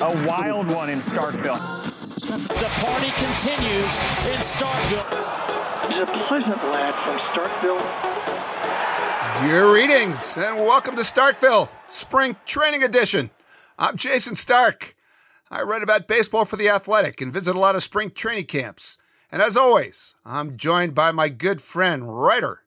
A 0.00 0.26
wild 0.28 0.70
one 0.70 0.90
in 0.90 1.00
Starkville. 1.00 1.58
The 2.20 2.70
party 2.86 3.10
continues 3.18 3.92
in 4.28 4.38
Starkville. 4.38 5.88
He's 5.88 5.98
a 5.98 6.06
pleasant 6.28 6.62
lad 6.70 6.94
from 7.04 7.18
Starkville. 7.32 7.82
Greetings 9.50 10.38
and 10.38 10.58
welcome 10.58 10.94
to 10.94 11.02
Starkville, 11.02 11.68
Spring 11.88 12.36
Training 12.46 12.84
Edition. 12.84 13.30
I'm 13.76 13.96
Jason 13.96 14.36
Stark. 14.36 14.94
I 15.50 15.62
write 15.62 15.82
about 15.82 16.06
baseball 16.06 16.44
for 16.44 16.56
The 16.56 16.68
Athletic 16.68 17.20
and 17.20 17.32
visit 17.32 17.56
a 17.56 17.58
lot 17.58 17.74
of 17.74 17.82
spring 17.82 18.12
training 18.12 18.44
camps. 18.44 18.98
And 19.32 19.42
as 19.42 19.56
always, 19.56 20.14
I'm 20.24 20.56
joined 20.56 20.94
by 20.94 21.10
my 21.10 21.28
good 21.28 21.60
friend, 21.60 22.22
writer, 22.22 22.60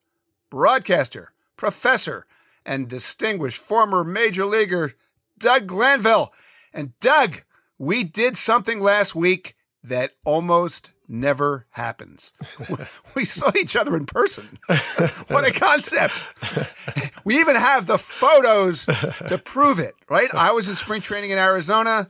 broadcaster, 0.49 1.31
professor, 1.55 2.25
and 2.65 2.89
distinguished 2.89 3.59
former 3.59 4.03
major 4.03 4.43
leaguer, 4.43 4.95
Doug 5.39 5.67
Glanville. 5.67 6.33
And 6.73 6.97
Doug, 6.99 7.43
we 7.77 8.03
did 8.03 8.37
something 8.37 8.79
last 8.79 9.15
week 9.15 9.55
that 9.83 10.13
almost 10.25 10.91
never 11.07 11.67
happens. 11.71 12.33
We 13.13 13.25
saw 13.25 13.51
each 13.57 13.75
other 13.75 13.97
in 13.97 14.05
person. 14.05 14.57
what 15.27 15.45
a 15.45 15.51
concept. 15.51 16.23
We 17.25 17.39
even 17.39 17.55
have 17.55 17.85
the 17.85 17.99
photos 17.99 18.85
to 19.27 19.37
prove 19.37 19.77
it, 19.77 19.93
right? 20.09 20.33
I 20.33 20.53
was 20.53 20.67
in 20.69 20.75
spring 20.75 21.01
training 21.01 21.29
in 21.29 21.37
Arizona. 21.37 22.09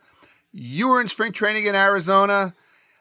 You 0.54 0.88
were 0.88 1.02
in 1.02 1.10
spring 1.10 1.34
training 1.34 1.66
in 1.66 1.76
Arizona. 1.76 2.54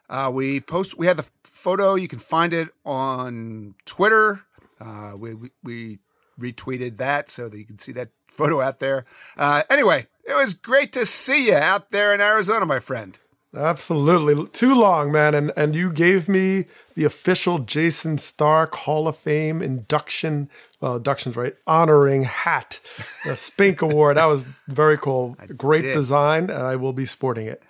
Uh, 0.08 0.28
we 0.34 0.60
post. 0.60 0.98
We 0.98 1.06
had 1.06 1.18
the 1.18 1.30
photo. 1.44 1.94
You 1.94 2.08
can 2.08 2.18
find 2.18 2.52
it 2.52 2.70
on 2.84 3.74
Twitter. 3.84 4.42
Uh, 4.80 5.12
we, 5.16 5.34
we, 5.34 5.50
we 5.62 5.98
retweeted 6.40 6.96
that 6.96 7.30
so 7.30 7.48
that 7.48 7.58
you 7.58 7.64
can 7.64 7.78
see 7.78 7.92
that 7.92 8.08
photo 8.28 8.60
out 8.60 8.78
there. 8.78 9.04
Uh, 9.36 9.62
anyway, 9.70 10.06
it 10.24 10.34
was 10.34 10.54
great 10.54 10.92
to 10.92 11.06
see 11.06 11.46
you 11.46 11.54
out 11.54 11.90
there 11.90 12.14
in 12.14 12.20
Arizona, 12.20 12.66
my 12.66 12.78
friend. 12.78 13.18
Absolutely. 13.54 14.46
Too 14.48 14.74
long, 14.74 15.10
man. 15.10 15.34
And 15.34 15.52
and 15.56 15.74
you 15.74 15.92
gave 15.92 16.28
me 16.28 16.66
the 16.94 17.04
official 17.04 17.58
Jason 17.58 18.18
Stark 18.18 18.74
Hall 18.76 19.08
of 19.08 19.16
Fame 19.16 19.60
induction, 19.60 20.48
well, 20.80 20.96
induction's 20.96 21.36
right, 21.36 21.56
honoring 21.66 22.22
hat, 22.22 22.78
the 23.24 23.34
Spink 23.34 23.82
Award. 23.82 24.18
That 24.18 24.26
was 24.26 24.46
very 24.68 24.96
cool. 24.96 25.36
Great 25.56 25.82
did. 25.82 25.94
design, 25.94 26.44
and 26.44 26.62
I 26.62 26.76
will 26.76 26.92
be 26.92 27.06
sporting 27.06 27.46
it. 27.46 27.62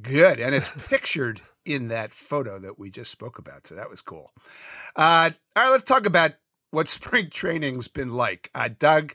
Good. 0.00 0.40
And 0.40 0.54
it's 0.54 0.70
pictured 0.88 1.42
in 1.64 1.88
that 1.88 2.14
photo 2.14 2.58
that 2.58 2.78
we 2.78 2.90
just 2.90 3.10
spoke 3.10 3.38
about. 3.38 3.66
So 3.66 3.74
that 3.74 3.90
was 3.90 4.00
cool. 4.00 4.32
Uh, 4.96 5.30
all 5.56 5.64
right, 5.64 5.70
let's 5.70 5.84
talk 5.84 6.06
about 6.06 6.32
what 6.70 6.88
spring 6.88 7.30
training's 7.30 7.88
been 7.88 8.14
like. 8.14 8.50
Uh, 8.54 8.68
Doug, 8.76 9.14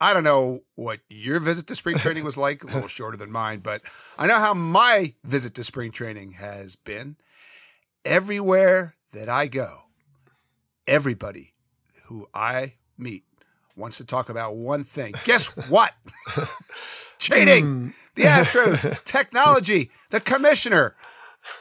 I 0.00 0.12
don't 0.14 0.24
know 0.24 0.62
what 0.74 1.00
your 1.08 1.38
visit 1.40 1.66
to 1.68 1.74
spring 1.74 1.98
training 1.98 2.24
was 2.24 2.36
like, 2.36 2.64
a 2.64 2.66
little 2.66 2.88
shorter 2.88 3.16
than 3.16 3.30
mine, 3.30 3.60
but 3.60 3.82
I 4.18 4.26
know 4.26 4.38
how 4.38 4.54
my 4.54 5.14
visit 5.24 5.54
to 5.54 5.64
spring 5.64 5.92
training 5.92 6.32
has 6.32 6.76
been. 6.76 7.16
Everywhere 8.04 8.96
that 9.12 9.28
I 9.28 9.46
go, 9.46 9.82
everybody 10.88 11.54
who 12.06 12.28
I 12.34 12.74
meet 12.98 13.24
wants 13.76 13.98
to 13.98 14.04
talk 14.04 14.28
about 14.28 14.56
one 14.56 14.82
thing. 14.84 15.14
Guess 15.24 15.48
what? 15.68 15.92
Cheating. 17.18 17.94
The 18.14 18.22
Astros, 18.24 19.04
technology, 19.04 19.90
the 20.10 20.20
commissioner. 20.20 20.96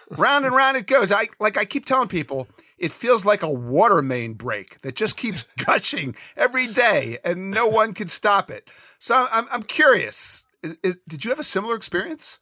Round 0.10 0.46
and 0.46 0.54
round 0.54 0.78
it 0.78 0.88
goes. 0.88 1.12
I 1.12 1.28
like 1.40 1.58
I 1.58 1.66
keep 1.66 1.86
telling 1.86 2.08
people, 2.08 2.48
it 2.82 2.92
feels 2.92 3.24
like 3.24 3.44
a 3.44 3.50
water 3.50 4.02
main 4.02 4.34
break 4.34 4.82
that 4.82 4.96
just 4.96 5.16
keeps 5.16 5.44
gushing 5.66 6.16
every 6.36 6.68
day 6.68 7.20
and 7.24 7.52
no 7.52 7.68
one 7.80 7.94
can 7.94 8.08
stop 8.08 8.52
it. 8.52 8.70
So 9.00 9.28
I'm 9.32 9.46
I'm 9.52 9.64
curious. 9.64 10.46
Is, 10.64 10.76
is, 10.84 10.98
did 11.08 11.24
you 11.24 11.30
have 11.30 11.40
a 11.40 11.44
similar 11.44 11.76
experience? 11.76 12.40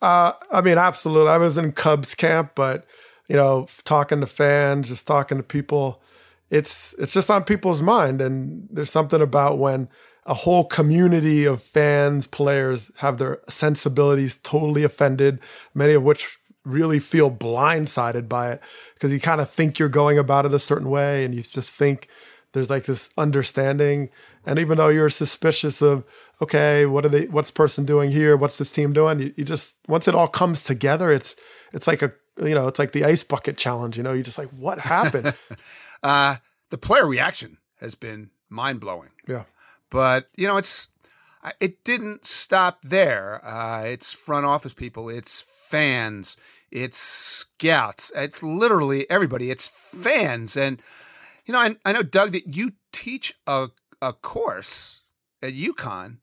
Uh, 0.00 0.32
I 0.50 0.60
mean, 0.60 0.78
absolutely. 0.78 1.30
I 1.30 1.38
was 1.38 1.56
in 1.56 1.72
Cubs 1.72 2.14
camp, 2.14 2.52
but 2.54 2.84
you 3.28 3.36
know, 3.36 3.66
talking 3.84 4.20
to 4.20 4.26
fans, 4.26 4.88
just 4.88 5.06
talking 5.06 5.38
to 5.38 5.42
people, 5.42 6.02
it's 6.50 6.94
it's 6.98 7.12
just 7.12 7.30
on 7.30 7.44
people's 7.44 7.80
mind. 7.80 8.20
And 8.20 8.68
there's 8.70 8.90
something 8.90 9.22
about 9.22 9.58
when 9.58 9.88
a 10.26 10.34
whole 10.34 10.64
community 10.64 11.44
of 11.44 11.62
fans, 11.62 12.26
players 12.26 12.90
have 12.96 13.18
their 13.18 13.40
sensibilities 13.48 14.38
totally 14.42 14.84
offended, 14.84 15.40
many 15.74 15.94
of 15.94 16.02
which 16.02 16.38
really 16.64 16.98
feel 16.98 17.30
blindsided 17.30 18.28
by 18.28 18.52
it 18.52 18.60
because 18.94 19.12
you 19.12 19.20
kind 19.20 19.40
of 19.40 19.50
think 19.50 19.78
you're 19.78 19.88
going 19.88 20.18
about 20.18 20.46
it 20.46 20.54
a 20.54 20.58
certain 20.58 20.88
way 20.88 21.24
and 21.24 21.34
you 21.34 21.42
just 21.42 21.70
think 21.70 22.08
there's 22.52 22.70
like 22.70 22.84
this 22.84 23.10
understanding. 23.18 24.10
And 24.46 24.58
even 24.58 24.78
though 24.78 24.88
you're 24.88 25.10
suspicious 25.10 25.82
of 25.82 26.04
okay 26.40 26.86
what 26.86 27.04
are 27.04 27.08
they 27.08 27.26
what's 27.26 27.50
person 27.50 27.84
doing 27.84 28.10
here? 28.10 28.36
What's 28.36 28.58
this 28.58 28.72
team 28.72 28.92
doing? 28.92 29.20
You, 29.20 29.34
you 29.36 29.44
just 29.44 29.76
once 29.88 30.08
it 30.08 30.14
all 30.14 30.28
comes 30.28 30.64
together 30.64 31.12
it's 31.12 31.36
it's 31.72 31.86
like 31.86 32.02
a 32.02 32.12
you 32.40 32.54
know 32.54 32.66
it's 32.66 32.78
like 32.78 32.92
the 32.92 33.04
ice 33.04 33.22
bucket 33.22 33.56
challenge 33.56 33.96
you 33.96 34.02
know? 34.02 34.12
You're 34.12 34.24
just 34.24 34.38
like 34.38 34.50
what 34.50 34.78
happened? 34.80 35.34
Uh, 36.02 36.36
the 36.68 36.76
player 36.76 37.06
reaction 37.06 37.56
has 37.80 37.94
been 37.94 38.28
mind 38.50 38.78
blowing. 38.78 39.08
yeah. 39.26 39.44
But 39.88 40.28
you 40.36 40.46
know 40.46 40.58
it's 40.58 40.88
it 41.60 41.82
didn't 41.82 42.26
stop 42.26 42.82
there. 42.82 43.40
Uh, 43.42 43.84
it's 43.84 44.12
front 44.12 44.44
office 44.44 44.74
people 44.74 45.08
it's 45.08 45.42
fans 45.70 46.36
it's 46.74 46.98
scouts. 46.98 48.12
It's 48.14 48.42
literally 48.42 49.08
everybody. 49.08 49.50
It's 49.50 49.68
fans. 49.68 50.56
And 50.56 50.82
you 51.46 51.52
know 51.52 51.60
i, 51.60 51.76
I 51.84 51.92
know 51.92 52.02
doug 52.02 52.32
that 52.32 52.54
you 52.54 52.72
teach 52.92 53.34
a, 53.46 53.68
a 54.00 54.12
course 54.12 55.00
at 55.42 55.52
UConn, 55.52 56.18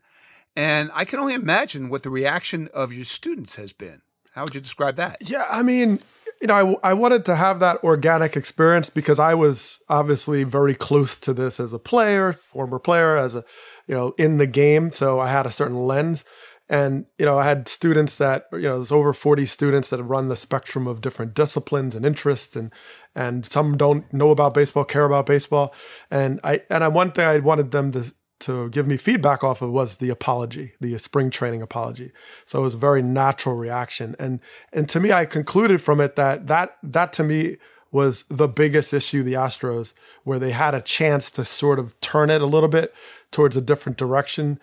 and 0.56 0.90
i 0.94 1.06
can 1.06 1.20
only 1.20 1.34
imagine 1.34 1.90
what 1.90 2.04
the 2.04 2.10
reaction 2.10 2.70
of 2.74 2.94
your 2.94 3.06
students 3.06 3.56
has 3.56 3.74
been. 3.74 4.02
How 4.34 4.44
would 4.44 4.56
you 4.56 4.62
describe 4.62 4.96
that? 4.96 5.18
Yeah, 5.22 5.46
I 5.52 5.62
mean, 5.62 6.00
you 6.42 6.48
know, 6.48 6.80
I, 6.84 6.92
I 6.92 6.94
wanted 6.94 7.26
to 7.26 7.36
have 7.36 7.60
that 7.60 7.84
organic 7.84 8.38
experience 8.38 8.90
because 8.90 9.20
I 9.20 9.34
was 9.34 9.82
obviously 9.90 10.46
very 10.46 10.74
close 10.74 11.18
to 11.18 11.34
this 11.34 11.60
as 11.60 11.74
a 11.74 11.80
player, 11.80 12.32
former 12.32 12.80
player, 12.80 13.18
as 13.18 13.36
a, 13.36 13.44
you 13.88 13.94
know, 13.94 14.14
in 14.18 14.38
the 14.38 14.48
game. 14.48 14.92
So 14.92 15.20
I 15.20 15.30
had 15.30 15.46
a 15.46 15.52
certain 15.52 15.86
lens. 15.86 16.24
And, 16.72 17.06
you 17.20 17.26
know, 17.26 17.38
I 17.38 17.44
had 17.44 17.68
students 17.68 18.18
that, 18.18 18.48
you 18.54 18.62
know, 18.62 18.78
there's 18.78 18.94
over 18.94 19.12
40 19.12 19.46
students 19.46 19.90
that 19.90 20.02
run 20.02 20.30
the 20.30 20.38
spectrum 20.38 20.88
of 20.88 21.02
different 21.02 21.34
disciplines 21.34 21.96
and 21.96 22.06
interests 22.06 22.56
and, 22.56 22.72
and 23.14 23.46
some 23.46 23.76
don't 23.76 24.12
know 24.14 24.32
about 24.32 24.54
baseball, 24.54 24.86
care 24.86 25.04
about 25.04 25.26
baseball. 25.26 25.76
And 26.10 26.40
I, 26.46 26.62
and 26.70 26.82
I, 26.82 26.88
one 26.88 27.12
thing 27.12 27.26
I 27.26 27.40
wanted 27.40 27.72
them 27.72 27.92
to, 27.92 28.14
to 28.40 28.70
give 28.70 28.88
me 28.88 28.96
feedback 28.96 29.44
off 29.44 29.62
of 29.62 29.70
was 29.72 29.98
the 29.98 30.10
apology, 30.10 30.72
the 30.80 30.98
spring 30.98 31.30
training 31.30 31.62
apology. 31.62 32.14
So 32.46 32.60
it 32.60 32.64
was 32.64 32.76
a 32.76 32.78
very 32.78 33.02
natural 33.02 33.56
reaction. 33.56 34.16
And 34.18 34.40
and 34.74 34.90
to 34.90 35.00
me, 35.00 35.12
I 35.12 35.26
concluded 35.26 35.82
from 35.82 36.02
it 36.02 36.16
that 36.16 36.48
that 36.48 36.78
that 36.82 37.14
to 37.14 37.24
me 37.24 37.58
was 37.92 38.24
the 38.30 38.48
biggest 38.48 38.94
issue 38.94 39.22
the 39.22 39.34
Astros, 39.34 39.94
where 40.24 40.40
they 40.40 40.52
had 40.52 40.74
a 40.74 40.82
chance 40.82 41.30
to 41.32 41.44
sort 41.44 41.78
of 41.78 42.00
turn 42.00 42.30
it 42.30 42.42
a 42.42 42.46
little 42.46 42.70
bit 42.70 42.94
towards 43.32 43.58
a 43.58 43.62
different 43.62 43.98
direction. 43.98 44.60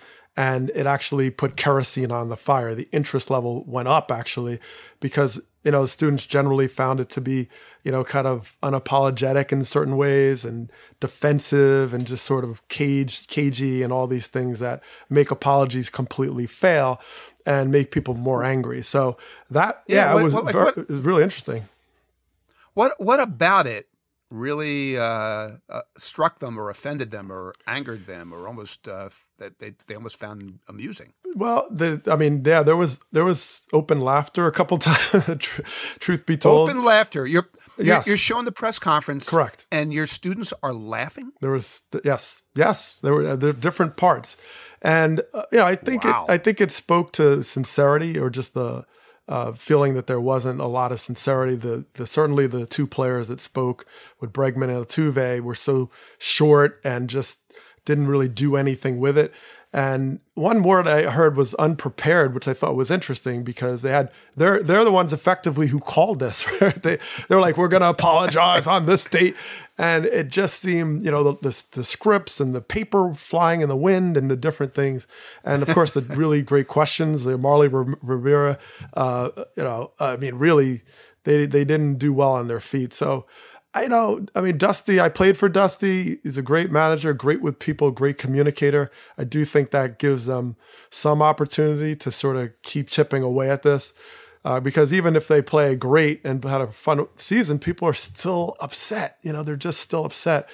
And 0.47 0.71
it 0.73 0.87
actually 0.87 1.31
put 1.31 1.57
kerosene 1.57 2.13
on 2.13 2.29
the 2.29 2.37
fire. 2.37 2.73
The 2.73 2.89
interest 2.93 3.29
level 3.29 3.65
went 3.67 3.89
up 3.89 4.13
actually, 4.13 4.61
because 5.01 5.41
you 5.65 5.73
know 5.73 5.85
students 5.87 6.25
generally 6.27 6.69
found 6.69 7.01
it 7.01 7.09
to 7.17 7.21
be 7.21 7.49
you 7.83 7.91
know 7.91 8.05
kind 8.05 8.27
of 8.29 8.57
unapologetic 8.63 9.51
in 9.51 9.65
certain 9.65 9.97
ways 9.97 10.45
and 10.45 10.71
defensive 11.01 11.93
and 11.93 12.07
just 12.07 12.25
sort 12.25 12.45
of 12.45 12.67
cage 12.69 13.27
cagey 13.27 13.83
and 13.83 13.93
all 13.93 14.07
these 14.07 14.29
things 14.29 14.61
that 14.61 14.81
make 15.11 15.33
apologies 15.33 15.91
completely 15.91 16.47
fail 16.47 17.01
and 17.45 17.73
make 17.73 17.91
people 17.91 18.15
more 18.15 18.45
angry. 18.45 18.81
So 18.83 19.17
that 19.51 19.83
Yeah, 19.89 19.97
yeah, 19.97 20.15
what- 20.15 20.21
it 20.21 20.25
was 20.25 20.35
what- 20.35 20.45
like 20.45 20.53
ver- 20.55 20.65
what- 20.67 20.79
it 20.79 20.89
was 20.89 21.01
really 21.01 21.25
interesting. 21.25 21.69
what 22.75 22.93
what 23.01 23.19
about 23.21 23.67
it 23.67 23.89
really 24.31 24.99
uh, 24.99 25.51
uh, 25.71 25.81
struck 25.97 26.39
them 26.39 26.59
or 26.59 26.69
offended 26.71 27.11
them 27.11 27.33
or 27.33 27.55
angered 27.67 28.07
them 28.07 28.33
or 28.33 28.47
almost 28.47 28.87
uh, 28.87 29.09
that 29.39 29.59
they, 29.59 29.73
they 29.87 29.95
almost 29.95 30.17
found 30.19 30.59
amusing 30.69 31.13
Well, 31.35 31.67
the 31.71 32.01
I 32.07 32.17
mean, 32.17 32.43
yeah, 32.45 32.63
there 32.63 32.77
was 32.77 33.01
there 33.13 33.25
was 33.25 33.67
open 33.73 34.01
laughter 34.01 34.47
a 34.47 34.53
couple 34.53 34.79
times. 34.89 35.25
tr- 35.39 35.63
truth 35.99 36.27
be 36.27 36.37
told, 36.37 36.69
Open 36.71 36.85
laughter. 36.85 37.27
You're, 37.27 37.49
you're 37.79 37.87
Yes. 37.87 38.07
you're 38.07 38.17
showing 38.19 38.45
the 38.45 38.53
press 38.53 38.79
conference, 38.79 39.29
Correct. 39.31 39.67
And 39.73 39.93
your 39.93 40.07
students 40.07 40.53
are 40.63 40.73
laughing. 40.75 41.33
There 41.41 41.51
was 41.53 41.83
yes, 42.05 42.43
yes. 42.55 42.99
There 43.03 43.15
were 43.15 43.37
there 43.37 43.53
were 43.53 43.61
different 43.61 43.97
parts, 43.97 44.37
and 44.83 45.23
uh, 45.33 45.45
you 45.53 45.59
know, 45.59 45.67
I 45.73 45.77
think 45.77 46.05
Wow. 46.05 46.27
it 46.29 46.33
I 46.35 46.39
think 46.39 46.61
it 46.61 46.71
spoke 46.73 47.13
to 47.13 47.43
sincerity 47.43 48.19
or 48.19 48.31
just 48.31 48.53
the 48.55 48.85
uh, 49.29 49.53
feeling 49.53 49.95
that 49.95 50.07
there 50.07 50.21
wasn't 50.21 50.61
a 50.61 50.67
lot 50.67 50.91
of 50.91 51.01
sincerity. 51.01 51.55
The 51.55 51.85
the 51.95 52.07
certainly 52.07 52.47
the 52.47 52.67
two 52.67 52.87
players 52.87 53.29
that 53.29 53.41
spoke 53.41 53.87
with 54.21 54.33
Bregman 54.33 54.71
and 54.71 54.87
Altuve 54.87 55.41
were 55.41 55.55
so 55.55 55.91
short 56.19 56.81
and 56.83 57.11
just 57.11 57.39
didn't 57.85 58.09
really 58.09 58.29
do 58.29 58.57
anything 58.57 58.99
with 58.99 59.17
it. 59.17 59.33
And 59.71 60.21
one 60.33 60.63
word 60.63 60.89
I 60.89 61.11
heard 61.11 61.37
was 61.37 61.55
unprepared, 61.57 62.35
which 62.35 62.49
I 62.49 62.55
thought 62.55 62.75
was 62.75 62.91
interesting 62.91 63.45
because 63.45 63.83
they 63.83 63.91
had 63.91 64.11
they're 64.35 64.63
they're 64.63 64.85
the 64.85 64.91
ones 64.91 65.13
effectively 65.13 65.67
who 65.67 65.79
called 65.79 66.21
this. 66.21 66.47
Right? 66.61 66.83
They 66.83 66.99
they're 67.29 67.41
like 67.41 67.59
we're 67.59 67.69
going 67.69 67.83
to 67.83 67.91
apologize 67.91 68.67
on 68.67 68.87
this 68.87 69.05
date, 69.05 69.37
and 69.77 70.07
it 70.07 70.29
just 70.29 70.61
seemed 70.61 71.05
you 71.05 71.11
know 71.11 71.23
the, 71.23 71.51
the, 71.51 71.65
the 71.73 71.85
scripts 71.85 72.41
and 72.41 72.55
the 72.55 72.63
paper 72.63 73.13
flying 73.13 73.61
in 73.61 73.69
the 73.69 73.77
wind 73.77 74.17
and 74.17 74.31
the 74.31 74.37
different 74.37 74.75
things, 74.75 75.07
and 75.45 75.63
of 75.63 75.69
course 75.69 75.91
the 75.91 76.01
really 76.17 76.43
great 76.43 76.67
questions. 76.67 77.25
The 77.25 77.37
Marly 77.37 77.69
Rivera, 77.69 78.59
uh, 78.95 79.31
you 79.55 79.65
know, 79.65 79.93
I 80.01 80.17
mean, 80.17 80.37
really 80.37 80.83
they 81.25 81.45
they 81.45 81.67
didn't 81.67 81.97
do 81.97 82.15
well 82.15 82.33
on 82.33 82.49
their 82.49 82.61
feet. 82.61 82.95
So 82.95 83.27
I 83.75 83.87
know, 83.87 84.27
I 84.35 84.41
mean, 84.41 84.57
Dusty, 84.57 85.01
I 85.01 85.09
played 85.09 85.37
for 85.37 85.49
Dusty. 85.49 86.19
He's 86.23 86.39
a 86.39 86.43
great 86.43 86.71
manager, 86.71 87.13
great 87.13 87.43
with 87.43 87.59
people, 87.59 87.91
great 87.91 88.17
communicator. 88.17 88.91
I 89.19 89.25
do 89.25 89.45
think 89.45 89.71
that 89.71 89.99
gives 89.99 90.27
them 90.27 90.57
some 90.91 91.21
opportunity 91.21 91.95
to 91.97 92.11
sort 92.11 92.37
of 92.37 92.51
keep 92.63 92.89
chipping 92.89 93.23
away 93.23 93.51
at 93.51 93.63
this. 93.63 93.93
Uh, 94.45 94.59
because 94.61 94.93
even 94.93 95.17
if 95.17 95.29
they 95.29 95.43
play 95.43 95.77
great 95.77 96.25
and 96.25 96.43
had 96.45 96.61
a 96.63 96.69
fun 96.69 97.07
season, 97.17 97.59
people 97.59 97.87
are 97.87 97.95
still 97.95 98.57
upset. 98.61 99.19
You 99.23 99.33
know, 99.33 99.43
they're 99.43 99.57
just 99.57 99.81
still 99.81 100.05
upset. 100.07 100.49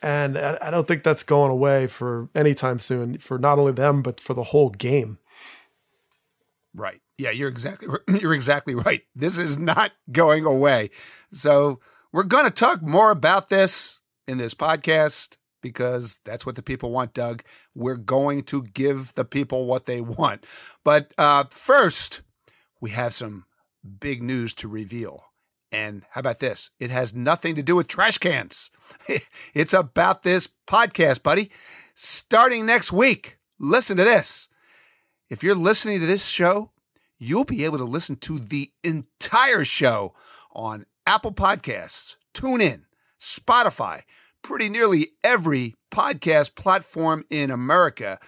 And 0.00 0.36
I 0.36 0.70
don't 0.70 0.86
think 0.86 1.02
that's 1.02 1.22
going 1.22 1.50
away 1.50 1.86
for 1.86 2.28
anytime 2.34 2.78
soon 2.78 3.18
for 3.18 3.38
not 3.38 3.58
only 3.58 3.72
them, 3.72 4.02
but 4.02 4.20
for 4.20 4.34
the 4.34 4.42
whole 4.42 4.70
game. 4.70 5.18
Right. 6.74 7.00
Yeah, 7.18 7.30
you're 7.30 7.48
exactly 7.48 7.88
you're 8.20 8.34
exactly 8.34 8.74
right. 8.74 9.02
This 9.14 9.38
is 9.38 9.58
not 9.58 9.92
going 10.10 10.44
away. 10.44 10.90
So 11.30 11.80
we're 12.12 12.24
going 12.24 12.44
to 12.44 12.50
talk 12.50 12.82
more 12.82 13.10
about 13.10 13.48
this 13.48 14.00
in 14.28 14.38
this 14.38 14.54
podcast 14.54 15.36
because 15.62 16.18
that's 16.24 16.44
what 16.44 16.56
the 16.56 16.62
people 16.62 16.90
want, 16.90 17.14
Doug. 17.14 17.42
We're 17.74 17.96
going 17.96 18.42
to 18.44 18.62
give 18.62 19.14
the 19.14 19.24
people 19.24 19.66
what 19.66 19.86
they 19.86 20.00
want. 20.00 20.44
But 20.84 21.14
uh, 21.16 21.44
first, 21.50 22.22
we 22.80 22.90
have 22.90 23.14
some 23.14 23.46
big 24.00 24.22
news 24.22 24.52
to 24.54 24.68
reveal. 24.68 25.24
And 25.70 26.02
how 26.10 26.18
about 26.18 26.40
this? 26.40 26.70
It 26.78 26.90
has 26.90 27.14
nothing 27.14 27.54
to 27.54 27.62
do 27.62 27.76
with 27.76 27.88
trash 27.88 28.18
cans. 28.18 28.70
it's 29.54 29.72
about 29.72 30.22
this 30.22 30.48
podcast, 30.66 31.22
buddy. 31.22 31.50
Starting 31.94 32.66
next 32.66 32.92
week, 32.92 33.38
listen 33.58 33.96
to 33.96 34.04
this. 34.04 34.48
If 35.30 35.42
you're 35.42 35.54
listening 35.54 36.00
to 36.00 36.06
this 36.06 36.26
show, 36.26 36.72
you'll 37.18 37.44
be 37.44 37.64
able 37.64 37.78
to 37.78 37.84
listen 37.84 38.16
to 38.16 38.38
the 38.38 38.70
entire 38.84 39.64
show 39.64 40.12
on 40.52 40.84
Apple 41.06 41.32
Podcasts, 41.32 42.16
TuneIn, 42.34 42.82
Spotify, 43.20 44.02
pretty 44.42 44.68
nearly 44.68 45.12
every 45.24 45.74
podcast 45.90 46.54
platform 46.54 47.24
in 47.30 47.50
America. 47.50 48.18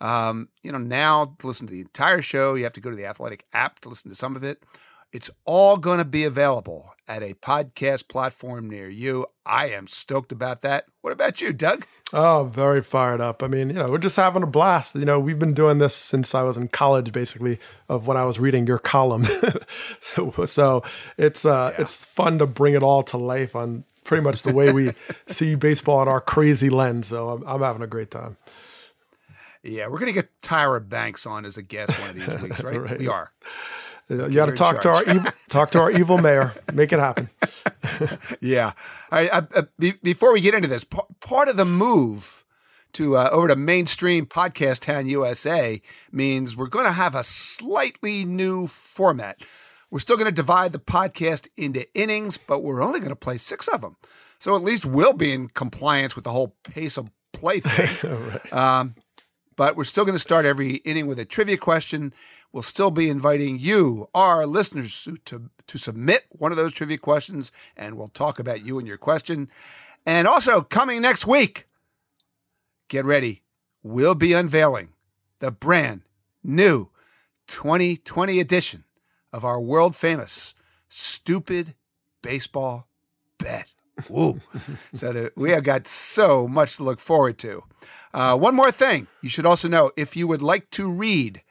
Um, 0.00 0.48
you 0.62 0.72
know, 0.72 0.78
now 0.78 1.36
to 1.38 1.46
listen 1.46 1.66
to 1.66 1.72
the 1.72 1.80
entire 1.80 2.22
show, 2.22 2.54
you 2.54 2.64
have 2.64 2.72
to 2.74 2.80
go 2.80 2.90
to 2.90 2.96
the 2.96 3.06
Athletic 3.06 3.44
app 3.52 3.80
to 3.80 3.88
listen 3.88 4.10
to 4.10 4.14
some 4.14 4.36
of 4.36 4.44
it. 4.44 4.62
It's 5.14 5.30
all 5.44 5.76
going 5.76 5.98
to 5.98 6.04
be 6.04 6.24
available 6.24 6.90
at 7.06 7.22
a 7.22 7.34
podcast 7.34 8.08
platform 8.08 8.68
near 8.68 8.88
you. 8.88 9.26
I 9.46 9.68
am 9.68 9.86
stoked 9.86 10.32
about 10.32 10.62
that. 10.62 10.86
What 11.02 11.12
about 11.12 11.40
you, 11.40 11.52
Doug? 11.52 11.86
Oh, 12.12 12.50
very 12.52 12.82
fired 12.82 13.20
up. 13.20 13.40
I 13.40 13.46
mean, 13.46 13.70
you 13.70 13.76
know, 13.76 13.88
we're 13.92 13.98
just 13.98 14.16
having 14.16 14.42
a 14.42 14.46
blast. 14.48 14.96
You 14.96 15.04
know, 15.04 15.20
we've 15.20 15.38
been 15.38 15.54
doing 15.54 15.78
this 15.78 15.94
since 15.94 16.34
I 16.34 16.42
was 16.42 16.56
in 16.56 16.66
college, 16.66 17.12
basically, 17.12 17.60
of 17.88 18.08
when 18.08 18.16
I 18.16 18.24
was 18.24 18.40
reading 18.40 18.66
your 18.66 18.80
column. 18.80 19.24
so 20.00 20.82
it's 21.16 21.46
uh, 21.46 21.70
yeah. 21.72 21.80
it's 21.80 22.04
fun 22.04 22.40
to 22.40 22.48
bring 22.48 22.74
it 22.74 22.82
all 22.82 23.04
to 23.04 23.16
life 23.16 23.54
on 23.54 23.84
pretty 24.02 24.24
much 24.24 24.42
the 24.42 24.52
way 24.52 24.72
we 24.72 24.90
see 25.28 25.54
baseball 25.54 26.02
in 26.02 26.08
our 26.08 26.20
crazy 26.20 26.70
lens. 26.70 27.06
So 27.06 27.30
I'm, 27.30 27.46
I'm 27.46 27.60
having 27.60 27.82
a 27.82 27.86
great 27.86 28.10
time. 28.10 28.36
Yeah, 29.62 29.86
we're 29.86 30.00
gonna 30.00 30.10
get 30.10 30.40
Tyra 30.40 30.86
Banks 30.86 31.24
on 31.24 31.44
as 31.44 31.56
a 31.56 31.62
guest 31.62 31.96
one 32.00 32.10
of 32.10 32.16
these 32.16 32.34
weeks, 32.42 32.64
right? 32.64 32.80
right. 32.80 32.98
We 32.98 33.06
are. 33.06 33.30
You 34.08 34.30
got 34.30 34.46
to 34.46 34.52
talk 34.52 34.80
to 34.82 34.90
our 34.90 35.02
evil, 35.04 35.30
talk 35.48 35.70
to 35.70 35.80
our 35.80 35.90
evil 35.90 36.18
mayor. 36.18 36.54
Make 36.72 36.92
it 36.92 36.98
happen. 36.98 37.30
yeah. 38.40 38.72
All 39.10 39.18
right. 39.18 39.32
I, 39.32 39.38
I, 39.56 39.62
be, 39.78 39.92
before 40.02 40.32
we 40.32 40.40
get 40.40 40.54
into 40.54 40.68
this, 40.68 40.84
p- 40.84 40.98
part 41.20 41.48
of 41.48 41.56
the 41.56 41.64
move 41.64 42.44
to 42.92 43.16
uh, 43.16 43.28
over 43.32 43.48
to 43.48 43.56
mainstream 43.56 44.26
podcast 44.26 44.80
town 44.80 45.06
USA 45.08 45.80
means 46.12 46.56
we're 46.56 46.66
going 46.66 46.84
to 46.84 46.92
have 46.92 47.14
a 47.14 47.24
slightly 47.24 48.24
new 48.24 48.66
format. 48.66 49.40
We're 49.90 50.00
still 50.00 50.16
going 50.16 50.26
to 50.26 50.32
divide 50.32 50.72
the 50.72 50.78
podcast 50.78 51.48
into 51.56 51.86
innings, 51.94 52.36
but 52.36 52.62
we're 52.62 52.82
only 52.82 53.00
going 53.00 53.10
to 53.10 53.16
play 53.16 53.36
six 53.36 53.68
of 53.68 53.80
them. 53.80 53.96
So 54.38 54.54
at 54.54 54.62
least 54.62 54.84
we'll 54.84 55.12
be 55.12 55.32
in 55.32 55.48
compliance 55.48 56.14
with 56.14 56.24
the 56.24 56.30
whole 56.30 56.56
pace 56.64 56.98
of 56.98 57.10
play 57.32 57.60
thing. 57.60 58.10
right. 58.28 58.52
um, 58.52 58.94
but 59.56 59.76
we're 59.76 59.84
still 59.84 60.04
going 60.04 60.16
to 60.16 60.20
start 60.20 60.44
every 60.44 60.74
inning 60.76 61.06
with 61.06 61.18
a 61.18 61.24
trivia 61.24 61.56
question 61.56 62.12
We'll 62.54 62.62
still 62.62 62.92
be 62.92 63.10
inviting 63.10 63.58
you, 63.58 64.08
our 64.14 64.46
listeners, 64.46 65.08
to, 65.24 65.50
to 65.66 65.76
submit 65.76 66.26
one 66.28 66.52
of 66.52 66.56
those 66.56 66.72
trivia 66.72 66.98
questions, 66.98 67.50
and 67.76 67.96
we'll 67.96 68.06
talk 68.06 68.38
about 68.38 68.64
you 68.64 68.78
and 68.78 68.86
your 68.86 68.96
question. 68.96 69.50
And 70.06 70.28
also, 70.28 70.60
coming 70.60 71.02
next 71.02 71.26
week, 71.26 71.66
get 72.86 73.04
ready. 73.04 73.42
We'll 73.82 74.14
be 74.14 74.34
unveiling 74.34 74.90
the 75.40 75.50
brand 75.50 76.02
new 76.44 76.90
2020 77.48 78.38
edition 78.38 78.84
of 79.32 79.44
our 79.44 79.60
world 79.60 79.96
famous 79.96 80.54
Stupid 80.88 81.74
Baseball 82.22 82.86
Bet. 83.36 83.74
Woo. 84.08 84.40
so 84.92 85.12
that 85.12 85.36
we 85.36 85.50
have 85.50 85.64
got 85.64 85.88
so 85.88 86.46
much 86.46 86.76
to 86.76 86.84
look 86.84 87.00
forward 87.00 87.36
to. 87.38 87.64
Uh, 88.12 88.38
one 88.38 88.54
more 88.54 88.70
thing 88.70 89.08
you 89.22 89.28
should 89.28 89.44
also 89.44 89.66
know 89.66 89.90
if 89.96 90.16
you 90.16 90.28
would 90.28 90.40
like 90.40 90.70
to 90.70 90.88
read 90.88 91.42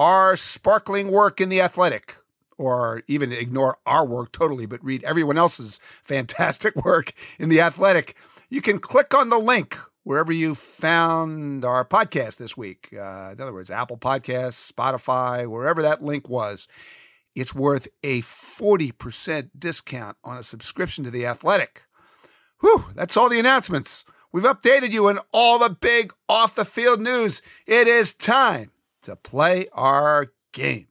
our 0.00 0.34
sparkling 0.34 1.10
work 1.10 1.42
in 1.42 1.50
the 1.50 1.60
athletic, 1.60 2.16
or 2.56 3.02
even 3.06 3.32
ignore 3.32 3.76
our 3.84 4.06
work 4.06 4.32
totally, 4.32 4.64
but 4.64 4.82
read 4.82 5.04
everyone 5.04 5.36
else's 5.36 5.78
fantastic 5.82 6.74
work 6.74 7.12
in 7.38 7.50
the 7.50 7.60
athletic, 7.60 8.16
you 8.48 8.62
can 8.62 8.78
click 8.78 9.12
on 9.12 9.28
the 9.28 9.38
link 9.38 9.76
wherever 10.02 10.32
you 10.32 10.54
found 10.54 11.66
our 11.66 11.84
podcast 11.84 12.38
this 12.38 12.56
week. 12.56 12.88
Uh, 12.94 13.34
in 13.34 13.42
other 13.42 13.52
words, 13.52 13.70
Apple 13.70 13.98
Podcasts, 13.98 14.72
Spotify, 14.72 15.46
wherever 15.46 15.82
that 15.82 16.00
link 16.00 16.30
was. 16.30 16.66
It's 17.34 17.54
worth 17.54 17.86
a 18.02 18.22
40% 18.22 19.50
discount 19.56 20.16
on 20.24 20.38
a 20.38 20.42
subscription 20.42 21.04
to 21.04 21.10
The 21.10 21.26
Athletic. 21.26 21.82
Whew, 22.60 22.86
that's 22.94 23.18
all 23.18 23.28
the 23.28 23.38
announcements. 23.38 24.06
We've 24.32 24.44
updated 24.44 24.92
you 24.92 25.08
on 25.08 25.18
all 25.30 25.58
the 25.58 25.68
big 25.68 26.14
off 26.26 26.54
the 26.54 26.64
field 26.64 27.02
news. 27.02 27.42
It 27.66 27.86
is 27.86 28.14
time 28.14 28.70
to 29.02 29.16
play 29.16 29.66
our 29.72 30.32
game. 30.52 30.86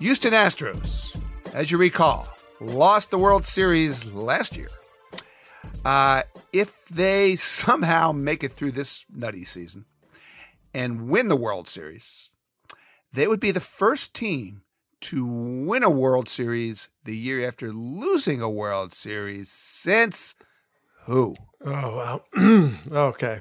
Houston 0.00 0.32
Astros, 0.32 1.14
as 1.52 1.70
you 1.70 1.76
recall, 1.76 2.26
lost 2.58 3.10
the 3.10 3.18
World 3.18 3.44
Series 3.44 4.06
last 4.06 4.56
year. 4.56 4.70
Uh, 5.84 6.22
if 6.52 6.86
they 6.86 7.36
somehow 7.36 8.12
make 8.12 8.42
it 8.42 8.52
through 8.52 8.72
this 8.72 9.04
nutty 9.14 9.44
season 9.44 9.84
and 10.72 11.08
win 11.08 11.28
the 11.28 11.36
World 11.36 11.68
Series, 11.68 12.30
they 13.12 13.26
would 13.26 13.40
be 13.40 13.50
the 13.50 13.60
first 13.60 14.14
team 14.14 14.62
to 15.02 15.26
win 15.26 15.82
a 15.82 15.90
World 15.90 16.28
Series 16.28 16.88
the 17.04 17.16
year 17.16 17.46
after 17.46 17.72
losing 17.72 18.40
a 18.40 18.50
World 18.50 18.92
Series 18.92 19.50
since 19.50 20.34
who? 21.04 21.34
Oh 21.64 22.22
wow. 22.34 22.74
okay. 22.92 23.40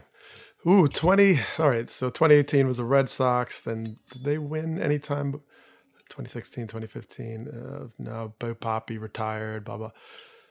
Ooh, 0.67 0.87
20. 0.87 1.39
All 1.57 1.69
right. 1.69 1.89
So 1.89 2.09
2018 2.09 2.67
was 2.67 2.77
the 2.77 2.83
Red 2.83 3.09
Sox. 3.09 3.61
Then 3.61 3.97
did 4.11 4.23
they 4.23 4.37
win 4.37 4.79
anytime? 4.79 5.41
2016, 6.09 6.67
2015. 6.67 7.47
Uh, 7.47 7.87
no, 7.97 8.33
Big 8.39 8.59
Papi 8.59 8.99
retired, 8.99 9.63
blah, 9.63 9.77
blah. 9.77 9.91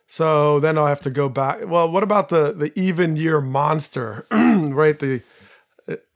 So 0.07 0.61
then 0.61 0.79
I'll 0.79 0.87
have 0.87 1.03
to 1.03 1.11
go 1.11 1.29
back. 1.29 1.67
Well, 1.67 1.91
what 1.91 2.03
about 2.03 2.31
the 2.31 2.53
the 2.53 2.73
even 2.79 3.17
year 3.17 3.43
monster, 3.43 4.27
right? 4.31 4.99
The 4.99 5.21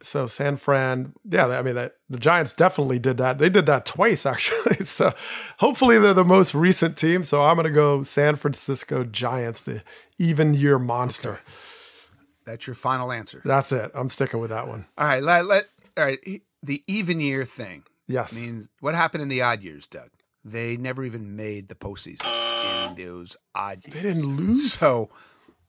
so 0.01 0.27
San 0.27 0.57
Fran, 0.57 1.13
yeah, 1.23 1.47
I 1.47 1.61
mean 1.61 1.75
the, 1.75 1.91
the 2.09 2.19
Giants 2.19 2.53
definitely 2.53 2.99
did 2.99 3.17
that. 3.17 3.39
They 3.39 3.49
did 3.49 3.65
that 3.65 3.85
twice 3.85 4.25
actually. 4.25 4.85
So 4.85 5.13
hopefully 5.59 5.99
they're 5.99 6.13
the 6.13 6.23
most 6.23 6.53
recent 6.53 6.97
team. 6.97 7.23
So 7.23 7.41
I'm 7.41 7.55
going 7.55 7.65
to 7.65 7.71
go 7.71 8.03
San 8.03 8.35
Francisco 8.35 9.03
Giants, 9.03 9.61
the 9.61 9.83
even 10.17 10.53
year 10.53 10.77
monster. 10.79 11.33
Okay. 11.33 11.41
That's 12.45 12.67
your 12.67 12.75
final 12.75 13.11
answer. 13.11 13.41
That's 13.45 13.71
it. 13.71 13.91
I'm 13.93 14.09
sticking 14.09 14.39
with 14.39 14.49
that 14.49 14.67
one. 14.67 14.85
All 14.97 15.07
right, 15.07 15.23
let, 15.23 15.45
let 15.45 15.65
all 15.97 16.05
right. 16.05 16.41
The 16.61 16.83
even 16.87 17.19
year 17.19 17.45
thing. 17.45 17.83
Yes. 18.07 18.35
Means 18.35 18.69
what 18.79 18.95
happened 18.95 19.21
in 19.21 19.29
the 19.29 19.41
odd 19.41 19.63
years, 19.63 19.87
Doug? 19.87 20.09
They 20.43 20.75
never 20.75 21.03
even 21.03 21.37
made 21.37 21.69
the 21.69 21.75
postseason 21.75 22.89
in 22.89 22.95
those 22.95 23.37
odd 23.55 23.85
years. 23.85 23.93
They 23.93 24.13
didn't 24.13 24.35
lose. 24.35 24.73
So 24.73 25.09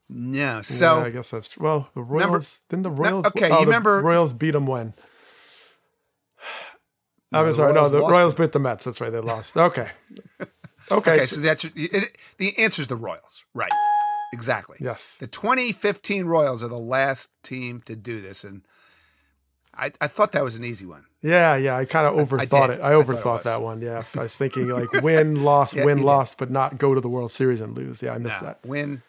no, 0.08 0.62
so 0.62 0.98
yeah, 0.98 1.04
I 1.04 1.10
guess 1.10 1.30
that's 1.30 1.48
true. 1.50 1.64
well. 1.64 1.88
The 1.94 2.02
Royals 2.02 2.60
didn't 2.68 2.82
the 2.84 2.90
Royals? 2.90 3.26
okay, 3.26 3.50
oh, 3.50 3.60
you 3.60 3.64
remember 3.66 4.00
Royals 4.02 4.32
beat 4.32 4.52
them 4.52 4.66
when? 4.66 4.94
I'm 7.32 7.52
sorry. 7.54 7.72
No, 7.72 7.88
the 7.88 8.00
Royals 8.00 8.34
beat 8.34 8.52
the 8.52 8.58
Mets. 8.60 8.84
That's 8.84 9.00
right. 9.00 9.10
They 9.10 9.18
lost. 9.20 9.56
Okay. 9.56 9.88
Okay. 10.90 11.12
okay. 11.14 11.26
So 11.26 11.40
that's 11.40 11.64
it, 11.64 12.16
the 12.36 12.58
answer 12.58 12.82
is 12.82 12.88
the 12.88 12.96
Royals, 12.96 13.44
right? 13.54 13.72
Exactly. 14.34 14.76
Yes. 14.80 15.16
The 15.16 15.26
2015 15.26 16.26
Royals 16.26 16.62
are 16.62 16.68
the 16.68 16.76
last 16.76 17.30
team 17.42 17.80
to 17.86 17.96
do 17.96 18.20
this, 18.20 18.44
and 18.44 18.62
I, 19.74 19.92
I 20.00 20.08
thought 20.08 20.32
that 20.32 20.44
was 20.44 20.56
an 20.56 20.64
easy 20.64 20.84
one. 20.84 21.06
Yeah, 21.22 21.56
yeah. 21.56 21.76
I 21.76 21.86
kind 21.86 22.06
of 22.06 22.14
overthought 22.28 22.68
it. 22.74 22.80
I 22.82 22.90
I 22.92 23.00
it 23.00 23.06
overthought 23.06 23.24
was. 23.38 23.44
that 23.44 23.62
one. 23.62 23.80
Yeah. 23.80 24.02
I 24.14 24.20
was 24.24 24.36
thinking 24.36 24.68
like 24.68 24.92
win, 25.02 25.42
loss, 25.42 25.74
Yeah, 25.74 25.86
win, 25.86 25.98
you 25.98 26.02
did. 26.04 26.06
loss, 26.08 26.34
but 26.34 26.50
not 26.50 26.76
go 26.76 26.94
to 26.94 27.00
the 27.00 27.08
World 27.08 27.32
Series 27.32 27.62
and 27.62 27.74
lose. 27.74 28.02
Yeah, 28.02 28.12
I 28.12 28.18
missed 28.18 28.42
Nah, 28.42 28.48
that. 28.48 28.66
Win, 28.66 29.02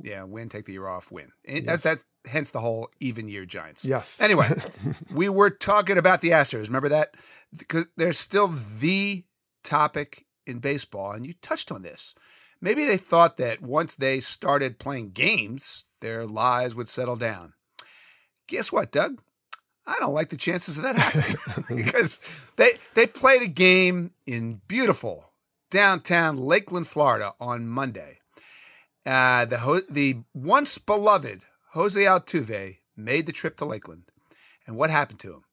yeah, 0.00 0.22
win. 0.24 0.48
Take 0.48 0.66
the 0.66 0.72
year 0.72 0.86
off. 0.86 1.10
Win. 1.10 1.32
Eh, 1.46 1.56
and 1.58 1.66
Yes. 1.66 1.82
that, 1.82 1.98
that 2.24 2.30
hence 2.30 2.50
the 2.50 2.60
whole 2.60 2.90
even 3.00 3.28
year 3.28 3.44
Giants. 3.44 3.84
Yes. 3.84 4.20
Anyway, 4.20 4.48
we 5.12 5.28
were 5.28 5.50
talking 5.50 5.98
about 5.98 6.20
the 6.20 6.30
Astros. 6.30 6.66
Remember 6.66 6.88
that? 6.90 7.14
Because 7.56 7.86
they're 7.96 8.12
still 8.12 8.48
the 8.78 9.24
topic 9.64 10.26
in 10.46 10.58
baseball, 10.58 11.12
and 11.12 11.26
you 11.26 11.34
touched 11.42 11.70
on 11.72 11.82
this. 11.82 12.14
Maybe 12.60 12.84
they 12.84 12.96
thought 12.96 13.36
that 13.36 13.62
once 13.62 13.94
they 13.94 14.18
started 14.20 14.78
playing 14.78 15.10
games, 15.10 15.84
their 16.00 16.26
lives 16.26 16.74
would 16.74 16.88
settle 16.88 17.16
down. 17.16 17.52
Guess 18.48 18.72
what, 18.72 18.90
Doug? 18.90 19.20
I 19.86 19.96
don't 20.00 20.12
like 20.14 20.28
the 20.30 20.36
chances 20.36 20.76
of 20.76 20.84
that 20.84 20.96
happening 20.96 21.36
because 21.84 22.18
they 22.56 22.72
they 22.94 23.06
played 23.06 23.42
a 23.42 23.48
game 23.48 24.12
in 24.26 24.60
beautiful 24.68 25.30
downtown 25.70 26.36
Lakeland, 26.36 26.86
Florida, 26.86 27.34
on 27.40 27.66
Monday. 27.68 28.18
Uh, 29.08 29.44
the 29.46 29.58
ho- 29.58 29.80
the 29.88 30.18
once 30.34 30.76
beloved 30.78 31.44
Jose 31.72 32.00
Altuve 32.00 32.76
made 32.96 33.26
the 33.26 33.32
trip 33.32 33.56
to 33.56 33.64
Lakeland, 33.64 34.02
and 34.66 34.76
what 34.76 34.90
happened 34.90 35.20
to 35.20 35.32
him? 35.32 35.44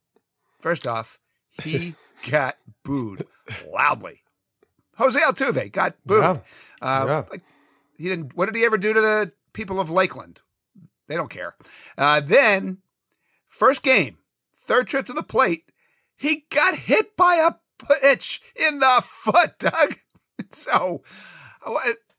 First 0.60 0.86
off, 0.86 1.20
he 1.64 1.96
got 2.30 2.58
booed 2.84 3.26
loudly. 3.72 4.22
Jose 4.98 5.20
Altuve 5.20 5.72
got 5.72 5.96
booed. 6.06 6.22
Yeah. 6.24 6.38
Uh, 6.82 7.06
Yeah. 7.08 7.24
Like 7.32 7.44
he 7.98 8.06
didn't. 8.10 8.36
What 8.36 8.48
did 8.48 8.56
he 8.56 8.66
ever 8.66 8.78
do 8.78 8.94
to 8.94 9.00
the 9.02 9.32
people 9.54 9.80
of 9.80 9.90
Lakeland? 9.90 10.42
They 11.08 11.16
don't 11.16 11.30
care. 11.30 11.56
Uh, 11.98 12.20
then, 12.20 12.80
first 13.48 13.84
game, 13.84 14.18
third 14.54 14.88
trip 14.88 15.06
to 15.06 15.14
the 15.14 15.24
plate, 15.24 15.64
he 16.18 16.46
got 16.50 16.76
hit 16.76 17.16
by 17.16 17.36
a 17.36 17.54
pitch 18.02 18.42
in 18.56 18.80
the 18.80 19.02
foot, 19.06 19.58
Doug. 19.60 19.96
So, 20.52 21.02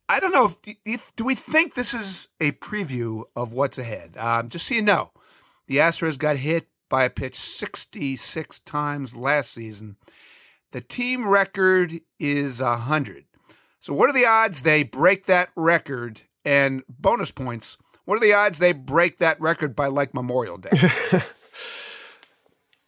I- 0.08 0.20
don't 0.20 0.32
know. 0.32 0.50
If- 0.84 1.14
do 1.16 1.24
we 1.24 1.34
think 1.34 1.74
this 1.74 1.94
is 1.94 2.28
a 2.40 2.52
preview 2.52 3.24
of 3.34 3.52
what's 3.52 3.78
ahead? 3.78 4.16
Um, 4.16 4.48
just 4.48 4.66
so 4.66 4.74
you 4.74 4.82
know, 4.82 5.10
the 5.66 5.78
Astros 5.78 6.18
got 6.18 6.36
hit 6.36 6.68
by 6.88 7.04
a 7.04 7.10
pitch 7.10 7.34
66 7.34 8.60
times 8.60 9.16
last 9.16 9.52
season. 9.52 9.96
The 10.70 10.80
team 10.80 11.26
record 11.28 12.00
is 12.18 12.60
100. 12.60 13.24
So, 13.80 13.92
what 13.94 14.08
are 14.08 14.12
the 14.12 14.26
odds 14.26 14.62
they 14.62 14.82
break 14.82 15.26
that 15.26 15.50
record? 15.56 16.22
And 16.44 16.84
bonus 16.88 17.32
points, 17.32 17.76
what 18.04 18.16
are 18.16 18.20
the 18.20 18.32
odds 18.32 18.58
they 18.58 18.72
break 18.72 19.18
that 19.18 19.40
record 19.40 19.74
by 19.74 19.88
like 19.88 20.14
Memorial 20.14 20.58
Day? 20.58 20.70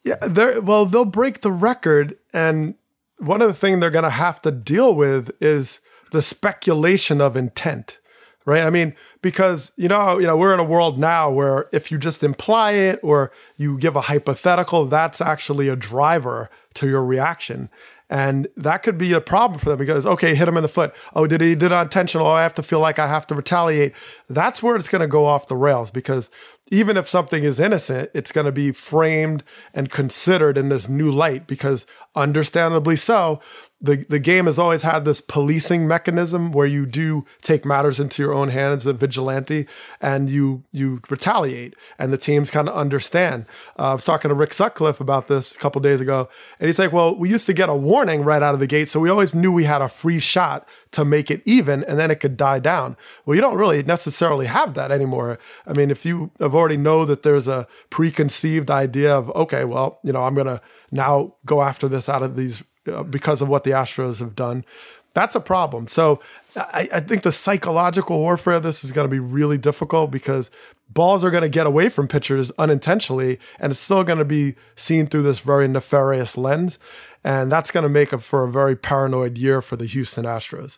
Yeah, 0.03 0.15
they're 0.21 0.61
well, 0.61 0.85
they'll 0.85 1.05
break 1.05 1.41
the 1.41 1.51
record, 1.51 2.17
and 2.33 2.75
one 3.17 3.41
of 3.41 3.49
the 3.49 3.53
things 3.53 3.79
they're 3.79 3.89
going 3.91 4.03
to 4.03 4.09
have 4.09 4.41
to 4.43 4.51
deal 4.51 4.95
with 4.95 5.31
is 5.41 5.79
the 6.11 6.21
speculation 6.21 7.21
of 7.21 7.35
intent, 7.35 7.99
right? 8.45 8.63
I 8.63 8.69
mean, 8.69 8.95
because 9.21 9.71
you 9.75 9.87
know, 9.87 10.19
you 10.19 10.27
know, 10.27 10.37
we're 10.37 10.53
in 10.53 10.59
a 10.59 10.63
world 10.63 10.97
now 10.97 11.29
where 11.29 11.67
if 11.71 11.91
you 11.91 11.97
just 11.97 12.23
imply 12.23 12.71
it 12.71 12.99
or 13.03 13.31
you 13.57 13.77
give 13.77 13.95
a 13.95 14.01
hypothetical, 14.01 14.85
that's 14.85 15.21
actually 15.21 15.67
a 15.67 15.75
driver 15.75 16.49
to 16.75 16.87
your 16.87 17.03
reaction. 17.03 17.69
And 18.11 18.47
that 18.57 18.81
could 18.81 18.97
be 18.97 19.13
a 19.13 19.21
problem 19.21 19.59
for 19.59 19.69
them 19.69 19.77
because, 19.77 20.03
okay, 20.03 20.33
hit 20.33 20.47
him 20.47 20.57
in 20.57 20.63
the 20.63 20.69
foot. 20.69 20.95
Oh, 21.13 21.27
did 21.27 21.41
he 21.41 21.53
did 21.53 21.71
it 21.71 21.75
intentional? 21.75 22.25
Oh, 22.25 22.31
I 22.31 22.41
have 22.41 22.55
to 22.55 22.63
feel 22.63 22.79
like 22.79 22.97
I 22.97 23.07
have 23.07 23.27
to 23.27 23.35
retaliate. 23.35 23.93
That's 24.27 24.63
where 24.63 24.75
it's 24.75 24.89
going 24.89 25.01
to 25.01 25.07
go 25.07 25.27
off 25.27 25.47
the 25.47 25.55
rails 25.55 25.91
because 25.91 26.31
even 26.69 26.97
if 26.97 27.07
something 27.07 27.43
is 27.43 27.59
innocent, 27.59 28.11
it's 28.13 28.31
going 28.31 28.45
to 28.45 28.51
be 28.51 28.71
framed 28.71 29.43
and 29.73 29.89
considered 29.89 30.57
in 30.57 30.69
this 30.69 30.87
new 30.87 31.11
light 31.11 31.47
because 31.47 31.85
understandably 32.15 32.95
so, 32.95 33.39
the, 33.81 34.05
the 34.09 34.19
game 34.19 34.45
has 34.45 34.59
always 34.59 34.81
had 34.81 35.05
this 35.05 35.21
policing 35.21 35.87
mechanism 35.87 36.51
where 36.51 36.67
you 36.67 36.85
do 36.85 37.25
take 37.41 37.65
matters 37.65 37.99
into 37.99 38.21
your 38.21 38.33
own 38.33 38.49
hands, 38.49 38.83
the 38.83 38.93
vigilante, 38.93 39.67
and 40.01 40.29
you 40.29 40.63
you 40.71 41.01
retaliate, 41.09 41.75
and 41.97 42.11
the 42.11 42.17
teams 42.17 42.51
kind 42.51 42.67
of 42.67 42.75
understand. 42.75 43.45
Uh, 43.77 43.91
I 43.91 43.93
was 43.93 44.03
talking 44.03 44.29
to 44.29 44.35
Rick 44.35 44.53
Sutcliffe 44.53 44.99
about 44.99 45.27
this 45.27 45.55
a 45.55 45.59
couple 45.59 45.79
days 45.79 46.01
ago, 46.01 46.27
and 46.59 46.67
he's 46.67 46.77
like, 46.77 46.91
"Well, 46.91 47.17
we 47.17 47.29
used 47.29 47.45
to 47.45 47.53
get 47.53 47.69
a 47.69 47.75
warning 47.75 48.23
right 48.23 48.43
out 48.43 48.53
of 48.53 48.59
the 48.59 48.67
gate, 48.67 48.89
so 48.89 48.99
we 48.99 49.09
always 49.09 49.33
knew 49.33 49.51
we 49.51 49.63
had 49.63 49.81
a 49.81 49.87
free 49.87 50.19
shot 50.19 50.67
to 50.91 51.05
make 51.05 51.29
it 51.29 51.41
even, 51.45 51.83
and 51.83 51.99
then 51.99 52.09
it 52.09 52.19
could 52.19 52.35
die 52.35 52.59
down. 52.59 52.97
Well, 53.25 53.35
you 53.35 53.41
don't 53.41 53.57
really 53.57 53.83
necessarily 53.83 54.47
have 54.47 54.73
that 54.73 54.91
anymore. 54.91 55.37
I 55.67 55.73
mean, 55.73 55.91
if 55.91 56.05
you 56.05 56.31
have 56.39 56.55
already 56.55 56.77
know 56.77 57.05
that 57.05 57.23
there's 57.23 57.47
a 57.47 57.67
preconceived 57.89 58.71
idea 58.71 59.15
of, 59.15 59.29
okay, 59.31 59.65
well, 59.65 59.99
you 60.03 60.11
know, 60.11 60.23
I'm 60.23 60.33
gonna 60.33 60.61
now 60.91 61.35
go 61.45 61.61
after 61.61 61.87
this 61.87 62.09
out 62.09 62.23
of 62.23 62.35
these 62.35 62.63
uh, 62.91 63.03
because 63.03 63.41
of 63.41 63.49
what 63.49 63.63
the 63.63 63.71
Astros 63.71 64.19
have 64.19 64.35
done. 64.35 64.65
That's 65.13 65.35
a 65.35 65.39
problem. 65.39 65.87
So 65.87 66.21
I, 66.55 66.87
I 66.93 66.99
think 66.99 67.23
the 67.23 67.31
psychological 67.31 68.19
warfare 68.19 68.53
of 68.53 68.63
this 68.63 68.83
is 68.83 68.91
going 68.91 69.05
to 69.05 69.11
be 69.11 69.19
really 69.19 69.57
difficult 69.57 70.11
because 70.11 70.51
balls 70.89 71.23
are 71.23 71.31
going 71.31 71.43
to 71.43 71.49
get 71.49 71.67
away 71.67 71.89
from 71.89 72.07
pitchers 72.07 72.51
unintentionally, 72.57 73.39
and 73.59 73.71
it's 73.71 73.79
still 73.79 74.03
going 74.03 74.19
to 74.19 74.25
be 74.25 74.55
seen 74.75 75.07
through 75.07 75.23
this 75.23 75.39
very 75.39 75.67
nefarious 75.67 76.37
lens, 76.37 76.79
and 77.23 77.51
that's 77.51 77.71
going 77.71 77.83
to 77.83 77.89
make 77.89 78.13
up 78.13 78.21
for 78.21 78.43
a 78.43 78.51
very 78.51 78.75
paranoid 78.75 79.37
year 79.37 79.61
for 79.61 79.75
the 79.75 79.85
Houston 79.85 80.25
Astros. 80.25 80.77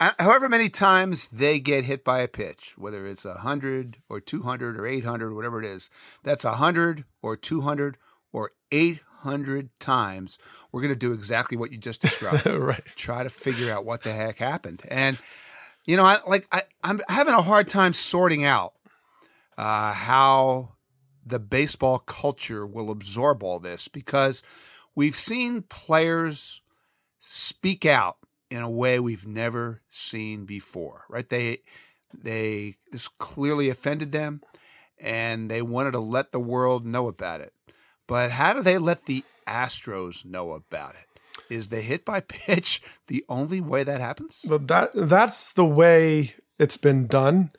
Uh, 0.00 0.12
However 0.20 0.48
many 0.48 0.68
times 0.68 1.28
they 1.28 1.58
get 1.58 1.84
hit 1.84 2.04
by 2.04 2.20
a 2.20 2.28
pitch, 2.28 2.74
whether 2.78 3.06
it's 3.06 3.24
100 3.24 3.98
or 4.08 4.20
200 4.20 4.78
or 4.78 4.86
800 4.86 5.26
or 5.26 5.34
whatever 5.34 5.60
it 5.60 5.66
is, 5.66 5.90
that's 6.22 6.44
100 6.44 7.04
or 7.22 7.36
200 7.36 7.96
or 8.32 8.52
800 8.70 9.70
times. 9.80 10.38
We're 10.70 10.80
going 10.80 10.92
to 10.92 10.96
do 10.96 11.12
exactly 11.12 11.56
what 11.56 11.72
you 11.72 11.78
just 11.78 12.00
described. 12.00 12.46
right. 12.46 12.84
try 12.94 13.24
to 13.24 13.30
figure 13.30 13.72
out 13.72 13.84
what 13.84 14.02
the 14.02 14.12
heck 14.12 14.38
happened. 14.38 14.82
And 14.88 15.18
you 15.86 15.96
know, 15.96 16.04
I 16.04 16.18
like 16.26 16.46
I, 16.52 16.62
I'm 16.82 17.00
having 17.08 17.34
a 17.34 17.42
hard 17.42 17.68
time 17.68 17.92
sorting 17.92 18.44
out 18.44 18.74
uh, 19.58 19.92
how 19.92 20.74
the 21.24 21.38
baseball 21.38 21.98
culture 21.98 22.66
will 22.66 22.90
absorb 22.90 23.42
all 23.42 23.58
this 23.58 23.88
because 23.88 24.42
we've 24.94 25.16
seen 25.16 25.62
players 25.62 26.60
speak 27.20 27.86
out 27.86 28.18
in 28.50 28.62
a 28.62 28.70
way 28.70 29.00
we've 29.00 29.26
never 29.26 29.82
seen 29.88 30.44
before. 30.44 31.04
Right? 31.08 31.28
They 31.28 31.58
they 32.12 32.76
this 32.90 33.08
clearly 33.08 33.68
offended 33.68 34.12
them, 34.12 34.40
and 34.98 35.50
they 35.50 35.62
wanted 35.62 35.92
to 35.92 36.00
let 36.00 36.32
the 36.32 36.40
world 36.40 36.86
know 36.86 37.08
about 37.08 37.40
it. 37.40 37.52
But 38.06 38.30
how 38.32 38.52
do 38.52 38.62
they 38.62 38.78
let 38.78 39.06
the 39.06 39.24
Astros 39.46 40.24
know 40.24 40.52
about 40.52 40.94
it? 40.94 41.13
Is 41.54 41.68
the 41.70 41.80
hit 41.80 42.04
by 42.04 42.20
pitch 42.36 42.82
the 43.06 43.24
only 43.28 43.60
way 43.60 43.82
that 43.84 44.00
happens? 44.00 44.44
Well, 44.48 44.58
that 44.60 44.90
that's 44.94 45.52
the 45.52 45.64
way 45.64 46.34
it's 46.58 46.76
been 46.76 47.06
done. 47.06 47.52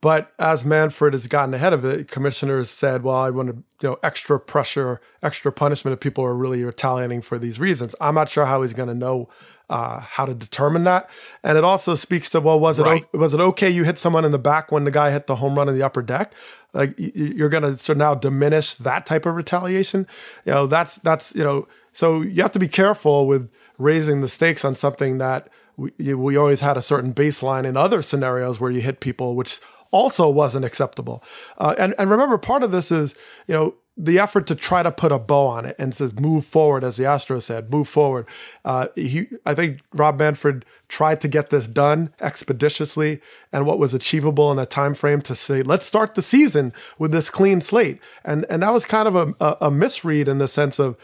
But 0.00 0.32
as 0.36 0.64
Manfred 0.64 1.12
has 1.12 1.28
gotten 1.28 1.54
ahead 1.54 1.72
of 1.72 1.84
it, 1.84 2.08
commissioners 2.08 2.68
said, 2.70 3.04
"Well, 3.04 3.14
I 3.14 3.30
want 3.30 3.50
to, 3.50 3.54
you 3.80 3.88
know, 3.90 3.98
extra 4.02 4.40
pressure, 4.40 5.00
extra 5.22 5.52
punishment 5.52 5.92
if 5.92 6.00
people 6.00 6.24
are 6.24 6.34
really 6.34 6.64
retaliating 6.64 7.22
for 7.22 7.38
these 7.38 7.60
reasons." 7.60 7.94
I'm 8.00 8.16
not 8.16 8.28
sure 8.28 8.44
how 8.46 8.62
he's 8.62 8.72
going 8.74 8.88
to 8.88 8.94
know 8.96 9.28
uh, 9.70 10.00
how 10.00 10.26
to 10.26 10.34
determine 10.34 10.82
that. 10.84 11.08
And 11.44 11.56
it 11.56 11.62
also 11.64 11.94
speaks 11.94 12.28
to, 12.30 12.40
well, 12.40 12.58
was 12.60 12.78
it 12.80 12.82
Right. 12.82 13.06
o- 13.14 13.18
was 13.18 13.32
it 13.32 13.40
okay 13.40 13.70
you 13.70 13.84
hit 13.84 13.96
someone 13.98 14.24
in 14.24 14.32
the 14.32 14.38
back 14.40 14.72
when 14.72 14.82
the 14.84 14.90
guy 14.90 15.12
hit 15.12 15.28
the 15.28 15.36
home 15.36 15.56
run 15.56 15.68
in 15.68 15.74
the 15.76 15.84
upper 15.84 16.02
deck? 16.02 16.34
Like 16.74 16.94
you're 16.98 17.48
going 17.48 17.62
to 17.62 17.78
so 17.78 17.94
now 17.94 18.14
diminish 18.14 18.74
that 18.74 19.06
type 19.06 19.24
of 19.24 19.34
retaliation. 19.36 20.06
You 20.44 20.52
know, 20.52 20.66
that's 20.66 20.96
that's 20.96 21.32
you 21.36 21.44
know, 21.44 21.68
so 21.92 22.22
you 22.22 22.42
have 22.42 22.52
to 22.52 22.58
be 22.58 22.68
careful 22.68 23.26
with 23.26 23.50
raising 23.78 24.20
the 24.20 24.28
stakes 24.28 24.64
on 24.64 24.74
something 24.74 25.18
that 25.18 25.48
we, 25.76 26.14
we 26.14 26.36
always 26.36 26.60
had 26.60 26.76
a 26.76 26.82
certain 26.82 27.14
baseline 27.14 27.64
in 27.64 27.76
other 27.76 28.02
scenarios 28.02 28.60
where 28.60 28.70
you 28.70 28.80
hit 28.80 29.00
people, 29.00 29.34
which 29.34 29.60
also 29.90 30.28
wasn't 30.28 30.64
acceptable. 30.64 31.22
Uh, 31.58 31.74
and 31.78 31.94
and 31.98 32.10
remember, 32.10 32.38
part 32.38 32.62
of 32.62 32.72
this 32.72 32.90
is 32.90 33.14
you 33.46 33.54
know 33.54 33.74
the 33.94 34.18
effort 34.18 34.46
to 34.46 34.54
try 34.54 34.82
to 34.82 34.90
put 34.90 35.12
a 35.12 35.18
bow 35.18 35.46
on 35.46 35.66
it 35.66 35.76
and 35.78 35.94
says 35.94 36.18
move 36.18 36.46
forward, 36.46 36.82
as 36.82 36.96
the 36.96 37.04
Astro 37.04 37.40
said, 37.40 37.70
move 37.70 37.86
forward. 37.86 38.26
Uh, 38.64 38.88
he, 38.94 39.26
I 39.44 39.54
think 39.54 39.80
Rob 39.92 40.18
Manfred 40.18 40.64
tried 40.88 41.20
to 41.20 41.28
get 41.28 41.50
this 41.50 41.68
done 41.68 42.12
expeditiously 42.18 43.20
and 43.52 43.66
what 43.66 43.78
was 43.78 43.92
achievable 43.92 44.50
in 44.50 44.58
a 44.58 44.64
time 44.64 44.94
frame 44.94 45.20
to 45.22 45.34
say 45.34 45.62
let's 45.62 45.84
start 45.84 46.14
the 46.14 46.22
season 46.22 46.72
with 46.98 47.12
this 47.12 47.28
clean 47.28 47.60
slate. 47.60 48.00
And 48.24 48.46
and 48.48 48.62
that 48.62 48.72
was 48.72 48.86
kind 48.86 49.08
of 49.08 49.14
a, 49.14 49.34
a, 49.44 49.56
a 49.66 49.70
misread 49.70 50.26
in 50.26 50.38
the 50.38 50.48
sense 50.48 50.78
of 50.78 50.96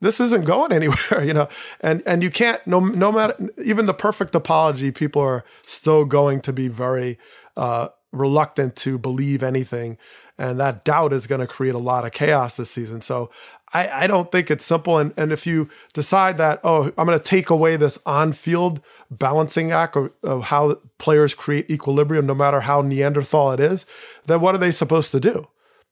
this 0.00 0.20
isn't 0.20 0.44
going 0.44 0.72
anywhere, 0.80 1.24
you 1.24 1.34
know, 1.34 1.48
and 1.80 2.02
and 2.06 2.22
you 2.22 2.30
can't 2.30 2.64
no 2.66 2.80
no 2.80 3.12
matter 3.12 3.36
even 3.62 3.86
the 3.86 3.94
perfect 3.94 4.34
apology, 4.34 4.90
people 4.90 5.22
are 5.22 5.44
still 5.66 6.04
going 6.04 6.40
to 6.42 6.52
be 6.52 6.68
very 6.68 7.18
uh, 7.56 7.88
reluctant 8.12 8.76
to 8.76 8.98
believe 8.98 9.42
anything, 9.42 9.98
and 10.38 10.58
that 10.60 10.84
doubt 10.84 11.12
is 11.12 11.26
going 11.26 11.40
to 11.40 11.46
create 11.46 11.74
a 11.74 11.78
lot 11.78 12.04
of 12.04 12.12
chaos 12.12 12.56
this 12.56 12.70
season. 12.70 13.00
So 13.00 13.30
I, 13.72 14.04
I 14.04 14.06
don't 14.06 14.30
think 14.32 14.50
it's 14.50 14.64
simple. 14.64 14.98
And, 14.98 15.12
and 15.16 15.32
if 15.32 15.46
you 15.46 15.68
decide 15.92 16.38
that, 16.38 16.60
oh, 16.64 16.92
I'm 16.96 17.06
going 17.06 17.18
to 17.18 17.24
take 17.24 17.50
away 17.50 17.76
this 17.76 17.98
on 18.06 18.32
field 18.32 18.80
balancing 19.10 19.72
act 19.72 19.96
of, 19.96 20.10
of 20.22 20.44
how 20.44 20.80
players 20.98 21.34
create 21.34 21.70
equilibrium, 21.70 22.26
no 22.26 22.34
matter 22.34 22.60
how 22.60 22.80
Neanderthal 22.80 23.52
it 23.52 23.60
is, 23.60 23.86
then 24.26 24.40
what 24.40 24.54
are 24.54 24.58
they 24.58 24.70
supposed 24.70 25.12
to 25.12 25.20
do? 25.20 25.48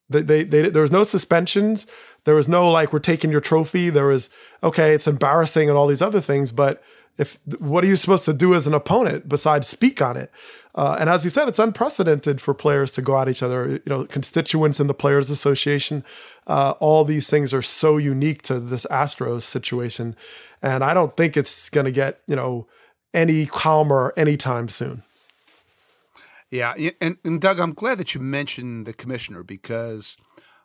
They, 0.08 0.22
they, 0.22 0.44
they, 0.44 0.68
there 0.68 0.82
was 0.82 0.92
no 0.92 1.04
suspensions. 1.04 1.86
There 2.24 2.34
was 2.34 2.48
no 2.48 2.70
like, 2.70 2.92
we're 2.92 2.98
taking 2.98 3.30
your 3.30 3.40
trophy. 3.40 3.90
There 3.90 4.06
was, 4.06 4.30
okay, 4.62 4.94
it's 4.94 5.06
embarrassing 5.06 5.68
and 5.68 5.76
all 5.76 5.86
these 5.86 6.02
other 6.02 6.20
things. 6.20 6.52
But 6.52 6.82
if 7.18 7.38
what 7.58 7.82
are 7.82 7.86
you 7.86 7.96
supposed 7.96 8.24
to 8.26 8.32
do 8.32 8.54
as 8.54 8.66
an 8.66 8.74
opponent 8.74 9.28
besides 9.28 9.66
speak 9.66 10.02
on 10.02 10.16
it? 10.16 10.30
Uh, 10.74 10.96
and 11.00 11.08
as 11.08 11.24
you 11.24 11.30
said, 11.30 11.48
it's 11.48 11.58
unprecedented 11.58 12.40
for 12.40 12.52
players 12.52 12.90
to 12.90 13.02
go 13.02 13.18
at 13.18 13.28
each 13.28 13.42
other. 13.42 13.68
You 13.70 13.80
know, 13.86 14.04
constituents 14.04 14.78
in 14.78 14.86
the 14.86 14.94
Players 14.94 15.30
Association, 15.30 16.04
uh, 16.46 16.74
all 16.80 17.04
these 17.04 17.30
things 17.30 17.54
are 17.54 17.62
so 17.62 17.96
unique 17.96 18.42
to 18.42 18.60
this 18.60 18.84
Astros 18.90 19.42
situation, 19.42 20.14
and 20.60 20.84
I 20.84 20.92
don't 20.92 21.16
think 21.16 21.36
it's 21.36 21.70
going 21.70 21.86
to 21.86 21.92
get 21.92 22.20
you 22.26 22.36
know 22.36 22.66
any 23.14 23.46
calmer 23.46 24.12
anytime 24.18 24.68
soon. 24.68 25.02
Yeah, 26.56 26.90
and, 27.00 27.18
and 27.24 27.40
Doug, 27.40 27.58
I'm 27.58 27.74
glad 27.74 27.98
that 27.98 28.14
you 28.14 28.20
mentioned 28.20 28.86
the 28.86 28.92
commissioner 28.92 29.42
because 29.42 30.16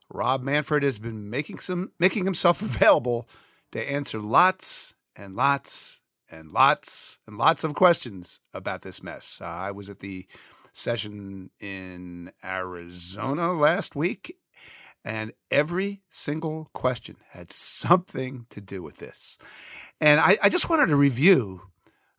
Rob 0.10 0.42
Manfred 0.42 0.84
has 0.84 1.00
been 1.00 1.30
making 1.30 1.60
some 1.60 1.92
making 2.00 2.26
himself 2.26 2.62
available 2.62 3.28
to 3.72 3.90
answer 3.92 4.20
lots 4.20 4.94
and 5.16 5.36
lots 5.36 6.02
and 6.30 6.52
lots 6.52 7.20
and 7.28 7.38
lots 7.38 7.64
of 7.64 7.76
questions 7.76 8.40
about 8.54 8.82
this 8.82 9.04
mess. 9.04 9.40
Uh, 9.42 9.48
I 9.48 9.72
was 9.72 9.90
at 9.90 10.00
the 10.00 10.26
session 10.72 11.50
in 11.60 12.32
Arizona 12.44 13.52
last 13.52 13.96
week, 13.96 14.38
and 15.04 15.34
every 15.50 16.04
single 16.10 16.70
question 16.74 17.18
had 17.32 17.52
something 17.52 18.46
to 18.50 18.62
do 18.62 18.82
with 18.82 18.98
this. 18.98 19.38
And 20.00 20.20
I, 20.20 20.38
I 20.42 20.50
just 20.50 20.70
wanted 20.70 20.88
to 20.88 20.96
review 20.96 21.64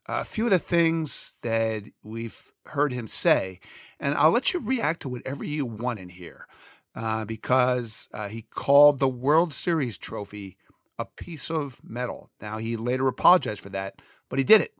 a 0.05 0.23
few 0.23 0.45
of 0.45 0.51
the 0.51 0.59
things 0.59 1.35
that 1.41 1.83
we've 2.03 2.51
heard 2.67 2.93
him 2.93 3.07
say, 3.07 3.59
and 3.99 4.15
I'll 4.15 4.31
let 4.31 4.53
you 4.53 4.59
react 4.59 5.01
to 5.01 5.09
whatever 5.09 5.43
you 5.43 5.65
want 5.65 5.99
in 5.99 6.09
here. 6.09 6.47
Uh, 6.95 7.25
because 7.25 8.07
uh, 8.13 8.27
he 8.27 8.43
called 8.43 8.99
the 8.99 9.07
World 9.07 9.51
Series 9.51 9.97
trophy 9.97 10.57
a 10.99 11.05
piece 11.05 11.49
of 11.49 11.81
metal. 11.83 12.29
Now, 12.39 12.59
he 12.59 12.77
later 12.77 13.07
apologized 13.07 13.61
for 13.61 13.69
that, 13.69 13.99
but 14.29 14.37
he 14.37 14.45
did 14.45 14.61
it. 14.61 14.75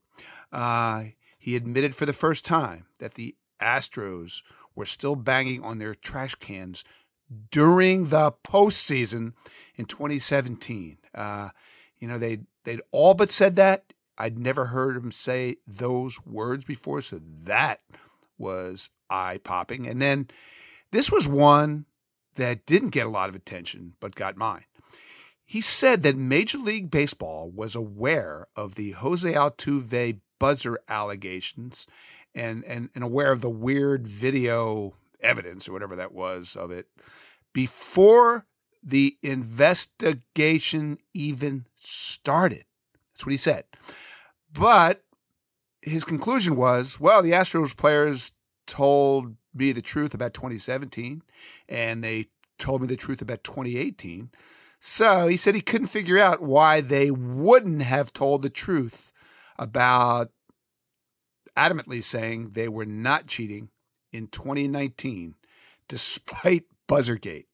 Uh, 0.51 1.05
he 1.39 1.55
admitted 1.55 1.95
for 1.95 2.05
the 2.05 2.13
first 2.13 2.45
time 2.45 2.85
that 2.99 3.15
the 3.15 3.35
Astros 3.59 4.41
were 4.75 4.85
still 4.85 5.15
banging 5.15 5.63
on 5.63 5.79
their 5.79 5.95
trash 5.95 6.35
cans 6.35 6.83
during 7.51 8.05
the 8.05 8.31
postseason 8.31 9.33
in 9.75 9.85
2017. 9.85 10.97
Uh, 11.15 11.49
you 11.97 12.07
know, 12.07 12.17
they 12.17 12.39
they'd 12.63 12.81
all 12.91 13.13
but 13.13 13.31
said 13.31 13.55
that. 13.55 13.93
I'd 14.17 14.37
never 14.37 14.65
heard 14.65 14.95
him 14.95 15.11
say 15.11 15.57
those 15.65 16.23
words 16.25 16.65
before, 16.65 17.01
so 17.01 17.19
that 17.43 17.81
was 18.37 18.89
eye 19.09 19.39
popping. 19.43 19.87
And 19.87 20.01
then 20.01 20.27
this 20.91 21.11
was 21.11 21.27
one 21.27 21.85
that 22.35 22.65
didn't 22.65 22.89
get 22.89 23.05
a 23.05 23.09
lot 23.09 23.29
of 23.29 23.35
attention, 23.35 23.93
but 23.99 24.15
got 24.15 24.37
mine. 24.37 24.65
He 25.45 25.61
said 25.61 26.03
that 26.03 26.15
Major 26.15 26.57
League 26.57 26.89
Baseball 26.89 27.51
was 27.51 27.75
aware 27.75 28.47
of 28.55 28.75
the 28.75 28.91
Jose 28.91 29.31
Altuve 29.31 30.19
buzzer 30.39 30.79
allegations 30.87 31.87
and, 32.33 32.63
and, 32.65 32.89
and 32.95 33.03
aware 33.03 33.31
of 33.31 33.41
the 33.41 33.49
weird 33.49 34.07
video 34.07 34.95
evidence 35.21 35.67
or 35.67 35.73
whatever 35.73 35.95
that 35.95 36.13
was 36.13 36.55
of 36.55 36.71
it 36.71 36.87
before 37.53 38.45
the 38.81 39.17
investigation 39.21 40.97
even 41.13 41.65
started. 41.75 42.65
That's 43.23 43.27
what 43.27 43.31
he 43.31 43.37
said. 43.37 43.63
But 44.51 45.01
his 45.81 46.03
conclusion 46.03 46.57
was 46.57 46.99
well, 46.99 47.21
the 47.21 47.31
Astros 47.31 47.75
players 47.75 48.31
told 48.67 49.35
me 49.53 49.71
the 49.71 49.81
truth 49.81 50.13
about 50.13 50.33
2017 50.33 51.21
and 51.69 52.03
they 52.03 52.27
told 52.57 52.81
me 52.81 52.87
the 52.87 52.97
truth 52.97 53.21
about 53.21 53.45
2018. 53.45 54.29
So 54.81 55.27
he 55.27 55.37
said 55.37 55.55
he 55.55 55.61
couldn't 55.61 55.87
figure 55.87 56.19
out 56.19 56.41
why 56.41 56.81
they 56.81 57.11
wouldn't 57.11 57.83
have 57.83 58.11
told 58.11 58.41
the 58.41 58.49
truth 58.49 59.13
about 59.57 60.31
adamantly 61.55 62.03
saying 62.03 62.49
they 62.49 62.67
were 62.67 62.85
not 62.85 63.27
cheating 63.27 63.69
in 64.11 64.27
2019, 64.27 65.35
despite 65.87 66.65
Buzzergate. 66.89 67.45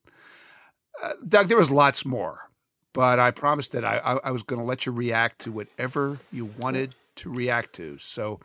Uh, 1.03 1.13
Doug, 1.27 1.47
there 1.47 1.57
was 1.57 1.69
lots 1.69 2.05
more, 2.05 2.48
but 2.93 3.19
I 3.19 3.31
promised 3.31 3.71
that 3.73 3.83
I, 3.85 3.97
I, 3.97 4.19
I 4.25 4.31
was 4.31 4.43
going 4.43 4.59
to 4.59 4.65
let 4.65 4.85
you 4.85 4.91
react 4.91 5.39
to 5.39 5.51
whatever 5.51 6.19
you 6.31 6.45
wanted 6.57 6.95
to 7.17 7.29
react 7.29 7.73
to. 7.73 7.97
So 7.97 8.39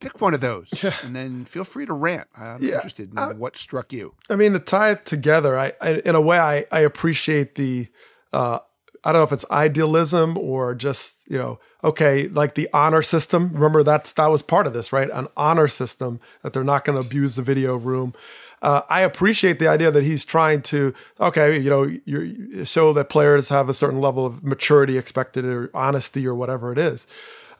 pick 0.00 0.20
one 0.20 0.34
of 0.34 0.40
those 0.40 0.84
and 1.04 1.14
then 1.14 1.44
feel 1.44 1.64
free 1.64 1.86
to 1.86 1.92
rant. 1.92 2.28
I'm 2.36 2.62
yeah. 2.62 2.74
interested 2.74 3.12
in 3.12 3.18
uh, 3.18 3.32
what 3.34 3.56
struck 3.56 3.92
you. 3.92 4.14
I 4.28 4.36
mean, 4.36 4.52
to 4.52 4.58
tie 4.58 4.92
it 4.92 5.06
together, 5.06 5.58
I, 5.58 5.72
I 5.80 6.02
in 6.04 6.14
a 6.14 6.20
way, 6.20 6.38
I, 6.38 6.64
I 6.70 6.80
appreciate 6.80 7.54
the 7.54 7.88
uh, 8.32 8.58
I 9.04 9.10
don't 9.10 9.20
know 9.20 9.24
if 9.24 9.32
it's 9.32 9.44
idealism 9.50 10.38
or 10.38 10.74
just, 10.74 11.28
you 11.28 11.36
know, 11.36 11.58
okay, 11.82 12.28
like 12.28 12.54
the 12.54 12.68
honor 12.72 13.02
system. 13.02 13.52
Remember 13.52 13.82
that's 13.82 14.12
that 14.12 14.28
was 14.28 14.42
part 14.42 14.66
of 14.66 14.72
this, 14.72 14.92
right? 14.92 15.10
An 15.10 15.26
honor 15.36 15.66
system 15.66 16.20
that 16.42 16.52
they're 16.52 16.62
not 16.62 16.84
going 16.84 17.00
to 17.00 17.06
abuse 17.06 17.34
the 17.34 17.42
video 17.42 17.76
room. 17.76 18.14
Uh, 18.62 18.82
I 18.88 19.00
appreciate 19.00 19.58
the 19.58 19.68
idea 19.68 19.90
that 19.90 20.04
he's 20.04 20.24
trying 20.24 20.62
to, 20.62 20.94
okay, 21.20 21.58
you 21.58 21.68
know, 21.68 22.64
show 22.64 22.92
that 22.92 23.08
players 23.08 23.48
have 23.48 23.68
a 23.68 23.74
certain 23.74 24.00
level 24.00 24.24
of 24.24 24.42
maturity 24.44 24.96
expected 24.96 25.44
or 25.44 25.70
honesty 25.74 26.26
or 26.26 26.34
whatever 26.34 26.72
it 26.72 26.78
is. 26.78 27.08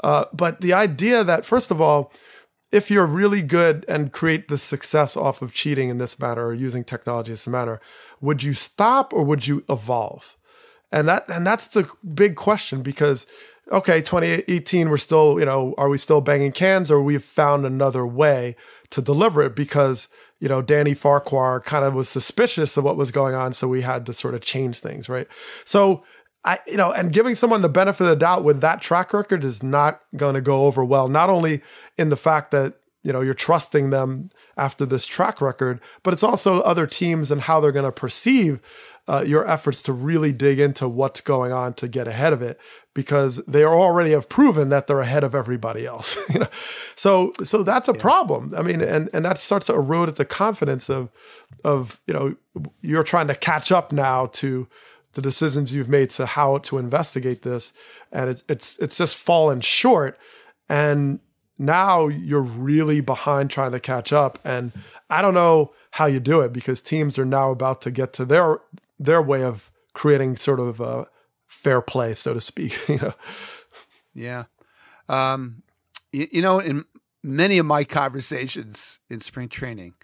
Uh, 0.03 0.27
but 0.33 0.61
the 0.61 0.73
idea 0.73 1.25
that, 1.25 1.45
first 1.45 1.71
of 1.73 1.81
all, 1.81 2.13
if 2.71 2.91
you're 2.91 3.07
really 3.07 3.43
good 3.43 3.85
and 3.89 4.13
create 4.13 4.49
the 4.49 4.57
success 4.57 5.17
off 5.17 5.43
of 5.43 5.53
cheating 5.53 5.91
in 5.91 5.99
this 5.99 6.19
matter 6.19 6.47
or 6.47 6.55
using 6.55 6.85
technology 6.85 7.31
in 7.31 7.35
this 7.35 7.49
matter, 7.49 7.81
would 8.21 8.43
you 8.43 8.55
stop 8.55 9.13
or 9.13 9.25
would 9.25 9.47
you 9.47 9.65
evolve? 9.69 10.37
And 10.91 11.09
that 11.09 11.29
and 11.29 11.47
that's 11.47 11.69
the 11.69 11.91
big 12.15 12.37
question 12.37 12.83
because 12.83 13.27
okay, 13.71 14.01
2018 14.01 14.91
we're 14.91 14.97
still, 14.97 15.39
you 15.39 15.45
know, 15.45 15.75
are 15.79 15.89
we 15.89 15.99
still 15.99 16.21
banging 16.21 16.53
cans 16.53 16.91
or 16.91 17.03
we've 17.03 17.25
found 17.25 17.65
another 17.65 18.07
way 18.07 18.57
to 18.91 19.01
deliver 19.01 19.43
it 19.43 19.57
because, 19.57 20.09
you 20.43 20.49
know, 20.49 20.61
Danny 20.61 20.93
Farquhar 20.93 21.61
kind 21.61 21.85
of 21.85 21.95
was 21.95 22.09
suspicious 22.09 22.77
of 22.77 22.83
what 22.83 22.97
was 22.97 23.13
going 23.13 23.37
on 23.37 23.53
so 23.53 23.69
we 23.69 23.83
had 23.83 24.05
to 24.07 24.13
sort 24.13 24.35
of 24.35 24.41
change 24.41 24.81
things, 24.81 25.09
right? 25.09 25.29
So 25.65 26.03
I, 26.45 26.59
you 26.67 26.77
know, 26.77 26.91
and 26.91 27.13
giving 27.13 27.37
someone 27.37 27.63
the 27.63 27.69
benefit 27.69 28.03
of 28.03 28.11
the 28.11 28.17
doubt 28.17 28.43
with 28.43 28.61
that 28.61 28.83
track 28.83 29.15
record 29.15 29.45
is 29.45 29.63
not 29.63 30.01
going 30.17 30.35
to 30.35 30.41
go 30.41 30.67
over 30.67 30.85
well. 30.85 31.07
Not 31.07 31.31
only 31.31 31.63
in 31.97 32.09
the 32.09 32.17
fact 32.17 32.51
that 32.51 32.75
you 33.05 33.13
know 33.13 33.21
you're 33.21 33.35
trusting 33.35 33.91
them 33.91 34.31
after 34.57 34.85
this 34.85 35.07
track 35.07 35.41
record, 35.41 35.81
but 36.03 36.13
it's 36.13 36.25
also 36.25 36.61
other 36.63 36.89
teams 36.89 37.31
and 37.31 37.43
how 37.43 37.61
they're 37.61 37.71
going 37.71 37.85
to 37.85 37.93
perceive 37.93 38.61
uh, 39.07 39.23
your 39.25 39.49
efforts 39.49 39.81
to 39.85 39.93
really 39.93 40.33
dig 40.33 40.59
into 40.59 40.89
what's 40.89 41.21
going 41.21 41.53
on 41.53 41.75
to 41.75 41.87
get 41.87 42.09
ahead 42.09 42.33
of 42.33 42.43
it 42.43 42.59
because 42.95 43.37
they 43.47 43.65
already 43.65 44.11
have 44.11 44.29
proven 44.29 44.69
that 44.69 44.87
they're 44.87 45.01
ahead 45.01 45.25
of 45.25 45.35
everybody 45.35 45.87
else. 45.87 46.19
you 46.33 46.41
know, 46.41 46.49
so 46.95 47.33
so 47.43 47.63
that's 47.63 47.89
a 47.89 47.93
yeah. 47.93 48.01
problem. 48.01 48.53
I 48.57 48.63
mean, 48.63 48.81
and 48.81 49.09
and 49.13 49.25
that 49.25 49.39
starts 49.39 49.67
to 49.67 49.75
erode 49.75 50.09
at 50.09 50.17
the 50.17 50.25
confidence 50.25 50.91
of 50.91 51.11
of 51.65 52.01
you 52.07 52.15
know 52.15 52.37
you're 52.81 53.03
trying 53.03 53.29
to 53.29 53.35
catch 53.35 53.73
up 53.73 53.93
now 53.93 54.27
to 54.27 54.69
the 55.15 55.23
decisions 55.23 55.73
you've 55.73 55.89
made 55.89 56.11
to 56.11 56.27
how 56.27 56.59
to 56.59 56.79
investigate 56.79 57.43
this, 57.43 57.73
and 58.11 58.31
it, 58.31 58.43
it's 58.49 58.79
it's 58.79 58.99
just 58.99 59.17
fallen 59.17 59.61
short, 59.61 60.19
and 60.69 61.21
now 61.59 62.09
you're 62.09 62.41
really 62.41 63.01
behind 63.01 63.51
trying 63.51 63.73
to 63.73 63.81
catch 63.81 64.13
up, 64.13 64.39
and 64.45 64.73
I 65.09 65.23
don't 65.23 65.35
know 65.35 65.73
how 65.93 66.07
you 66.07 66.21
do 66.21 66.41
it 66.41 66.53
because 66.53 66.81
teams 66.81 67.19
are 67.19 67.25
now 67.25 67.51
about 67.51 67.83
to 67.83 67.91
get 67.91 68.13
to 68.15 68.25
their 68.25 68.61
their 68.99 69.23
way 69.23 69.43
of 69.43 69.71
creating 69.95 70.37
sort 70.37 70.61
of 70.61 70.81
a 70.81 71.07
fair 71.63 71.81
play, 71.81 72.15
so 72.15 72.35
to 72.35 72.41
speak. 72.41 72.77
you 72.89 72.99
know. 72.99 73.15
Yeah. 74.15 74.45
Um, 75.09 75.63
you, 76.13 76.29
you 76.31 76.43
know, 76.43 76.59
in 76.59 76.85
many 77.23 77.59
of 77.59 77.67
my 77.67 77.85
conversations 77.85 78.99
in 79.09 79.21
spring 79.21 79.49
training, 79.49 79.95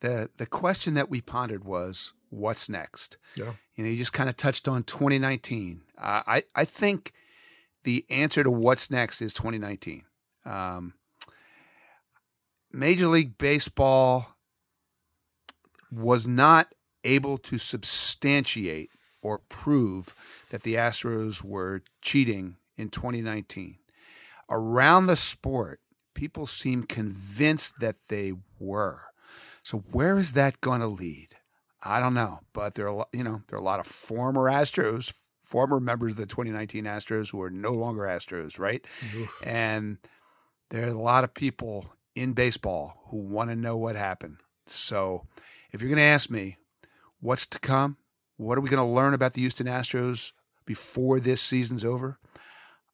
the 0.00 0.30
the 0.36 0.46
question 0.46 0.94
that 0.94 1.10
we 1.10 1.20
pondered 1.20 1.64
was, 1.64 2.12
"What's 2.30 2.68
next?" 2.68 3.18
Yeah. 3.36 3.52
You 3.74 3.84
know, 3.84 3.90
you 3.90 3.96
just 3.96 4.12
kind 4.12 4.28
of 4.28 4.36
touched 4.36 4.68
on 4.68 4.84
2019. 4.84 5.82
Uh, 5.96 6.22
I 6.26 6.42
I 6.54 6.64
think 6.64 7.12
the 7.84 8.04
answer 8.10 8.42
to 8.44 8.50
what's 8.50 8.90
next 8.90 9.22
is 9.22 9.32
2019. 9.32 10.04
Um, 10.44 10.94
Major 12.72 13.06
League 13.06 13.38
Baseball 13.38 14.36
was 15.90 16.26
not 16.26 16.74
able 17.04 17.38
to 17.38 17.58
substantiate 17.58 18.90
or 19.22 19.40
prove 19.48 20.14
that 20.50 20.62
the 20.62 20.74
Astros 20.74 21.42
were 21.42 21.82
cheating 22.00 22.56
in 22.76 22.88
2019. 22.88 23.78
Around 24.50 25.06
the 25.06 25.16
sport, 25.16 25.80
people 26.14 26.46
seem 26.46 26.84
convinced 26.84 27.80
that 27.80 27.96
they 28.08 28.32
were. 28.58 29.02
So 29.62 29.78
where 29.90 30.18
is 30.18 30.32
that 30.32 30.60
going 30.60 30.80
to 30.80 30.86
lead? 30.86 31.28
I 31.82 32.00
don't 32.00 32.14
know, 32.14 32.40
but 32.52 32.74
there 32.74 32.88
are 32.88 33.06
you 33.12 33.22
know 33.22 33.42
there 33.48 33.58
are 33.58 33.62
a 33.62 33.64
lot 33.64 33.80
of 33.80 33.86
former 33.86 34.50
Astros 34.50 35.12
former 35.48 35.80
members 35.80 36.12
of 36.12 36.18
the 36.18 36.26
2019 36.26 36.84
Astros 36.84 37.32
who 37.32 37.40
are 37.40 37.48
no 37.48 37.72
longer 37.72 38.02
Astros, 38.02 38.58
right? 38.58 38.84
And 39.42 39.96
there 40.68 40.84
are 40.84 40.90
a 40.90 40.94
lot 40.94 41.24
of 41.24 41.32
people 41.32 41.94
in 42.14 42.34
baseball 42.34 43.00
who 43.06 43.16
want 43.16 43.48
to 43.48 43.56
know 43.56 43.78
what 43.78 43.96
happened. 43.96 44.36
So 44.66 45.26
if 45.72 45.80
you're 45.80 45.88
going 45.88 45.96
to 45.96 46.02
ask 46.02 46.28
me 46.28 46.58
what's 47.20 47.46
to 47.46 47.58
come, 47.58 47.96
what 48.38 48.56
are 48.56 48.60
we 48.62 48.70
going 48.70 48.84
to 48.84 48.94
learn 48.94 49.12
about 49.12 49.34
the 49.34 49.42
Houston 49.42 49.66
Astros 49.66 50.32
before 50.64 51.20
this 51.20 51.42
season's 51.42 51.84
over? 51.84 52.18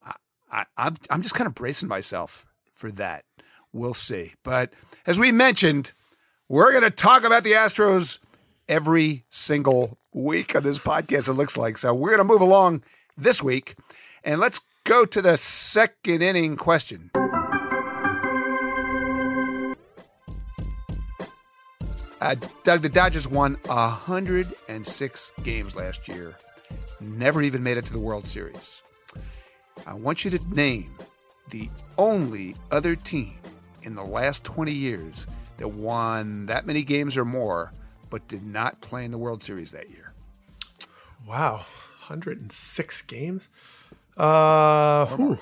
I, 0.05 0.15
I, 0.51 0.65
I'm, 0.77 0.97
I'm 1.11 1.23
just 1.23 1.35
kind 1.35 1.47
of 1.47 1.55
bracing 1.55 1.89
myself 1.89 2.45
for 2.75 2.91
that. 2.93 3.25
We'll 3.73 3.95
see. 3.95 4.33
But 4.43 4.73
as 5.07 5.19
we 5.19 5.31
mentioned, 5.31 5.93
we're 6.49 6.73
going 6.73 6.83
to 6.83 6.91
talk 6.91 7.25
about 7.25 7.45
the 7.45 7.53
Astros 7.53 8.19
every 8.69 9.25
single 9.31 9.99
week 10.15 10.57
on 10.57 10.63
this 10.63 10.79
podcast, 10.79 11.29
it 11.29 11.35
looks 11.35 11.57
like. 11.57 11.79
So 11.79 11.95
we're 11.95 12.17
going 12.17 12.19
to 12.19 12.25
move 12.25 12.41
along 12.41 12.83
this 13.17 13.43
week. 13.43 13.77
And 14.23 14.41
let's 14.41 14.61
go 14.85 15.05
to 15.05 15.21
the 15.21 15.37
second 15.37 16.23
inning 16.23 16.57
question. 16.57 17.11
Uh, 22.25 22.35
Doug, 22.63 22.81
the 22.81 22.89
Dodgers 22.89 23.29
won 23.29 23.59
106 23.67 25.33
games 25.43 25.77
last 25.77 26.09
year, 26.09 26.35
never 26.99 27.43
even 27.43 27.63
made 27.63 27.77
it 27.77 27.85
to 27.85 27.93
the 27.93 28.01
World 28.01 28.27
Series. 28.27 28.81
I 29.87 29.93
want 29.93 30.25
you 30.25 30.31
to 30.31 30.55
name 30.55 30.95
the 31.51 31.69
only 31.99 32.57
other 32.71 32.97
team 32.97 33.35
in 33.83 33.95
the 33.95 34.03
last 34.03 34.43
20 34.43 34.73
years 34.73 35.27
that 35.59 35.69
won 35.69 36.47
that 36.47 36.67
many 36.67 36.83
games 36.83 37.19
or 37.19 37.27
more, 37.27 37.75
but 38.09 38.27
did 38.27 38.43
not 38.43 38.81
play 38.81 39.05
in 39.05 39.11
the 39.11 39.19
World 39.19 39.43
Series 39.43 39.73
that 39.73 39.91
year. 39.91 40.15
Wow, 41.29 41.67
106 42.07 43.03
games. 43.03 43.51
Uh, 44.17 45.37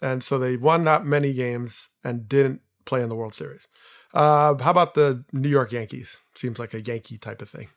and 0.00 0.24
so 0.24 0.38
they 0.38 0.56
won 0.56 0.82
not 0.82 1.04
many 1.04 1.34
games 1.34 1.90
and 2.02 2.26
didn't 2.26 2.62
play 2.86 3.02
in 3.02 3.10
the 3.10 3.14
World 3.14 3.34
Series. 3.34 3.68
Uh, 4.14 4.56
how 4.62 4.70
about 4.70 4.94
the 4.94 5.24
New 5.32 5.48
York 5.48 5.72
Yankees? 5.72 6.18
Seems 6.34 6.58
like 6.58 6.74
a 6.74 6.80
Yankee 6.80 7.18
type 7.18 7.42
of 7.42 7.48
thing. 7.48 7.68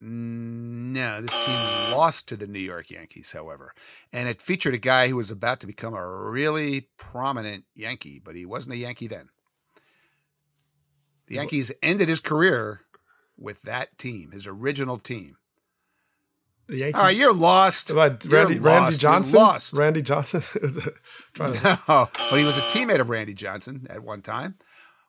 No, 0.00 1.22
this 1.22 1.46
team 1.46 1.96
lost 1.96 2.28
to 2.28 2.36
the 2.36 2.46
New 2.46 2.58
York 2.58 2.90
Yankees, 2.90 3.32
however. 3.32 3.72
And 4.12 4.28
it 4.28 4.42
featured 4.42 4.74
a 4.74 4.78
guy 4.78 5.08
who 5.08 5.16
was 5.16 5.30
about 5.30 5.60
to 5.60 5.66
become 5.66 5.94
a 5.94 6.06
really 6.06 6.88
prominent 6.98 7.64
Yankee, 7.74 8.20
but 8.22 8.34
he 8.34 8.44
wasn't 8.44 8.74
a 8.74 8.78
Yankee 8.78 9.06
then. 9.06 9.30
The 11.26 11.36
Yankees 11.36 11.72
ended 11.82 12.08
his 12.08 12.20
career 12.20 12.82
with 13.38 13.62
that 13.62 13.96
team, 13.96 14.32
his 14.32 14.46
original 14.46 14.98
team. 14.98 15.36
The 16.66 16.76
Yankees. 16.78 16.94
All 16.94 17.02
right, 17.02 17.16
you're 17.16 17.32
lost. 17.34 17.94
What, 17.94 18.24
You're 18.24 18.32
Randy, 18.44 18.58
Randy 18.58 18.60
lost. 18.84 19.02
You're 19.02 19.12
Johnson? 19.12 19.34
lost. 19.34 19.76
Randy 19.76 20.02
Johnson? 20.02 20.42
To- 20.54 21.78
No, 21.88 22.08
but 22.30 22.38
he 22.38 22.44
was 22.44 22.56
a 22.56 22.60
teammate 22.62 23.00
of 23.00 23.08
Randy 23.10 23.34
Johnson 23.34 23.86
at 23.90 24.02
one 24.02 24.22
time. 24.22 24.54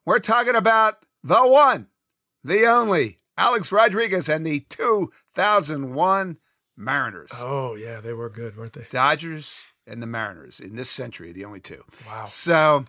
We're 0.05 0.19
talking 0.19 0.55
about 0.55 1.05
the 1.23 1.41
one, 1.45 1.87
the 2.43 2.65
only, 2.65 3.17
Alex 3.37 3.71
Rodriguez 3.71 4.27
and 4.27 4.45
the 4.45 4.61
2001 5.33 6.37
Mariners. 6.77 7.31
oh, 7.35 7.75
yeah, 7.75 8.01
they 8.01 8.13
were 8.13 8.29
good, 8.29 8.57
weren't 8.57 8.73
they? 8.73 8.85
Dodgers 8.89 9.61
and 9.87 10.01
the 10.01 10.07
Mariners 10.07 10.59
in 10.59 10.75
this 10.75 10.89
century, 10.89 11.31
the 11.31 11.45
only 11.45 11.59
two. 11.59 11.83
Wow. 12.07 12.23
So 12.23 12.85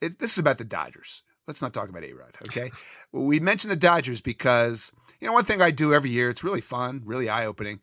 it, 0.00 0.18
this 0.18 0.32
is 0.32 0.38
about 0.38 0.58
the 0.58 0.64
Dodgers. 0.64 1.22
Let's 1.46 1.60
not 1.60 1.74
talk 1.74 1.88
about 1.88 2.04
A 2.04 2.12
Rod, 2.12 2.36
okay? 2.44 2.70
we 3.12 3.40
mentioned 3.40 3.70
the 3.70 3.76
Dodgers 3.76 4.20
because, 4.20 4.92
you 5.24 5.30
know, 5.30 5.34
one 5.34 5.46
thing 5.46 5.62
I 5.62 5.70
do 5.70 5.94
every 5.94 6.10
year, 6.10 6.28
it's 6.28 6.44
really 6.44 6.60
fun, 6.60 7.00
really 7.06 7.30
eye 7.30 7.46
opening. 7.46 7.80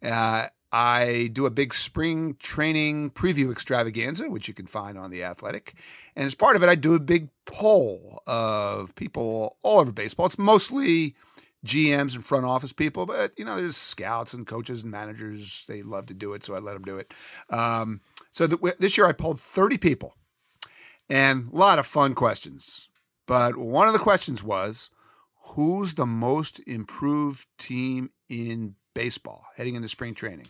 Uh, 0.00 0.46
I 0.70 1.28
do 1.32 1.44
a 1.44 1.50
big 1.50 1.74
spring 1.74 2.36
training 2.38 3.10
preview 3.10 3.50
extravaganza, 3.50 4.30
which 4.30 4.46
you 4.46 4.54
can 4.54 4.66
find 4.66 4.96
on 4.96 5.10
The 5.10 5.24
Athletic. 5.24 5.74
And 6.14 6.24
as 6.24 6.36
part 6.36 6.54
of 6.54 6.62
it, 6.62 6.68
I 6.68 6.76
do 6.76 6.94
a 6.94 7.00
big 7.00 7.30
poll 7.46 8.22
of 8.28 8.94
people 8.94 9.56
all 9.62 9.80
over 9.80 9.90
baseball. 9.90 10.26
It's 10.26 10.38
mostly 10.38 11.16
GMs 11.66 12.14
and 12.14 12.24
front 12.24 12.46
office 12.46 12.72
people, 12.72 13.06
but 13.06 13.36
you 13.36 13.44
know, 13.44 13.56
there's 13.56 13.76
scouts 13.76 14.32
and 14.32 14.46
coaches 14.46 14.82
and 14.82 14.92
managers. 14.92 15.64
They 15.66 15.82
love 15.82 16.06
to 16.06 16.14
do 16.14 16.32
it, 16.32 16.44
so 16.44 16.54
I 16.54 16.60
let 16.60 16.74
them 16.74 16.84
do 16.84 16.98
it. 16.98 17.12
Um, 17.50 18.02
so 18.30 18.46
th- 18.46 18.76
this 18.78 18.96
year 18.96 19.08
I 19.08 19.12
polled 19.12 19.40
30 19.40 19.78
people, 19.78 20.14
and 21.08 21.50
a 21.52 21.56
lot 21.56 21.80
of 21.80 21.86
fun 21.86 22.14
questions. 22.14 22.88
But 23.26 23.56
one 23.56 23.88
of 23.88 23.94
the 23.94 23.98
questions 23.98 24.44
was, 24.44 24.90
who's 25.48 25.94
the 25.94 26.06
most 26.06 26.60
improved 26.66 27.46
team 27.58 28.10
in 28.28 28.76
baseball 28.94 29.44
heading 29.56 29.74
into 29.74 29.88
spring 29.88 30.14
training? 30.14 30.46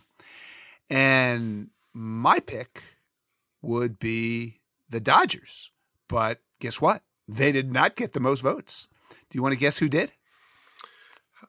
And 0.89 1.69
my 1.93 2.39
pick 2.39 2.81
would 3.61 3.99
be 3.99 4.59
the 4.89 4.99
Dodgers. 4.99 5.71
But 6.07 6.39
guess 6.59 6.79
what? 6.79 7.01
They 7.27 7.51
did 7.51 7.71
not 7.71 7.95
get 7.95 8.13
the 8.13 8.19
most 8.19 8.41
votes. 8.41 8.87
Do 9.29 9.37
you 9.37 9.41
want 9.41 9.53
to 9.53 9.59
guess 9.59 9.79
who 9.79 9.89
did? 9.89 10.11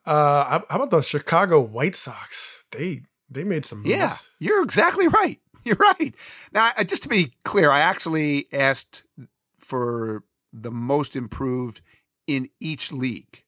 Uh, 0.05 0.59
how 0.69 0.75
about 0.75 0.91
the 0.91 1.01
Chicago 1.01 1.59
White 1.59 1.95
Sox? 1.95 2.63
They 2.71 3.01
they 3.29 3.43
made 3.43 3.65
some 3.65 3.79
moves. 3.79 3.89
Yeah, 3.89 4.15
you're 4.39 4.63
exactly 4.63 5.07
right. 5.07 5.39
You're 5.63 5.75
right. 5.75 6.15
Now, 6.53 6.71
just 6.85 7.03
to 7.03 7.09
be 7.09 7.33
clear, 7.43 7.69
I 7.69 7.81
actually 7.81 8.47
asked 8.53 9.03
for 9.59 10.23
the 10.53 10.71
most 10.71 11.13
improved 11.13 11.81
in 12.27 12.49
each 12.59 12.91
league, 12.91 13.43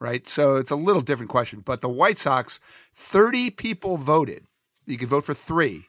right? 0.00 0.26
So 0.26 0.56
it's 0.56 0.70
a 0.70 0.76
little 0.76 1.02
different 1.02 1.30
question. 1.30 1.60
But 1.60 1.80
the 1.82 1.88
White 1.88 2.18
Sox, 2.18 2.58
30 2.94 3.50
people 3.50 3.96
voted. 3.96 4.46
You 4.86 4.96
could 4.96 5.08
vote 5.08 5.24
for 5.24 5.34
three. 5.34 5.86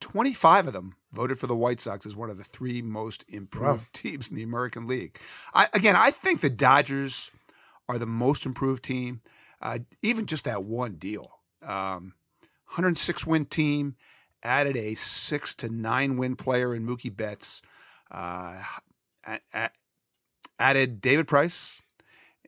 25 0.00 0.68
of 0.68 0.72
them 0.72 0.94
voted 1.12 1.38
for 1.38 1.46
the 1.46 1.56
White 1.56 1.80
Sox 1.80 2.06
as 2.06 2.14
one 2.16 2.30
of 2.30 2.38
the 2.38 2.44
three 2.44 2.82
most 2.82 3.24
improved 3.28 3.80
Wow. 3.82 3.86
teams 3.92 4.28
in 4.28 4.36
the 4.36 4.42
American 4.42 4.86
League. 4.86 5.18
I, 5.54 5.68
again, 5.72 5.96
I 5.96 6.10
think 6.10 6.40
the 6.40 6.50
Dodgers 6.50 7.30
are 7.88 7.98
the 7.98 8.06
most 8.06 8.46
improved 8.46 8.84
team. 8.84 9.22
Uh, 9.60 9.80
even 10.02 10.26
just 10.26 10.44
that 10.44 10.62
one 10.64 10.94
deal. 10.94 11.40
Um, 11.62 12.14
106 12.66 13.26
win 13.26 13.44
team, 13.46 13.96
added 14.44 14.76
a 14.76 14.94
six 14.94 15.52
to 15.56 15.68
nine 15.68 16.16
win 16.16 16.36
player 16.36 16.74
in 16.76 16.86
Mookie 16.86 17.14
Betts, 17.14 17.60
uh, 18.12 18.62
a- 19.26 19.40
a- 19.52 19.70
added 20.58 21.00
David 21.00 21.26
Price. 21.26 21.82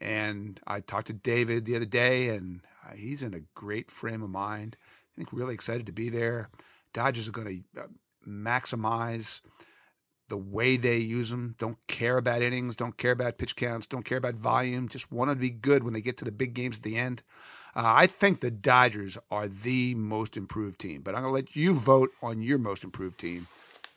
And 0.00 0.60
I 0.66 0.80
talked 0.80 1.08
to 1.08 1.12
David 1.12 1.64
the 1.64 1.76
other 1.76 1.84
day, 1.84 2.30
and 2.30 2.62
uh, 2.86 2.94
he's 2.94 3.22
in 3.22 3.34
a 3.34 3.42
great 3.54 3.90
frame 3.90 4.22
of 4.22 4.30
mind. 4.30 4.76
I 4.82 5.16
think 5.16 5.32
really 5.32 5.54
excited 5.54 5.86
to 5.86 5.92
be 5.92 6.08
there. 6.08 6.48
Dodgers 6.94 7.28
are 7.28 7.32
going 7.32 7.64
to 7.74 7.82
uh, 7.82 7.86
maximize 8.26 9.42
the 10.30 10.38
way 10.38 10.76
they 10.76 10.96
use 10.96 11.28
them. 11.28 11.54
Don't 11.58 11.76
care 11.86 12.16
about 12.16 12.40
innings, 12.40 12.76
don't 12.76 12.96
care 12.96 13.12
about 13.12 13.36
pitch 13.36 13.56
counts, 13.56 13.86
don't 13.86 14.04
care 14.04 14.16
about 14.18 14.36
volume. 14.36 14.88
Just 14.88 15.12
want 15.12 15.30
to 15.30 15.34
be 15.34 15.50
good 15.50 15.84
when 15.84 15.92
they 15.92 16.00
get 16.00 16.16
to 16.18 16.24
the 16.24 16.32
big 16.32 16.54
games 16.54 16.78
at 16.78 16.82
the 16.82 16.96
end. 16.96 17.22
Uh, 17.76 17.82
I 17.84 18.06
think 18.06 18.40
the 18.40 18.50
Dodgers 18.50 19.18
are 19.30 19.48
the 19.48 19.94
most 19.96 20.36
improved 20.36 20.78
team, 20.78 21.02
but 21.02 21.14
I'm 21.14 21.22
going 21.22 21.30
to 21.30 21.34
let 21.34 21.56
you 21.56 21.74
vote 21.74 22.10
on 22.22 22.42
your 22.42 22.58
most 22.58 22.84
improved 22.84 23.20
team. 23.20 23.46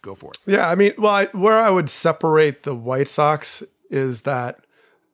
Go 0.02 0.16
for 0.16 0.32
it. 0.34 0.40
Yeah, 0.46 0.70
I 0.70 0.76
mean, 0.76 0.92
well, 0.98 1.14
I, 1.14 1.26
where 1.28 1.60
I 1.60 1.70
would 1.70 1.90
separate 1.90 2.64
the 2.64 2.76
White 2.76 3.08
Sox 3.08 3.64
is 3.94 4.22
that 4.22 4.66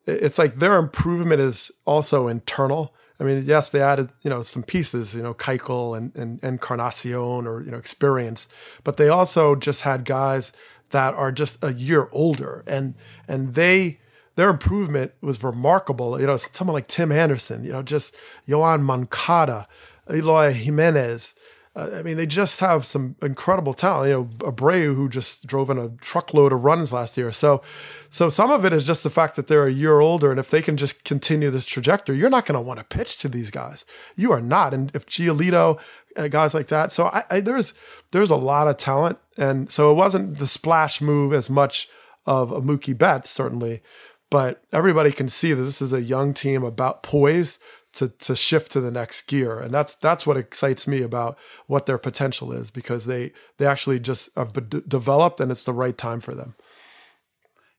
it's 0.05 0.39
like 0.39 0.55
their 0.55 0.77
improvement 0.77 1.41
is 1.41 1.71
also 1.85 2.27
internal. 2.27 2.95
I 3.19 3.25
mean, 3.25 3.43
yes, 3.45 3.69
they 3.69 3.81
added 3.81 4.11
you 4.21 4.29
know 4.29 4.43
some 4.43 4.63
pieces, 4.63 5.13
you 5.13 5.21
know, 5.21 5.33
Keuchel 5.33 5.97
and 5.97 6.15
and 6.15 6.43
Encarnacion 6.43 7.45
or 7.45 7.61
you 7.61 7.71
know 7.71 7.77
experience, 7.77 8.47
but 8.83 8.97
they 8.97 9.09
also 9.09 9.55
just 9.55 9.81
had 9.81 10.05
guys 10.05 10.51
that 10.91 11.13
are 11.13 11.31
just 11.31 11.63
a 11.63 11.73
year 11.73 12.09
older, 12.11 12.63
and 12.65 12.95
and 13.27 13.53
they 13.53 13.99
their 14.35 14.49
improvement 14.49 15.11
was 15.21 15.43
remarkable. 15.43 16.19
You 16.19 16.27
know, 16.27 16.37
someone 16.37 16.73
like 16.73 16.87
Tim 16.87 17.11
Anderson, 17.11 17.63
you 17.63 17.73
know, 17.73 17.83
just 17.83 18.15
Yoan 18.47 18.81
Moncada, 18.81 19.67
Eloy 20.09 20.53
Jimenez. 20.53 21.33
Uh, 21.75 21.89
I 21.93 22.03
mean, 22.03 22.17
they 22.17 22.25
just 22.25 22.59
have 22.61 22.83
some 22.83 23.15
incredible 23.21 23.73
talent. 23.73 24.09
You 24.09 24.15
know, 24.15 24.51
Abreu, 24.51 24.95
who 24.95 25.07
just 25.07 25.45
drove 25.45 25.69
in 25.69 25.77
a 25.77 25.89
truckload 26.01 26.51
of 26.51 26.63
runs 26.63 26.91
last 26.91 27.15
year. 27.15 27.31
So, 27.31 27.61
so 28.09 28.29
some 28.29 28.51
of 28.51 28.65
it 28.65 28.73
is 28.73 28.83
just 28.83 29.03
the 29.03 29.09
fact 29.09 29.35
that 29.35 29.47
they're 29.47 29.67
a 29.67 29.71
year 29.71 29.99
older, 29.99 30.31
and 30.31 30.39
if 30.39 30.49
they 30.49 30.61
can 30.61 30.77
just 30.77 31.03
continue 31.03 31.49
this 31.49 31.65
trajectory, 31.65 32.17
you're 32.17 32.29
not 32.29 32.45
going 32.45 32.59
to 32.59 32.65
want 32.65 32.79
to 32.79 32.97
pitch 32.97 33.19
to 33.19 33.29
these 33.29 33.51
guys. 33.51 33.85
You 34.15 34.31
are 34.31 34.41
not. 34.41 34.73
And 34.73 34.91
if 34.95 35.05
Giolito, 35.05 35.79
uh, 36.17 36.27
guys 36.27 36.53
like 36.53 36.67
that, 36.67 36.91
so 36.91 37.05
I, 37.07 37.23
I, 37.29 37.39
there's 37.39 37.73
there's 38.11 38.31
a 38.31 38.35
lot 38.35 38.67
of 38.67 38.77
talent, 38.77 39.19
and 39.37 39.71
so 39.71 39.91
it 39.91 39.95
wasn't 39.95 40.37
the 40.37 40.47
splash 40.47 41.01
move 41.01 41.33
as 41.33 41.49
much 41.49 41.87
of 42.25 42.51
a 42.51 42.61
Mookie 42.61 42.97
Betts, 42.97 43.29
certainly, 43.29 43.81
but 44.29 44.63
everybody 44.71 45.11
can 45.11 45.29
see 45.29 45.53
that 45.53 45.63
this 45.63 45.81
is 45.81 45.93
a 45.93 46.01
young 46.01 46.33
team 46.33 46.63
about 46.63 47.03
poised 47.03 47.59
to 47.93 48.09
to 48.09 48.35
shift 48.35 48.71
to 48.71 48.81
the 48.81 48.91
next 48.91 49.23
gear, 49.27 49.59
and 49.59 49.71
that's 49.73 49.95
that's 49.95 50.27
what 50.27 50.37
excites 50.37 50.87
me 50.87 51.01
about 51.01 51.37
what 51.67 51.85
their 51.85 51.97
potential 51.97 52.51
is 52.51 52.69
because 52.71 53.05
they 53.05 53.31
they 53.57 53.65
actually 53.65 53.99
just 53.99 54.29
have 54.35 54.53
b- 54.53 54.81
developed, 54.87 55.39
and 55.39 55.51
it's 55.51 55.63
the 55.63 55.73
right 55.73 55.97
time 55.97 56.19
for 56.19 56.33
them. 56.33 56.55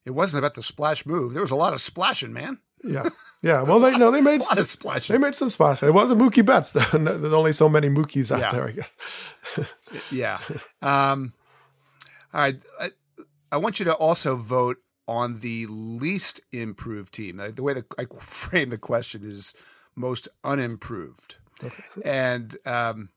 It 0.05 0.11
wasn't 0.11 0.40
about 0.40 0.55
the 0.55 0.62
splash 0.62 1.05
move. 1.07 1.33
There 1.33 1.42
was 1.42 1.51
a 1.51 1.57
lot 1.57 1.73
of 1.73 1.81
splashing, 1.81 2.33
man. 2.33 2.59
Yeah, 2.83 3.11
yeah. 3.42 3.62
Well, 3.62 3.79
they 3.79 3.96
no, 3.96 4.11
they 4.11 4.20
made 4.31 4.40
a 4.40 4.44
lot 4.44 4.59
of 4.59 4.66
splashing. 4.66 5.14
They 5.14 5.18
made 5.20 5.35
some 5.35 5.49
splash. 5.51 5.83
It 5.83 5.92
wasn't 5.92 6.20
Mookie 6.20 6.44
Betts 6.44 6.73
There's 6.92 7.33
only 7.33 7.53
so 7.53 7.68
many 7.68 7.88
Mookies 7.88 8.33
out 8.33 8.40
Yeah. 8.40 8.53
there, 8.53 8.68
I 8.68 8.73
guess. 8.73 8.96
yeah. 10.11 10.38
Um, 10.81 11.35
all 12.33 12.40
right. 12.40 12.57
I, 12.81 12.90
I 13.53 13.57
want 13.59 13.79
you 13.79 13.85
to 13.85 13.94
also 13.94 14.37
vote 14.37 14.79
on 15.07 15.40
the 15.40 15.66
least 15.68 16.40
improved 16.53 17.12
team. 17.12 17.37
The 17.55 17.62
way 17.62 17.75
that 17.75 17.85
I 17.99 18.07
frame 18.20 18.70
the 18.70 18.79
question 18.79 19.29
is 19.29 19.55
most 19.94 20.29
unimproved. 20.44 21.37
And 22.05 22.57
um, 22.64 23.11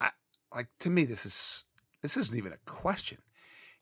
I, 0.00 0.10
like 0.54 0.68
to 0.80 0.90
me, 0.90 1.04
this 1.04 1.24
is 1.24 1.64
this 2.02 2.16
isn't 2.16 2.36
even 2.36 2.52
a 2.52 2.70
question. 2.70 3.18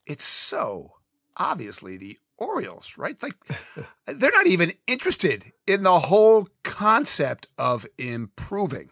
It's 0.07 0.25
so 0.25 0.93
obviously 1.37 1.97
the 1.97 2.19
Orioles, 2.37 2.95
right? 2.97 3.21
Like 3.23 3.35
they're 4.07 4.31
not 4.31 4.47
even 4.47 4.73
interested 4.87 5.53
in 5.67 5.83
the 5.83 6.01
whole 6.01 6.49
concept 6.63 7.49
of 7.57 7.87
improving. 7.97 8.91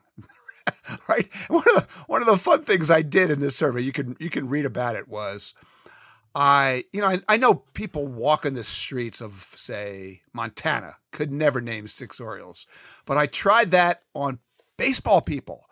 right? 1.09 1.33
One 1.49 1.63
of 1.77 1.83
the 1.83 1.87
one 2.07 2.23
of 2.23 2.27
the 2.27 2.37
fun 2.37 2.63
things 2.63 2.91
I 2.91 3.03
did 3.03 3.31
in 3.31 3.41
this 3.41 3.57
survey, 3.57 3.83
you 3.83 3.93
can 3.93 4.17
you 4.19 4.31
can 4.31 4.49
read 4.49 4.67
about 4.67 4.97
it, 4.97 5.07
was 5.07 5.55
I 6.39 6.85
you 6.93 7.01
know 7.01 7.07
I, 7.07 7.21
I 7.31 7.37
know 7.39 7.65
people 7.73 8.07
walking 8.07 8.53
the 8.53 8.63
streets 8.63 9.23
of 9.23 9.33
say 9.57 10.21
Montana 10.35 10.97
could 11.11 11.33
never 11.33 11.63
name 11.63 11.89
six 11.89 12.21
Orioles, 12.21 12.67
but 13.07 13.17
I 13.17 13.27
tried 13.27 13.71
that 13.71 14.03
on 14.15 14.41
baseball 14.77 15.23
people, 15.23 15.65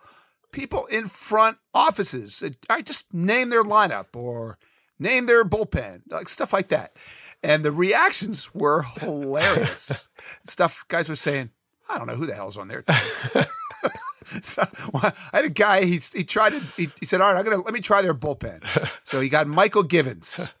people 0.51 0.87
in 0.87 1.05
front 1.05 1.57
offices. 1.71 2.43
I 2.67 2.81
just 2.81 3.13
name 3.13 3.51
their 3.51 3.63
lineup 3.63 4.15
or 4.15 4.57
name 4.97 5.27
their 5.27 5.45
bullpen, 5.45 6.01
like 6.09 6.27
stuff 6.27 6.51
like 6.51 6.69
that. 6.69 6.97
And 7.43 7.63
the 7.63 7.71
reactions 7.71 8.55
were 8.55 8.81
hilarious. 8.81 10.07
Stuff 10.45 10.83
guys 10.87 11.09
were 11.09 11.15
saying, 11.15 11.51
I 11.87 11.99
don't 11.99 12.07
know 12.07 12.15
who 12.15 12.25
the 12.25 12.33
hell's 12.33 12.57
on 12.57 12.69
there. 12.69 12.83
so, 14.43 14.63
well, 14.93 15.13
I 15.33 15.37
had 15.37 15.45
a 15.45 15.49
guy. 15.49 15.85
He 15.85 15.99
he 16.13 16.23
tried 16.23 16.51
to. 16.51 16.59
He, 16.77 16.89
he 16.99 17.05
said, 17.05 17.21
"All 17.21 17.31
right, 17.31 17.39
I'm 17.39 17.45
gonna 17.45 17.63
let 17.63 17.73
me 17.73 17.81
try 17.81 18.01
their 18.01 18.13
bullpen." 18.13 18.63
So 19.03 19.21
he 19.21 19.29
got 19.29 19.45
Mychal 19.45 19.87
Givens. 19.87 20.51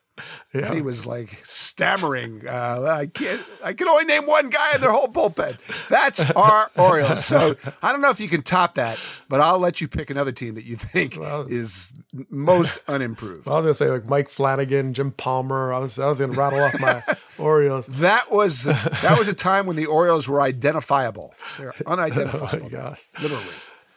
Yeah. 0.53 0.67
And 0.67 0.75
he 0.75 0.81
was 0.81 1.05
like 1.05 1.41
stammering. 1.43 2.47
Uh, 2.47 2.95
I 2.99 3.07
can't. 3.07 3.43
I 3.63 3.73
can 3.73 3.87
only 3.89 4.05
name 4.05 4.25
one 4.25 4.49
guy 4.49 4.75
in 4.75 4.81
their 4.81 4.91
whole 4.91 5.07
bullpen. 5.07 5.57
That's 5.89 6.29
our 6.31 6.71
Orioles. 6.77 7.25
So 7.25 7.55
I 7.83 7.91
don't 7.91 8.01
know 8.01 8.09
if 8.11 8.19
you 8.19 8.27
can 8.29 8.41
top 8.41 8.75
that, 8.75 8.97
but 9.27 9.41
I'll 9.41 9.59
let 9.59 9.81
you 9.81 9.87
pick 9.87 10.09
another 10.09 10.31
team 10.31 10.55
that 10.55 10.63
you 10.65 10.75
think 10.77 11.17
Well- 11.19 11.45
is 11.49 11.93
most 12.29 12.79
unimproved. 12.87 13.47
I 13.47 13.51
was 13.51 13.63
gonna 13.65 13.73
say 13.73 13.89
like 13.91 14.05
Mike 14.05 14.29
Flanagan, 14.29 14.93
Jim 14.93 15.11
Palmer. 15.11 15.73
I 15.73 15.79
was 15.79 15.99
I 15.99 16.07
was 16.07 16.19
gonna 16.19 16.31
rattle 16.33 16.59
off 16.59 16.79
my 16.79 17.03
Orioles. 17.37 17.85
That 17.87 18.31
was 18.31 18.63
that 18.63 19.15
was 19.19 19.27
a 19.27 19.33
time 19.33 19.65
when 19.65 19.75
the 19.75 19.85
Orioles 19.87 20.27
were 20.29 20.41
identifiable. 20.41 21.33
They're 21.57 21.73
Oh 21.85 21.91
unidentifiable. 21.91 22.63
my 22.63 22.69
gosh. 22.69 23.01
Literally. 23.21 23.43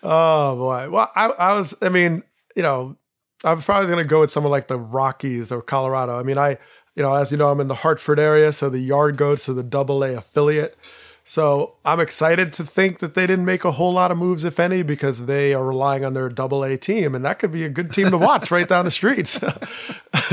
Oh 0.02 0.56
boy. 0.56 0.90
Well, 0.90 1.10
I, 1.14 1.26
I 1.26 1.58
was. 1.58 1.74
I 1.82 1.88
mean, 1.88 2.22
you 2.56 2.62
know, 2.62 2.96
I 3.44 3.52
was 3.52 3.64
probably 3.64 3.86
going 3.86 4.02
to 4.04 4.08
go 4.08 4.20
with 4.20 4.30
someone 4.30 4.50
like 4.50 4.66
the 4.68 4.78
Rockies 4.78 5.52
or 5.52 5.62
Colorado. 5.62 6.18
I 6.18 6.22
mean, 6.22 6.38
I, 6.38 6.58
you 6.96 7.02
know, 7.02 7.14
as 7.14 7.30
you 7.30 7.36
know, 7.36 7.50
I'm 7.50 7.60
in 7.60 7.68
the 7.68 7.76
Hartford 7.76 8.18
area, 8.18 8.50
so 8.52 8.68
the 8.68 8.80
Yard 8.80 9.16
Goats 9.16 9.44
to 9.44 9.54
the 9.54 9.62
Double 9.62 10.02
A 10.02 10.16
affiliate. 10.16 10.76
So 11.24 11.74
I'm 11.84 12.00
excited 12.00 12.54
to 12.54 12.64
think 12.64 13.00
that 13.00 13.12
they 13.12 13.26
didn't 13.26 13.44
make 13.44 13.62
a 13.66 13.72
whole 13.72 13.92
lot 13.92 14.10
of 14.10 14.16
moves, 14.16 14.44
if 14.44 14.58
any, 14.58 14.82
because 14.82 15.26
they 15.26 15.52
are 15.52 15.62
relying 15.62 16.02
on 16.02 16.14
their 16.14 16.30
Double 16.30 16.64
A 16.64 16.78
team, 16.78 17.14
and 17.14 17.22
that 17.22 17.38
could 17.38 17.52
be 17.52 17.64
a 17.64 17.68
good 17.68 17.92
team 17.92 18.10
to 18.10 18.16
watch 18.18 18.50
right 18.50 18.66
down 18.66 18.86
the 18.86 18.90
streets. 18.90 19.32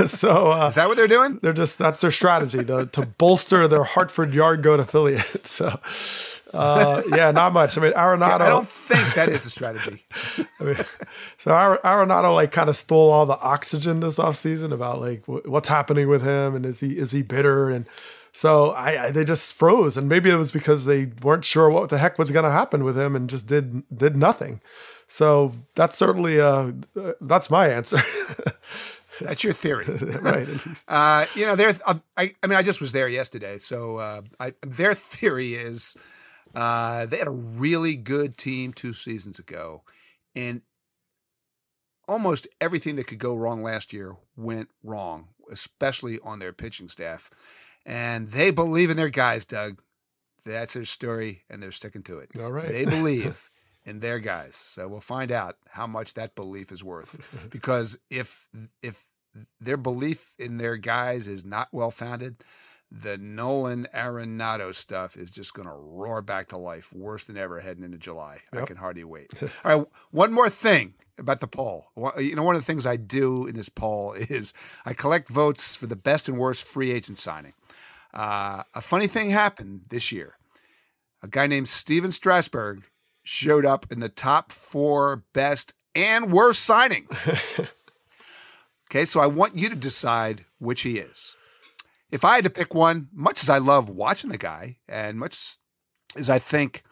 so 0.08 0.54
uh, 0.54 0.68
Is 0.68 0.76
that 0.76 0.88
what 0.88 0.96
they're 0.96 1.08
doing? 1.08 1.38
they're 1.42 1.52
just 1.52 1.78
that's 1.78 2.00
their 2.00 2.12
strategy 2.12 2.64
to, 2.64 2.86
to 2.88 3.06
bolster 3.06 3.68
their 3.68 3.84
Hartford 3.84 4.34
yard 4.34 4.64
goat 4.64 4.80
affiliate. 4.80 5.46
So. 5.46 5.80
Uh, 6.56 7.02
yeah, 7.10 7.32
not 7.32 7.54
much. 7.54 7.78
I 7.78 7.82
mean, 7.82 7.94
Arenado. 7.94 8.42
I 8.42 8.50
don't 8.50 8.68
think 8.68 9.14
that 9.16 9.30
is 9.30 9.44
the 9.44 9.50
strategy. 9.50 10.04
I 10.60 10.64
mean, 10.64 10.78
so 11.38 11.52
Ar- 11.52 11.80
Arenado 11.84 12.34
like 12.34 12.52
kind 12.52 12.70
of 12.70 12.76
stole 12.76 13.12
all 13.12 13.26
the 13.26 13.40
oxygen 13.40 14.00
this 14.00 14.18
offseason 14.18 14.72
about 14.72 15.02
like 15.02 15.26
wh- 15.26 15.46
what's 15.48 15.68
happening 15.70 16.08
with 16.08 16.24
him 16.24 16.56
and 16.56 16.66
is 16.66 16.80
he 16.80 16.98
is 16.98 17.12
he 17.12 17.24
bitter 17.24 17.70
and 17.70 17.86
so 18.32 18.72
I, 18.72 19.06
I 19.06 19.12
they 19.12 19.24
just 19.26 19.54
froze 19.54 19.98
and 19.98 20.10
maybe 20.10 20.30
it 20.30 20.36
was 20.36 20.52
because 20.52 20.86
they 20.86 21.12
weren't 21.22 21.46
sure 21.46 21.70
what 21.70 21.90
the 21.90 21.98
heck 21.98 22.18
was 22.18 22.32
going 22.32 22.46
to 22.46 22.52
happen 22.52 22.84
with 22.84 22.98
him 22.98 23.16
and 23.16 23.30
just 23.30 23.48
did 23.48 23.84
did 23.96 24.16
nothing. 24.16 24.62
So 25.08 25.52
that's 25.76 25.98
certainly 25.98 26.40
uh 26.40 26.72
uh, 27.00 27.14
that's 27.22 27.50
my 27.50 27.68
answer. 27.70 28.00
That's 29.22 29.46
your 29.46 29.54
theory. 29.54 29.86
right. 30.22 30.48
Uh, 30.90 31.26
you 31.36 31.46
know, 31.46 31.56
their 31.56 31.74
uh, 31.86 32.00
I, 32.18 32.34
I 32.44 32.48
mean, 32.48 32.58
I 32.58 32.64
just 32.64 32.82
was 32.82 32.92
there 32.92 33.08
yesterday, 33.08 33.58
so 33.60 33.98
uh, 33.98 34.22
I, 34.42 34.54
their 34.62 34.94
theory 34.94 35.56
is 35.56 35.96
uh, 36.56 37.06
they 37.06 37.18
had 37.18 37.28
a 37.28 37.32
really 37.32 37.96
good 37.96 38.38
team 38.38 38.74
two 38.74 38.94
seasons 38.94 39.40
ago, 39.40 39.84
and 40.36 40.62
almost 42.08 42.48
everything 42.62 42.96
that 42.96 43.08
could 43.08 43.20
go 43.20 43.36
wrong 43.36 43.62
last 43.64 43.94
year 43.94 44.16
went 44.36 44.70
wrong, 44.84 45.30
especially 45.52 46.20
on 46.24 46.40
their 46.40 46.54
pitching 46.54 46.90
staff. 46.90 47.30
And 47.86 48.32
they 48.32 48.52
believe 48.52 48.90
in 48.90 48.98
their 48.98 49.10
guys, 49.10 49.46
Doug. 49.46 49.82
That's 50.46 50.74
their 50.74 50.86
story, 50.86 51.44
and 51.50 51.62
they're 51.62 51.72
sticking 51.72 52.04
to 52.04 52.20
it. 52.20 52.30
All 52.40 52.52
right. 52.52 52.68
They 52.70 52.86
believe 52.86 53.50
in 53.86 54.00
their 54.00 54.20
guys. 54.20 54.56
So 54.56 54.88
we'll 54.88 55.00
find 55.00 55.32
out 55.32 55.58
how 55.70 55.88
much 55.88 56.14
that 56.14 56.36
belief 56.36 56.72
is 56.72 56.84
worth. 56.84 57.20
Because 57.50 57.98
if 58.10 58.48
if 58.82 59.06
their 59.60 59.78
belief 59.78 60.34
in 60.40 60.58
their 60.58 60.78
guys 60.78 61.28
is 61.28 61.44
not 61.44 61.68
well 61.72 61.92
founded, 61.92 62.38
the 62.92 63.18
Nolan 63.18 63.88
Arenado 63.94 64.74
stuff 64.74 65.18
is 65.18 65.32
just 65.32 65.54
going 65.54 65.68
to 65.68 65.74
roar 65.74 66.22
back 66.22 66.50
to 66.50 66.58
life, 66.58 66.94
worse 66.94 67.24
than 67.24 67.38
ever 67.38 67.60
heading 67.60 67.84
into 67.84 67.98
July. 67.98 68.40
I 68.54 68.62
can 68.62 68.78
hardly 68.78 69.04
wait. 69.04 69.32
All 69.64 69.80
right, 69.80 69.88
one 70.12 70.32
more 70.32 70.50
thing 70.50 70.94
about 71.18 71.40
the 71.40 71.48
poll. 71.48 71.88
You 72.18 72.36
know, 72.36 72.44
one 72.44 72.56
of 72.56 72.62
the 72.62 72.66
things 72.66 72.86
I 72.86 72.96
do 72.96 73.48
in 73.48 73.56
this 73.56 73.70
poll 73.70 74.14
is 74.18 74.54
I 74.86 74.94
collect 74.94 75.30
votes 75.30 75.76
for 75.76 75.88
the 75.88 75.96
best 75.96 76.30
and 76.30 76.38
worst 76.38 76.64
free 76.64 76.92
agent 76.92 77.18
signing. 77.18 77.54
Uh, 78.14 78.64
a 78.74 78.82
funny 78.82 79.08
thing 79.08 79.30
happened 79.32 79.82
this 79.90 80.12
year. 80.12 80.38
A 81.22 81.28
guy 81.28 81.48
named 81.48 81.68
Stephen 81.68 82.12
Strasburg 82.12 82.84
showed 83.24 83.66
up 83.66 83.92
in 83.92 84.00
the 84.00 84.10
top 84.10 84.52
four 84.52 85.24
best 85.34 85.74
and 85.96 86.32
worst 86.32 86.70
signings. 86.70 87.10
okay, 88.90 89.06
so 89.06 89.20
I 89.20 89.26
want 89.26 89.58
you 89.58 89.70
to 89.70 89.76
decide 89.76 90.46
which 90.60 90.82
he 90.82 91.00
is. 91.00 91.36
If 92.16 92.24
I 92.24 92.36
had 92.36 92.46
to 92.46 92.50
pick 92.50 92.74
one, 92.74 93.10
much 93.12 93.44
as 93.44 93.50
I 93.50 93.58
love 93.58 93.90
watching 93.90 94.30
the 94.30 94.38
guy, 94.38 94.78
and 94.88 95.20
much 95.20 95.58
as 96.16 96.30
I 96.30 96.40
think 96.40 96.84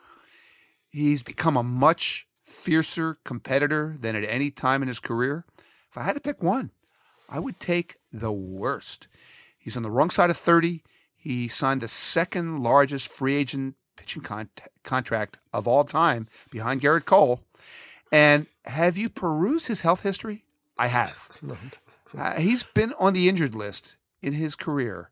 he's 0.89 1.23
become 1.23 1.55
a 1.55 1.63
much 1.63 2.27
fiercer 2.41 3.19
competitor 3.23 3.95
than 3.97 4.17
at 4.17 4.25
any 4.25 4.51
time 4.51 4.81
in 4.81 4.89
his 4.89 4.99
career, 4.99 5.45
if 5.89 5.97
I 5.97 6.03
had 6.03 6.15
to 6.15 6.19
pick 6.19 6.43
one, 6.43 6.71
I 7.29 7.39
would 7.39 7.61
take 7.61 7.95
the 8.11 8.33
worst. 8.33 9.07
He's 9.57 9.77
on 9.77 9.83
the 9.83 9.89
wrong 9.89 10.09
side 10.09 10.29
of 10.29 10.35
30. 10.35 10.83
He 11.15 11.47
signed 11.47 11.79
the 11.79 11.87
second 11.87 12.59
largest 12.59 13.07
free 13.07 13.35
agent 13.35 13.75
pitching 13.95 14.23
con- 14.23 14.49
contract 14.83 15.37
of 15.53 15.69
all 15.69 15.85
time 15.85 16.27
behind 16.51 16.81
Gerrit 16.81 17.05
Cole. 17.05 17.39
And 18.11 18.47
have 18.65 18.97
you 18.97 19.07
perused 19.07 19.67
his 19.67 19.79
health 19.79 20.01
history? 20.01 20.43
I 20.77 20.87
have. 20.87 21.29
Uh, 22.13 22.41
he's 22.41 22.63
been 22.63 22.91
on 22.99 23.13
the 23.13 23.29
injured 23.29 23.55
list 23.55 23.95
in 24.21 24.33
his 24.33 24.55
career 24.55 25.11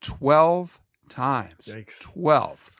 12 0.00 0.80
times. 1.08 1.66
Yikes. 1.66 2.02
12. 2.02 2.70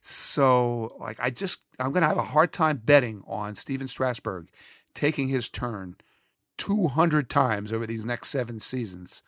So, 0.00 0.96
like, 1.00 1.18
I 1.20 1.30
just, 1.30 1.60
I'm 1.78 1.90
going 1.90 2.02
to 2.02 2.08
have 2.08 2.18
a 2.18 2.22
hard 2.22 2.52
time 2.52 2.80
betting 2.84 3.22
on 3.26 3.54
Stephen 3.54 3.88
Strasburg 3.88 4.48
taking 4.94 5.28
his 5.28 5.48
turn 5.48 5.96
200 6.58 7.28
times 7.28 7.72
over 7.72 7.86
these 7.86 8.04
next 8.04 8.28
seven 8.28 8.60
seasons. 8.60 9.22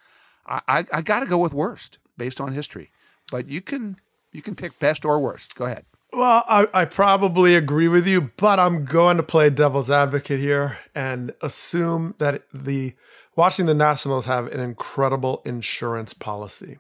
I, 0.47 0.61
I, 0.69 0.85
I 0.93 1.03
got 1.03 1.21
to 1.21 1.27
go 1.27 1.39
with 1.39 1.55
worst 1.55 1.99
based 2.17 2.41
on 2.41 2.53
history. 2.53 2.91
But 3.31 3.49
you 3.49 3.61
can 3.61 3.97
you 4.33 4.43
can 4.43 4.55
pick 4.55 4.79
best 4.79 5.05
or 5.05 5.19
worst. 5.19 5.55
Go 5.55 5.65
ahead. 5.65 5.85
Well, 6.13 6.45
I, 6.49 6.69
I 6.73 6.85
probably 6.85 7.57
agree 7.57 7.89
with 7.89 8.07
you, 8.07 8.31
but 8.37 8.61
I'm 8.61 8.85
going 8.85 9.17
to 9.17 9.23
play 9.23 9.51
devil's 9.51 9.91
advocate 9.91 10.39
here 10.39 10.79
and 10.95 11.35
assume 11.43 12.15
that 12.19 12.45
the 12.55 12.95
Washington 13.35 13.77
Nationals 13.77 14.25
have 14.27 14.47
an 14.53 14.61
incredible 14.61 15.43
insurance 15.45 16.15
policy. 16.15 16.79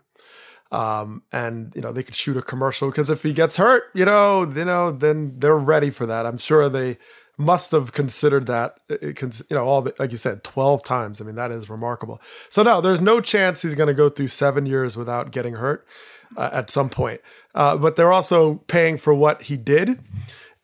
Um, 0.73 1.23
and 1.31 1.73
you 1.77 1.81
know 1.81 1.93
they 1.93 2.03
could 2.03 2.17
shoot 2.17 2.37
a 2.37 2.43
commercial 2.43 2.91
because 2.91 3.09
if 3.09 3.23
he 3.23 3.33
gets 3.33 3.57
hurt, 3.57 3.85
you 3.95 4.05
know, 4.05 4.43
you 4.43 4.65
know, 4.65 4.91
then 4.91 5.35
they're 5.39 5.57
ready 5.57 5.91
for 5.91 6.07
that. 6.07 6.27
I'm 6.27 6.39
sure 6.39 6.69
they 6.69 6.99
must 7.39 7.71
have 7.71 7.93
considered 7.93 8.47
that. 8.47 8.79
It, 8.89 9.17
cons- 9.17 9.43
you 9.51 9.57
know, 9.57 9.65
all 9.65 9.83
the, 9.83 9.95
like 9.99 10.11
you 10.11 10.17
said, 10.17 10.43
12 10.43 10.83
times. 10.83 11.21
I 11.21 11.25
mean, 11.25 11.35
that 11.35 11.51
is 11.51 11.69
remarkable. 11.69 12.21
So 12.49 12.63
no, 12.63 12.81
there's 12.81 13.01
no 13.01 13.21
chance 13.21 13.63
he's 13.63 13.75
going 13.75 13.89
to 13.89 13.95
go 13.95 14.09
through 14.09 14.29
seven 14.29 14.67
years 14.67 14.97
without 14.97 15.31
getting 15.31 15.55
hurt 15.55 15.87
uh, 16.37 16.51
at 16.53 16.71
some 16.71 16.89
point. 16.89 17.21
Uh, 17.55 17.77
but 17.77 17.97
they're 17.97 18.13
also 18.13 18.57
paying 18.67 18.97
for 18.97 19.15
what 19.15 19.43
he 19.43 19.57
did. 19.57 20.01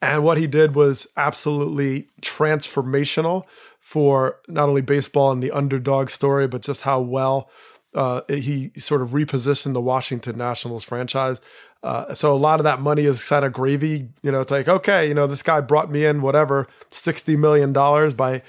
And 0.01 0.25
what 0.25 0.39
he 0.39 0.47
did 0.47 0.75
was 0.75 1.07
absolutely 1.17 2.09
transformational 2.23 3.45
for 3.79 4.39
not 4.49 4.69
only 4.69 4.81
baseball 4.81 5.31
and 5.31 5.43
the 5.43 5.53
underdog 5.53 6.11
story, 6.11 6.49
but 6.49 6.63
just 6.63 6.83
how 6.83 7.01
well 7.01 7.51
uh, 7.95 8.23
he 8.29 8.71
sort 8.77 9.03
of 9.03 9.11
repositioned 9.11 9.75
the 9.75 9.81
Washington 9.81 10.39
Nationals 10.39 10.85
franchise. 10.85 11.41
Uh, 11.83 12.15
so 12.15 12.33
a 12.33 12.37
lot 12.37 12.61
of 12.61 12.65
that 12.65 12.81
money 12.81 13.03
is 13.05 13.29
kind 13.29 13.45
of 13.45 13.53
gravy. 13.53 14.09
You 14.23 14.33
know, 14.33 14.41
it's 14.41 14.51
like, 14.51 14.69
okay, 14.69 15.09
you 15.09 15.15
know, 15.15 15.27
this 15.27 15.43
guy 15.43 15.61
brought 15.61 15.91
me 15.91 16.05
in 16.05 16.23
whatever, 16.23 16.69
$60 16.91 17.37
million 17.39 17.73
by 17.73 18.43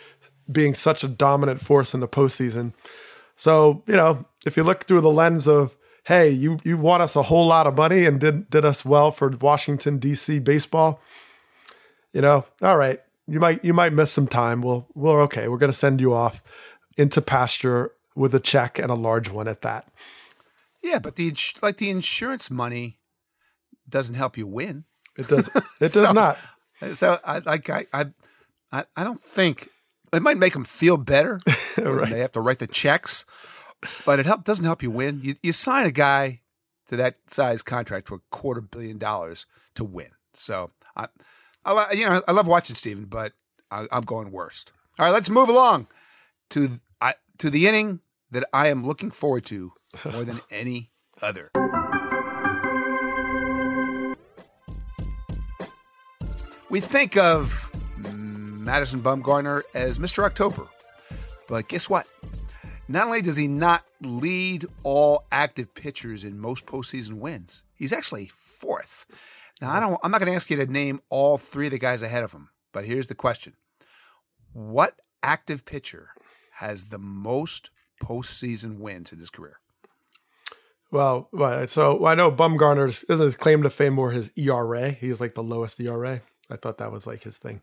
being 0.52 0.74
such 0.74 1.04
a 1.04 1.08
dominant 1.08 1.62
force 1.62 1.94
in 1.94 2.00
the 2.00 2.08
postseason. 2.08 2.74
So, 3.36 3.84
you 3.88 3.96
know, 3.96 4.26
if 4.46 4.56
you 4.56 4.64
look 4.64 4.84
through 4.84 5.02
the 5.02 5.12
lens 5.12 5.48
of, 5.48 5.76
hey, 6.04 6.30
you 6.30 6.60
you 6.64 6.78
won 6.78 7.02
us 7.02 7.16
a 7.16 7.24
whole 7.24 7.48
lot 7.48 7.66
of 7.66 7.76
money 7.76 8.06
and 8.06 8.20
did 8.20 8.50
did 8.50 8.66
us 8.66 8.86
well 8.86 9.12
for 9.12 9.30
Washington 9.30 9.98
D.C. 9.98 10.40
baseball, 10.40 11.02
you 12.12 12.22
know, 12.22 12.46
all 12.62 12.78
right, 12.78 13.00
you 13.28 13.40
might 13.40 13.64
you 13.64 13.74
might 13.74 13.94
miss 13.94 14.12
some 14.12 14.28
time. 14.28 14.62
We'll 14.62 14.86
we're 14.94 15.22
okay. 15.24 15.48
We're 15.48 15.58
gonna 15.58 15.74
send 15.74 16.02
you 16.02 16.14
off 16.14 16.44
into 16.98 17.22
pasture 17.22 17.93
with 18.16 18.34
a 18.36 18.40
check 18.40 18.80
and 18.80 18.92
a 18.92 18.96
large 18.96 19.30
one 19.30 19.48
at 19.48 19.62
that. 19.62 19.88
Yeah, 20.82 21.00
but 21.00 21.16
the 21.16 21.34
like 21.62 21.78
the 21.78 21.90
insurance 21.90 22.52
money 22.52 23.00
doesn't 23.88 24.16
help 24.16 24.38
you 24.38 24.48
win. 24.48 24.86
It 25.18 25.28
does. 25.28 25.50
It 25.80 25.92
does 25.92 25.94
so, 25.94 26.12
not. 26.12 26.38
So 26.94 27.20
I 27.24 27.40
like 27.40 27.70
I 27.70 27.86
I 27.92 28.06
I 28.72 29.04
don't 29.04 29.20
think 29.20 29.70
it 30.12 30.22
might 30.22 30.38
make 30.38 30.54
them 30.54 30.66
feel 30.66 30.98
better. 30.98 31.40
right. 31.78 32.10
They 32.10 32.20
have 32.20 32.32
to 32.34 32.42
write 32.42 32.60
the 32.60 32.68
checks, 32.68 33.26
but 34.06 34.20
it 34.20 34.26
help 34.26 34.44
doesn't 34.44 34.66
help 34.66 34.84
you 34.84 34.92
win. 34.92 35.22
You 35.24 35.36
you 35.42 35.52
sign 35.52 35.86
a 35.86 35.92
guy 35.92 36.42
to 36.88 36.96
that 36.98 37.16
size 37.28 37.64
contract 37.64 38.08
for 38.08 38.16
a 38.16 38.22
quarter 38.30 38.62
billion 38.62 38.98
dollars 38.98 39.46
to 39.76 39.84
win. 39.84 40.10
So 40.34 40.72
I, 40.96 41.08
I 41.66 41.94
you 41.94 42.06
know 42.06 42.22
I 42.28 42.32
love 42.32 42.48
watching 42.48 42.76
Stephen, 42.76 43.06
but 43.06 43.34
I, 43.72 43.88
am 43.92 44.04
going 44.04 44.32
worst. 44.32 44.74
All 45.00 45.06
right, 45.06 45.12
let's 45.12 45.30
move 45.30 45.50
along 45.50 45.88
to 46.52 46.80
to 47.40 47.50
the 47.50 47.68
inning 47.68 48.00
that 48.32 48.46
I 48.54 48.68
am 48.68 48.84
looking 48.84 49.12
forward 49.12 49.46
to 49.46 49.74
more 50.12 50.26
than 50.26 50.42
any 50.50 50.92
other. 51.22 51.50
We 56.70 56.80
think 56.80 57.18
of 57.18 57.72
Madison 58.14 59.02
Bumgarner 59.02 59.62
as 59.74 60.00
Mr. 60.00 60.24
October. 60.24 60.68
But 61.48 61.68
guess 61.68 61.90
what? 61.90 62.08
Not 62.88 63.06
only 63.06 63.22
does 63.22 63.38
he 63.38 63.48
not 63.48 63.86
lead 64.02 64.66
all 64.84 65.26
active 65.32 65.74
pitchers 65.74 66.24
in 66.24 66.40
most 66.40 66.66
postseason 66.66 67.20
wins, 67.20 67.64
he's 67.76 67.94
actually 67.94 68.32
fourth. 68.36 69.06
Now, 69.62 69.72
I 69.72 69.80
don't. 69.80 70.00
I'm 70.04 70.12
not 70.12 70.20
going 70.20 70.32
to 70.32 70.36
ask 70.36 70.50
you 70.50 70.58
to 70.58 70.66
name 70.66 71.02
all 71.10 71.38
three 71.38 71.68
of 71.68 71.72
the 71.72 71.78
guys 71.78 72.02
ahead 72.02 72.24
of 72.24 72.34
him, 72.34 72.50
but 72.72 72.86
here's 72.86 73.08
the 73.08 73.16
question: 73.16 73.54
What 74.52 75.00
active 75.22 75.64
pitcher 75.66 76.10
has 76.56 76.86
the 76.86 77.00
most 77.00 77.70
postseason 78.02 78.80
wins 78.80 79.12
in 79.12 79.20
his 79.20 79.30
career? 79.30 79.60
Well, 80.92 81.28
right. 81.32 81.70
So 81.70 81.96
well, 81.96 82.12
I 82.12 82.16
know 82.16 82.32
Bumgarner's 82.32 83.04
his 83.08 83.36
claim 83.36 83.64
to 83.64 83.70
fame 83.70 83.94
more 83.94 84.12
his 84.12 84.32
ERA. 84.36 84.92
He's 84.92 85.20
like 85.20 85.34
the 85.34 85.42
lowest 85.44 85.80
ERA. 85.80 86.22
I 86.52 86.56
thought 86.56 86.78
that 86.78 86.92
was 86.92 87.08
like 87.08 87.24
his 87.24 87.38
thing. 87.40 87.62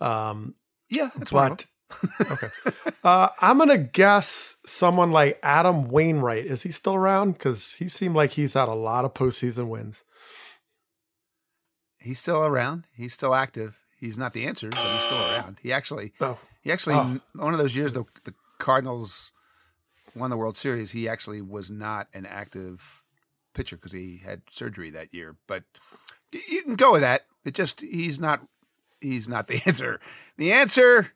Um, 0.00 0.54
yeah, 0.88 1.10
that's 1.16 1.32
but 1.32 1.66
okay. 2.20 2.48
Uh, 3.02 3.28
I'm 3.40 3.58
gonna 3.58 3.78
guess 3.78 4.56
someone 4.64 5.10
like 5.10 5.40
Adam 5.42 5.88
Wainwright. 5.88 6.46
Is 6.46 6.62
he 6.62 6.70
still 6.70 6.94
around? 6.94 7.32
Because 7.32 7.72
he 7.72 7.88
seemed 7.88 8.14
like 8.14 8.32
he's 8.32 8.54
had 8.54 8.68
a 8.68 8.74
lot 8.74 9.04
of 9.04 9.14
postseason 9.14 9.68
wins. 9.68 10.04
He's 11.98 12.20
still 12.20 12.44
around. 12.44 12.84
He's 12.94 13.12
still 13.12 13.34
active. 13.34 13.77
He's 13.98 14.18
not 14.18 14.32
the 14.32 14.46
answer, 14.46 14.68
but 14.70 14.78
he's 14.78 15.00
still 15.00 15.18
around. 15.36 15.58
He 15.62 15.72
actually, 15.72 16.12
oh. 16.20 16.38
he 16.62 16.70
actually, 16.70 16.94
oh. 16.94 17.20
one 17.34 17.52
of 17.52 17.58
those 17.58 17.74
years 17.74 17.92
the 17.92 18.04
the 18.24 18.34
Cardinals 18.58 19.32
won 20.14 20.30
the 20.30 20.36
World 20.36 20.56
Series. 20.56 20.92
He 20.92 21.08
actually 21.08 21.42
was 21.42 21.70
not 21.70 22.08
an 22.12 22.26
active 22.26 23.02
pitcher 23.54 23.76
because 23.76 23.92
he 23.92 24.20
had 24.24 24.42
surgery 24.50 24.90
that 24.90 25.12
year. 25.12 25.36
But 25.46 25.64
you 26.32 26.62
can 26.62 26.76
go 26.76 26.92
with 26.92 27.00
that. 27.02 27.22
It 27.44 27.54
just 27.54 27.80
he's 27.80 28.20
not 28.20 28.46
he's 29.00 29.28
not 29.28 29.46
the 29.46 29.62
answer. 29.66 30.00
The 30.36 30.52
answer 30.52 31.12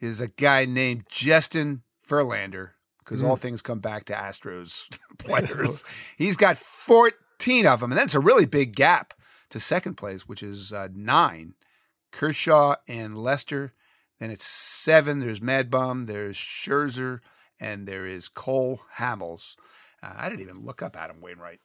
is 0.00 0.20
a 0.20 0.28
guy 0.28 0.64
named 0.64 1.04
Justin 1.08 1.82
Verlander, 2.06 2.70
because 2.98 3.22
mm. 3.22 3.28
all 3.28 3.36
things 3.36 3.62
come 3.62 3.78
back 3.78 4.04
to 4.06 4.12
Astros 4.12 4.98
players. 5.18 5.84
he's 6.16 6.36
got 6.36 6.56
14 6.56 7.66
of 7.66 7.80
them, 7.80 7.92
and 7.92 7.98
then 7.98 8.06
it's 8.06 8.14
a 8.14 8.20
really 8.20 8.46
big 8.46 8.74
gap 8.74 9.14
to 9.50 9.60
second 9.60 9.94
place, 9.94 10.26
which 10.26 10.42
is 10.42 10.72
uh, 10.72 10.88
nine. 10.92 11.54
Kershaw 12.12 12.76
and 12.86 13.18
Lester. 13.18 13.72
Then 14.20 14.30
it's 14.30 14.46
seven. 14.46 15.18
There's 15.18 15.42
Mad 15.42 15.70
Bum, 15.70 16.06
there's 16.06 16.36
Scherzer, 16.36 17.20
and 17.58 17.88
there 17.88 18.06
is 18.06 18.28
Cole 18.28 18.82
Hamels. 18.98 19.56
Uh, 20.02 20.12
I 20.16 20.28
didn't 20.28 20.42
even 20.42 20.62
look 20.62 20.82
up 20.82 20.96
Adam 20.96 21.20
Wainwright. 21.20 21.60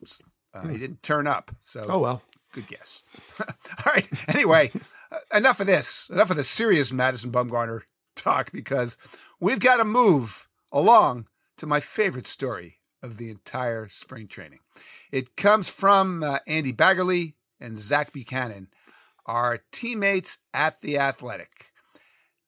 Uh, 0.54 0.62
hmm. 0.62 0.72
He 0.72 0.78
didn't 0.78 1.04
turn 1.04 1.28
up. 1.28 1.52
So, 1.62 1.86
oh 1.88 2.00
well, 2.00 2.24
good 2.54 2.68
guess. 2.68 3.04
All 3.40 3.94
right. 3.94 4.08
Anyway, 4.28 4.72
uh, 5.12 5.18
enough 5.36 5.60
of 5.60 5.68
this. 5.68 6.10
Enough 6.10 6.32
of 6.32 6.38
the 6.38 6.44
serious 6.44 6.92
Madison 6.92 7.32
Bumgarner 7.32 7.82
talk 8.16 8.52
because 8.52 8.98
we've 9.40 9.60
got 9.60 9.78
to 9.78 9.86
move 9.86 10.48
along 10.72 11.28
to 11.58 11.66
my 11.68 11.80
favorite 11.80 12.28
story 12.28 12.78
of 13.04 13.18
the 13.18 13.30
entire 13.30 13.88
spring 13.90 14.28
training. 14.28 14.60
It 15.12 15.36
comes 15.36 15.70
from 15.70 16.24
uh, 16.24 16.40
Andy 16.48 16.74
Baggarly 16.74 17.34
and 17.60 17.80
Zach 17.80 18.12
Buchanan, 18.12 18.68
our 19.28 19.60
teammates 19.72 20.40
at 20.54 20.82
The 20.82 20.98
Athletic. 20.98 21.68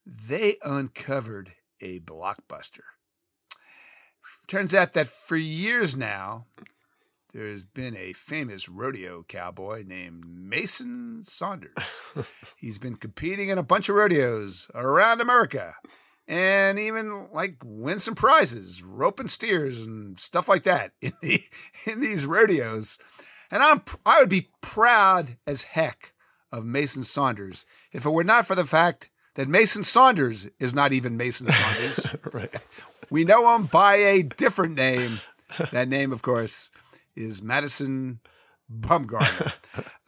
They 0.05 0.57
uncovered 0.63 1.53
a 1.81 1.99
blockbuster. 1.99 2.81
Turns 4.47 4.73
out 4.73 4.93
that 4.93 5.07
for 5.07 5.35
years 5.35 5.95
now, 5.95 6.45
there's 7.33 7.63
been 7.63 7.95
a 7.95 8.13
famous 8.13 8.67
rodeo 8.67 9.23
cowboy 9.27 9.83
named 9.85 10.23
Mason 10.27 11.21
Saunders. 11.23 12.01
He's 12.57 12.79
been 12.79 12.95
competing 12.95 13.49
in 13.49 13.59
a 13.59 13.63
bunch 13.63 13.87
of 13.87 13.95
rodeos 13.95 14.67
around 14.73 15.21
America 15.21 15.75
and 16.27 16.79
even 16.79 17.27
like 17.31 17.55
win 17.63 17.99
some 17.99 18.15
prizes, 18.15 18.81
roping 18.81 19.27
steers 19.27 19.79
and 19.79 20.19
stuff 20.19 20.47
like 20.47 20.63
that 20.63 20.91
in 21.01 21.13
the 21.21 21.43
in 21.85 22.01
these 22.01 22.25
rodeos. 22.25 22.97
And 23.51 23.61
I'm 23.61 23.83
I 24.05 24.19
would 24.19 24.29
be 24.29 24.49
proud 24.61 25.37
as 25.45 25.63
heck 25.63 26.13
of 26.51 26.65
Mason 26.65 27.03
Saunders 27.03 27.65
if 27.91 28.05
it 28.05 28.09
were 28.09 28.23
not 28.23 28.47
for 28.47 28.55
the 28.55 28.65
fact 28.65 29.09
that 29.35 29.47
Mason 29.47 29.83
Saunders 29.83 30.49
is 30.59 30.73
not 30.73 30.91
even 30.91 31.17
Mason 31.17 31.47
Saunders. 31.51 32.15
right. 32.33 32.53
We 33.09 33.23
know 33.23 33.55
him 33.55 33.65
by 33.65 33.95
a 33.95 34.23
different 34.23 34.75
name. 34.75 35.19
That 35.71 35.88
name, 35.88 36.12
of 36.12 36.21
course, 36.21 36.69
is 37.15 37.41
Madison 37.41 38.19
Bumgarner. 38.71 39.53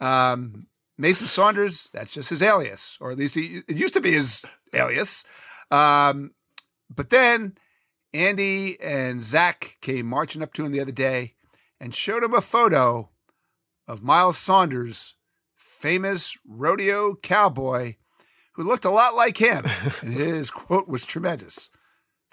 um, 0.00 0.66
Mason 0.98 1.26
Saunders, 1.26 1.90
that's 1.92 2.12
just 2.12 2.30
his 2.30 2.42
alias, 2.42 2.98
or 3.00 3.10
at 3.10 3.18
least 3.18 3.34
he, 3.34 3.62
it 3.66 3.76
used 3.76 3.94
to 3.94 4.00
be 4.00 4.12
his 4.12 4.44
alias. 4.72 5.24
Um, 5.70 6.32
but 6.94 7.10
then 7.10 7.56
Andy 8.12 8.80
and 8.80 9.22
Zach 9.22 9.78
came 9.80 10.06
marching 10.06 10.42
up 10.42 10.52
to 10.54 10.64
him 10.64 10.72
the 10.72 10.80
other 10.80 10.92
day 10.92 11.34
and 11.80 11.94
showed 11.94 12.22
him 12.22 12.34
a 12.34 12.40
photo 12.40 13.08
of 13.88 14.02
Miles 14.02 14.38
Saunders, 14.38 15.14
famous 15.82 16.38
rodeo 16.46 17.16
cowboy, 17.16 17.96
who 18.52 18.62
looked 18.62 18.84
a 18.84 18.90
lot 18.90 19.14
like 19.14 19.36
him. 19.36 19.66
And 20.00 20.14
his 20.14 20.50
quote 20.50 20.88
was 20.88 21.04
tremendous. 21.04 21.68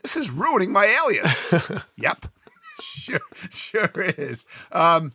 This 0.03 0.15
is 0.15 0.29
ruining 0.29 0.71
my 0.71 0.85
alias. 0.85 1.53
yep. 1.97 2.25
sure, 2.79 3.19
sure 3.49 3.91
is. 3.95 4.45
Um, 4.71 5.13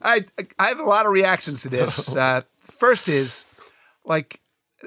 I 0.00 0.24
I 0.58 0.68
have 0.68 0.80
a 0.80 0.84
lot 0.84 1.04
of 1.04 1.12
reactions 1.12 1.62
to 1.62 1.68
this. 1.68 2.14
Uh, 2.24 2.42
first 2.60 3.08
is 3.08 3.44
like, 4.04 4.40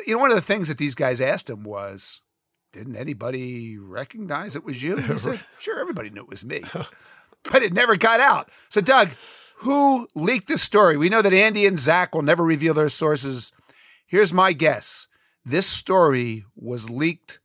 you 0.05 0.15
know, 0.15 0.21
one 0.21 0.31
of 0.31 0.35
the 0.35 0.41
things 0.41 0.69
that 0.69 0.77
these 0.77 0.95
guys 0.95 1.21
asked 1.21 1.49
him 1.49 1.63
was, 1.63 2.21
"Didn't 2.71 2.95
anybody 2.95 3.77
recognize 3.77 4.55
it 4.55 4.63
was 4.63 4.81
you?" 4.81 4.97
He 4.97 5.17
said, 5.17 5.41
"Sure, 5.59 5.79
everybody 5.79 6.09
knew 6.09 6.21
it 6.21 6.29
was 6.29 6.45
me, 6.45 6.63
but 7.43 7.63
it 7.63 7.73
never 7.73 7.95
got 7.95 8.19
out." 8.19 8.49
So, 8.69 8.81
Doug, 8.81 9.09
who 9.57 10.07
leaked 10.15 10.47
this 10.47 10.61
story? 10.61 10.97
We 10.97 11.09
know 11.09 11.21
that 11.21 11.33
Andy 11.33 11.65
and 11.65 11.79
Zach 11.79 12.13
will 12.13 12.21
never 12.21 12.43
reveal 12.43 12.73
their 12.73 12.89
sources. 12.89 13.51
Here's 14.05 14.33
my 14.33 14.53
guess: 14.53 15.07
this 15.45 15.67
story 15.67 16.45
was 16.55 16.89
leaked 16.89 17.39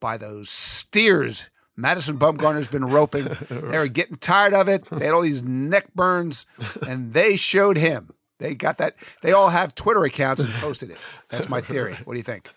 by 0.00 0.16
those 0.16 0.50
steers 0.50 1.50
Madison 1.76 2.18
Bumgarner's 2.18 2.68
been 2.68 2.84
roping. 2.84 3.24
They 3.48 3.78
were 3.78 3.88
getting 3.88 4.16
tired 4.16 4.54
of 4.54 4.68
it. 4.68 4.84
They 4.86 5.06
had 5.06 5.14
all 5.14 5.22
these 5.22 5.42
neck 5.42 5.92
burns, 5.94 6.46
and 6.86 7.12
they 7.12 7.36
showed 7.36 7.76
him. 7.76 8.12
They 8.38 8.54
got 8.54 8.78
that. 8.78 8.96
They 9.22 9.32
all 9.32 9.48
have 9.48 9.74
Twitter 9.74 10.04
accounts 10.04 10.42
and 10.42 10.52
posted 10.54 10.90
it. 10.90 10.98
That's 11.30 11.48
my 11.48 11.60
theory. 11.60 11.98
What 12.04 12.14
do 12.14 12.18
you 12.18 12.24
think? 12.24 12.50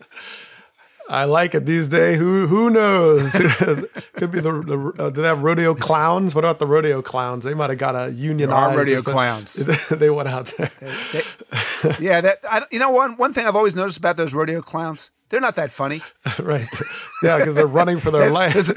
I 1.09 1.25
like 1.25 1.55
it 1.55 1.65
these 1.65 1.87
days. 1.87 2.17
Who 2.17 2.47
who 2.47 2.69
knows? 2.69 3.31
Could 4.13 4.31
be 4.31 4.39
the, 4.39 4.51
the 4.51 4.93
uh, 4.99 5.09
do 5.09 5.21
they 5.21 5.27
have 5.27 5.41
rodeo 5.41 5.73
clowns? 5.73 6.35
What 6.35 6.43
about 6.43 6.59
the 6.59 6.67
rodeo 6.67 7.01
clowns? 7.01 7.43
They 7.43 7.53
might 7.53 7.69
have 7.69 7.79
got 7.79 7.95
a 7.95 8.11
union. 8.11 8.49
rodeo 8.49 9.01
clowns. 9.01 9.53
they 9.89 10.09
went 10.09 10.27
out 10.27 10.47
there. 10.57 10.71
They, 10.81 11.21
they, 11.81 11.95
yeah, 11.99 12.21
that 12.21 12.39
I, 12.49 12.63
you 12.71 12.79
know 12.79 12.91
one 12.91 13.15
one 13.17 13.33
thing 13.33 13.45
I've 13.45 13.55
always 13.55 13.75
noticed 13.75 13.97
about 13.97 14.17
those 14.17 14.33
rodeo 14.33 14.61
clowns 14.61 15.11
they're 15.29 15.41
not 15.41 15.55
that 15.55 15.71
funny. 15.71 16.01
right. 16.39 16.67
Yeah, 17.21 17.37
because 17.37 17.55
they're 17.55 17.67
running 17.67 17.99
for 17.99 18.11
their 18.11 18.29
lives. 18.29 18.71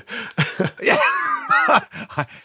yeah. 0.83 0.99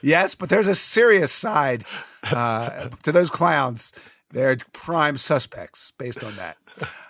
yes, 0.02 0.36
but 0.36 0.50
there's 0.50 0.68
a 0.68 0.76
serious 0.76 1.32
side 1.32 1.86
uh, 2.24 2.90
to 3.04 3.12
those 3.12 3.30
clowns. 3.30 3.94
they're 4.32 4.58
prime 4.74 5.18
suspects 5.18 5.92
based 5.98 6.24
on 6.24 6.36
that. 6.36 6.58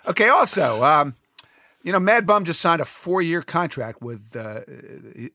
Okay. 0.06 0.28
Also, 0.28 0.82
um, 0.84 1.14
you 1.86 1.92
know, 1.92 2.00
Mad 2.00 2.26
Bum 2.26 2.44
just 2.44 2.60
signed 2.60 2.80
a 2.80 2.84
four-year 2.84 3.42
contract 3.42 4.02
with 4.02 4.34
uh, 4.34 4.62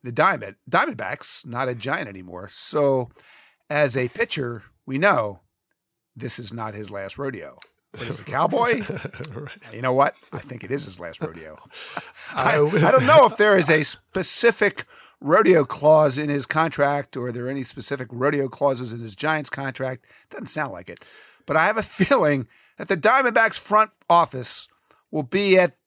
the 0.03 0.11
Diamond 0.11 0.57
Diamondbacks, 0.69 1.45
not 1.45 1.69
a 1.69 1.73
Giant 1.73 2.09
anymore. 2.09 2.49
So, 2.51 3.09
as 3.69 3.95
a 3.95 4.09
pitcher, 4.09 4.63
we 4.85 4.97
know 4.97 5.39
this 6.13 6.37
is 6.37 6.51
not 6.51 6.73
his 6.73 6.91
last 6.91 7.17
rodeo. 7.17 7.57
But 7.93 8.07
as 8.07 8.19
a 8.19 8.25
cowboy, 8.25 8.81
you 9.73 9.81
know 9.81 9.93
what? 9.93 10.15
I 10.33 10.39
think 10.39 10.65
it 10.65 10.71
is 10.71 10.83
his 10.83 10.99
last 10.99 11.21
rodeo. 11.21 11.57
I, 12.33 12.57
I 12.59 12.91
don't 12.91 13.05
know 13.05 13.25
if 13.25 13.37
there 13.37 13.57
is 13.57 13.69
a 13.69 13.83
specific 13.83 14.85
rodeo 15.21 15.63
clause 15.63 16.17
in 16.17 16.27
his 16.29 16.45
contract 16.45 17.15
or 17.15 17.27
are 17.27 17.31
there 17.31 17.47
any 17.47 17.63
specific 17.63 18.09
rodeo 18.11 18.49
clauses 18.49 18.91
in 18.91 18.99
his 18.99 19.15
Giants 19.15 19.49
contract. 19.49 20.05
Doesn't 20.29 20.47
sound 20.47 20.73
like 20.73 20.89
it. 20.89 21.05
But 21.45 21.55
I 21.55 21.65
have 21.67 21.77
a 21.77 21.83
feeling 21.83 22.47
that 22.77 22.89
the 22.89 22.97
Diamondbacks 22.97 23.57
front 23.57 23.91
office 24.09 24.67
will 25.11 25.23
be 25.23 25.57
at 25.57 25.77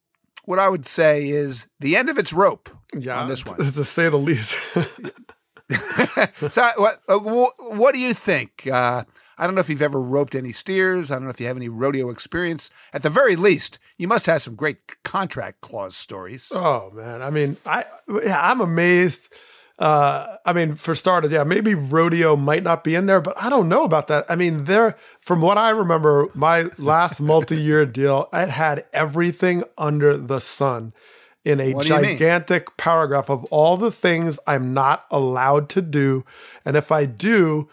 what 0.44 0.58
I 0.58 0.68
would 0.68 0.86
say 0.86 1.28
is 1.28 1.66
the 1.80 1.96
end 1.96 2.08
of 2.08 2.18
its 2.18 2.32
rope 2.32 2.68
Yeah, 2.94 3.20
on 3.20 3.28
this 3.28 3.44
one. 3.46 3.56
to 3.58 3.84
say 3.84 4.08
the 4.08 4.16
least. 4.16 4.56
so, 6.50 6.70
what, 6.76 7.00
uh, 7.08 7.18
what 7.18 7.94
do 7.94 8.00
you 8.00 8.14
think? 8.14 8.66
Uh, 8.66 9.04
I 9.36 9.46
don't 9.46 9.54
know 9.54 9.60
if 9.60 9.68
you've 9.68 9.82
ever 9.82 10.00
roped 10.00 10.34
any 10.34 10.52
steers. 10.52 11.10
I 11.10 11.14
don't 11.16 11.24
know 11.24 11.30
if 11.30 11.40
you 11.40 11.46
have 11.46 11.56
any 11.56 11.68
rodeo 11.68 12.10
experience. 12.10 12.70
At 12.92 13.02
the 13.02 13.10
very 13.10 13.34
least, 13.34 13.78
you 13.98 14.06
must 14.06 14.26
have 14.26 14.42
some 14.42 14.54
great 14.54 15.02
contract 15.02 15.60
clause 15.60 15.96
stories. 15.96 16.52
Oh 16.54 16.90
man, 16.92 17.22
I 17.22 17.30
mean, 17.30 17.56
I 17.66 17.84
yeah, 18.24 18.38
I'm 18.40 18.60
amazed. 18.60 19.32
Uh, 19.78 20.36
I 20.44 20.52
mean, 20.52 20.76
for 20.76 20.94
starters, 20.94 21.32
yeah, 21.32 21.42
maybe 21.42 21.74
rodeo 21.74 22.36
might 22.36 22.62
not 22.62 22.84
be 22.84 22.94
in 22.94 23.06
there, 23.06 23.20
but 23.20 23.34
I 23.36 23.50
don't 23.50 23.68
know 23.68 23.82
about 23.82 24.06
that. 24.06 24.24
I 24.28 24.36
mean, 24.36 24.64
there, 24.64 24.96
from 25.20 25.40
what 25.40 25.58
I 25.58 25.70
remember, 25.70 26.28
my 26.34 26.66
last 26.78 27.20
multi-year 27.20 27.84
deal, 27.84 28.28
it 28.32 28.50
had 28.50 28.84
everything 28.92 29.64
under 29.76 30.16
the 30.16 30.38
sun 30.38 30.92
in 31.44 31.60
a 31.60 31.74
gigantic 31.82 32.76
paragraph 32.76 33.28
of 33.28 33.44
all 33.46 33.76
the 33.76 33.90
things 33.90 34.38
I'm 34.46 34.72
not 34.72 35.06
allowed 35.10 35.68
to 35.70 35.82
do, 35.82 36.24
and 36.64 36.76
if 36.76 36.92
I 36.92 37.04
do, 37.04 37.68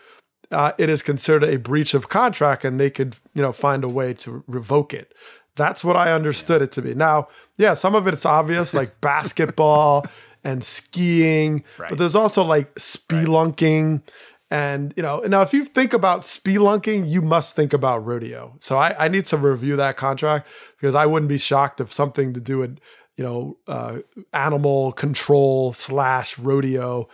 uh, 0.50 0.74
it 0.78 0.90
is 0.90 1.02
considered 1.02 1.44
a 1.44 1.58
breach 1.58 1.94
of 1.94 2.10
contract, 2.10 2.66
and 2.66 2.80
they 2.80 2.90
could, 2.90 3.16
you 3.34 3.42
know, 3.42 3.54
find 3.54 3.84
a 3.84 3.90
way 3.90 4.14
to 4.16 4.44
revoke 4.48 4.94
it. 4.94 5.14
That's 5.56 5.86
what 5.86 5.96
I 5.96 6.12
understood 6.12 6.62
it 6.62 6.72
to 6.74 6.82
be. 6.82 6.96
Now, 6.96 7.28
yeah, 7.58 7.76
some 7.76 7.96
of 7.96 8.08
it's 8.08 8.26
obvious, 8.26 8.74
like 8.74 9.00
basketball 9.02 10.06
and 10.44 10.64
skiing, 10.64 11.64
Right. 11.78 11.90
but 11.90 11.98
there's 12.00 12.16
also 12.16 12.44
like 12.44 12.74
spelunking. 12.76 14.02
And 14.50 14.94
you 14.98 15.04
know, 15.04 15.20
now 15.22 15.42
if 15.44 15.54
you 15.54 15.64
think 15.64 15.94
about 15.94 16.22
spelunking, 16.24 17.08
you 17.10 17.22
must 17.22 17.56
think 17.56 17.72
about 17.74 18.06
rodeo. 18.06 18.56
So 18.60 18.78
I, 18.78 19.06
I 19.06 19.08
need 19.08 19.26
to 19.28 19.38
review 19.38 19.76
that 19.78 19.96
contract 19.98 20.48
because 20.78 20.94
I 20.96 21.06
wouldn't 21.06 21.30
be 21.30 21.38
shocked 21.38 21.80
if 21.80 21.92
something 21.94 22.34
to 22.34 22.42
do 22.42 22.58
with 22.58 22.78
you 23.16 23.24
know 23.24 23.58
uh, 23.68 24.00
animal 24.34 24.92
control 24.92 25.72
slash 25.74 26.38
rodeo 26.38 27.08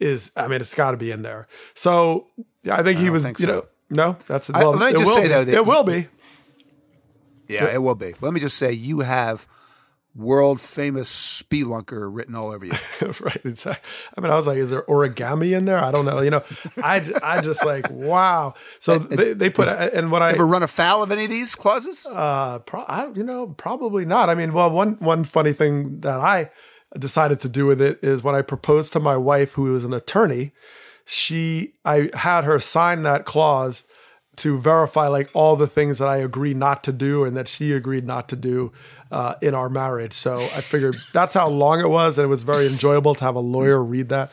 is. 0.00 0.30
I 0.36 0.48
mean, 0.48 0.60
it's 0.62 0.74
got 0.74 0.92
to 0.92 0.96
be 0.96 1.10
in 1.10 1.22
there. 1.22 1.46
So 1.74 2.28
yeah, 2.62 2.76
I 2.78 2.82
think 2.82 3.00
he 3.00 3.10
was. 3.10 3.22
think 3.22 3.38
you 3.38 3.44
so. 3.46 3.52
know, 3.52 3.66
no, 3.90 4.16
that's 4.26 4.48
I- 4.48 4.62
let 4.64 4.78
me 4.94 4.98
it 5.00 5.04
just 5.04 5.14
say, 5.14 5.22
be. 5.22 5.28
though, 5.28 5.44
that 5.44 5.54
it 5.54 5.66
will 5.66 5.84
be. 5.84 6.06
Yeah, 7.48 7.72
it 7.72 7.82
will 7.82 7.94
be. 7.94 8.14
Let 8.20 8.32
me 8.32 8.40
just 8.40 8.56
say, 8.58 8.72
you 8.72 9.00
have 9.00 9.46
world 10.18 10.60
famous 10.60 11.08
spelunker 11.08 12.08
written 12.12 12.34
all 12.34 12.50
over 12.50 12.66
you. 12.66 12.72
right. 13.20 13.40
Exactly. 13.44 13.88
I 14.16 14.20
mean, 14.20 14.32
I 14.32 14.36
was 14.36 14.46
like, 14.46 14.58
is 14.58 14.70
there 14.70 14.82
origami 14.82 15.56
in 15.56 15.64
there? 15.64 15.78
I 15.78 15.92
don't 15.92 16.04
know. 16.04 16.20
You 16.20 16.30
know, 16.30 16.42
I, 16.82 17.12
I 17.22 17.40
just 17.40 17.64
like, 17.64 17.88
wow. 17.90 18.54
So 18.80 18.98
they, 18.98 19.32
they 19.32 19.48
put, 19.48 19.68
and 19.68 20.10
what 20.10 20.22
I, 20.22 20.32
Ever 20.32 20.46
run 20.46 20.62
afoul 20.62 21.02
of 21.02 21.12
any 21.12 21.24
of 21.24 21.30
these 21.30 21.54
clauses? 21.54 22.06
uh, 22.12 22.58
pro, 22.58 22.82
I, 22.82 23.10
you 23.14 23.22
know, 23.22 23.46
probably 23.46 24.04
not. 24.04 24.28
I 24.28 24.34
mean, 24.34 24.52
well, 24.52 24.70
one, 24.70 24.96
one 24.98 25.22
funny 25.24 25.52
thing 25.52 26.00
that 26.00 26.20
I 26.20 26.50
decided 26.98 27.38
to 27.40 27.48
do 27.48 27.66
with 27.66 27.80
it 27.80 28.00
is 28.02 28.22
when 28.22 28.34
I 28.34 28.42
proposed 28.42 28.92
to 28.94 29.00
my 29.00 29.16
wife, 29.16 29.52
who 29.52 29.74
is 29.76 29.84
an 29.84 29.94
attorney, 29.94 30.52
she, 31.04 31.74
I 31.84 32.10
had 32.14 32.44
her 32.44 32.58
sign 32.58 33.04
that 33.04 33.24
clause 33.24 33.84
to 34.38 34.58
verify 34.58 35.08
like 35.08 35.30
all 35.34 35.56
the 35.56 35.66
things 35.66 35.98
that 35.98 36.06
I 36.08 36.18
agree 36.18 36.54
not 36.54 36.84
to 36.84 36.92
do 36.92 37.24
and 37.24 37.36
that 37.36 37.48
she 37.48 37.72
agreed 37.72 38.06
not 38.06 38.28
to 38.28 38.36
do 38.36 38.72
uh, 39.10 39.34
in 39.40 39.54
our 39.54 39.68
marriage. 39.68 40.12
So 40.12 40.38
I 40.38 40.60
figured 40.60 40.96
that's 41.12 41.34
how 41.34 41.48
long 41.48 41.80
it 41.80 41.88
was, 41.88 42.18
and 42.18 42.24
it 42.24 42.28
was 42.28 42.42
very 42.42 42.66
enjoyable 42.66 43.14
to 43.16 43.24
have 43.24 43.34
a 43.34 43.40
lawyer 43.40 43.82
read 43.82 44.08
that. 44.10 44.30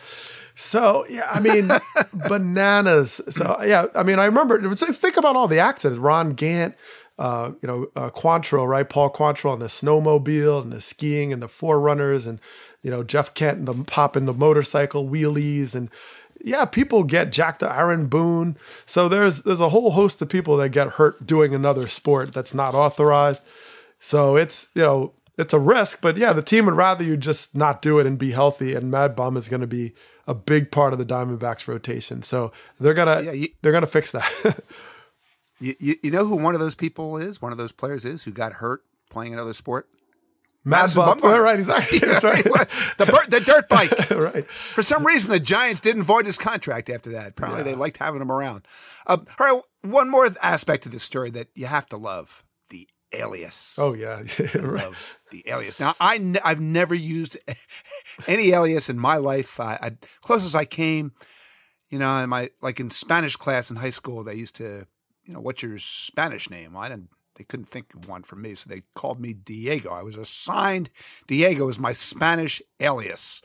So 0.56 1.06
yeah, 1.10 1.28
I 1.32 1.40
mean, 1.40 1.70
bananas. 2.30 3.22
So 3.30 3.58
yeah, 3.64 3.88
I 3.96 4.04
mean, 4.04 4.20
I 4.20 4.26
remember. 4.26 4.74
Think 4.76 5.18
about 5.18 5.36
all 5.36 5.48
the 5.48 5.60
accidents. 5.60 6.00
Ron 6.00 6.34
Gant, 6.34 6.76
uh, 7.20 7.52
you 7.62 7.68
know, 7.68 7.88
uh, 7.96 8.10
Quantrill, 8.10 8.68
right? 8.68 8.88
Paul 8.88 9.12
Quantrill 9.12 9.52
on 9.52 9.60
the 9.60 9.66
snowmobile 9.68 10.62
and 10.62 10.72
the 10.72 10.82
skiing 10.82 11.34
and 11.34 11.42
the 11.42 11.50
forerunners, 11.50 12.26
and 12.26 12.40
you 12.82 12.90
know 12.90 13.04
Jeff 13.04 13.34
Kent 13.34 13.60
and 13.60 13.68
the 13.68 13.84
pop 13.84 14.16
in 14.16 14.26
the 14.26 14.34
motorcycle 14.34 15.08
wheelies 15.08 15.76
and 15.76 15.90
yeah, 16.44 16.66
people 16.66 17.04
get 17.04 17.32
jacked 17.32 17.62
to 17.62 17.74
Aaron 17.74 18.08
Boone. 18.08 18.58
So 18.86 19.08
there's 19.10 19.42
there's 19.44 19.60
a 19.60 19.70
whole 19.70 19.92
host 19.92 20.22
of 20.22 20.30
people 20.30 20.58
that 20.58 20.70
get 20.70 20.90
hurt 20.90 21.26
doing 21.26 21.54
another 21.54 21.88
sport 21.88 22.34
that's 22.34 22.54
not 22.54 22.76
authorized. 22.76 23.42
So 24.06 24.36
it's 24.36 24.68
you 24.76 24.84
know 24.84 25.14
it's 25.36 25.52
a 25.52 25.60
risk, 25.60 26.00
but 26.00 26.16
yeah, 26.16 26.32
the 26.32 26.44
team 26.44 26.68
would 26.68 26.76
rather 26.76 27.04
you 27.04 27.18
just 27.18 27.56
not 27.56 27.82
do 27.82 27.98
it 27.98 28.06
and 28.06 28.20
be 28.20 28.32
healthy. 28.32 28.76
And 28.76 28.92
Mad 28.92 29.16
Bum 29.16 29.36
is 29.36 29.50
going 29.50 29.62
to 29.62 29.68
be 29.68 29.94
a 30.28 30.36
big 30.36 30.70
part 30.70 30.94
of 30.94 31.00
the 31.00 31.06
Diamondbacks 31.06 31.68
rotation. 31.68 32.22
So 32.22 32.52
they're 32.80 32.94
gonna 32.94 33.22
Yeah, 33.22 33.32
you- 33.32 33.50
they're 33.62 33.72
gonna 33.72 33.88
fix 33.88 34.12
that. 34.12 34.60
You, 35.60 35.74
you, 35.80 35.96
you 36.04 36.12
know 36.12 36.26
who 36.26 36.36
one 36.36 36.54
of 36.54 36.60
those 36.60 36.76
people 36.76 37.16
is? 37.18 37.42
One 37.42 37.54
of 37.54 37.58
those 37.58 37.72
players 37.72 38.04
is 38.04 38.24
who 38.24 38.32
got 38.32 38.52
hurt 38.54 38.84
playing 39.10 39.32
another 39.34 39.54
sport? 39.54 39.88
Mad 40.66 40.92
Bum, 40.94 41.22
Bumgarner. 41.22 41.42
right? 41.44 41.58
Exactly. 41.60 42.00
That's 42.00 42.26
right. 42.26 42.44
the, 42.44 43.26
the 43.30 43.40
dirt 43.40 43.70
bike. 43.70 44.10
right. 44.12 44.46
For 44.46 44.82
some 44.82 45.06
reason, 45.06 45.32
the 45.32 45.40
Giants 45.40 45.80
didn't 45.80 46.04
void 46.04 46.26
his 46.26 46.38
contract 46.38 46.90
after 46.90 47.10
that. 47.12 47.30
Apparently, 47.30 47.64
they 47.64 47.74
liked 47.74 47.98
having 47.98 48.22
him 48.22 48.34
around. 48.34 48.68
Um, 49.08 49.26
all 49.40 49.48
right, 49.54 49.62
one 49.82 50.10
more 50.10 50.28
aspect 50.42 50.86
of 50.86 50.92
this 50.92 51.04
story 51.04 51.30
that 51.32 51.48
you 51.56 51.68
have 51.68 51.86
to 51.88 51.96
love 51.98 52.44
alias. 53.16 53.78
Oh 53.80 53.94
yeah. 53.94 54.22
right. 54.56 54.84
Love 54.86 55.18
the 55.32 55.44
alias. 55.48 55.80
Now, 55.80 55.96
I 56.00 56.36
I've 56.44 56.62
never 56.62 56.94
used 56.96 57.38
any 58.28 58.52
alias 58.52 58.90
in 58.90 59.00
my 59.00 59.18
life. 59.18 59.60
I, 59.60 59.78
I 59.82 59.92
closest 60.22 60.56
I 60.56 60.66
came, 60.66 61.12
you 61.90 62.00
know, 62.00 62.16
in 62.24 62.30
my 62.30 62.50
like 62.62 62.80
in 62.80 62.90
Spanish 62.90 63.36
class 63.36 63.70
in 63.70 63.78
high 63.78 63.90
school, 63.90 64.24
they 64.24 64.36
used 64.36 64.56
to, 64.58 64.86
you 65.24 65.34
know, 65.34 65.40
what's 65.42 65.64
your 65.64 65.78
Spanish 65.78 66.50
name? 66.50 66.74
Well, 66.74 66.84
I 66.84 66.90
didn't. 66.90 67.10
They 67.38 67.44
couldn't 67.44 67.68
think 67.68 67.94
of 67.94 68.08
one 68.08 68.24
for 68.24 68.38
me, 68.38 68.56
so 68.56 68.70
they 68.70 68.84
called 68.96 69.20
me 69.20 69.34
Diego. 69.34 69.90
I 69.90 70.04
was 70.04 70.16
assigned 70.16 70.90
Diego 71.28 71.68
as 71.68 71.78
my 71.78 71.92
Spanish 71.92 72.62
alias, 72.80 73.42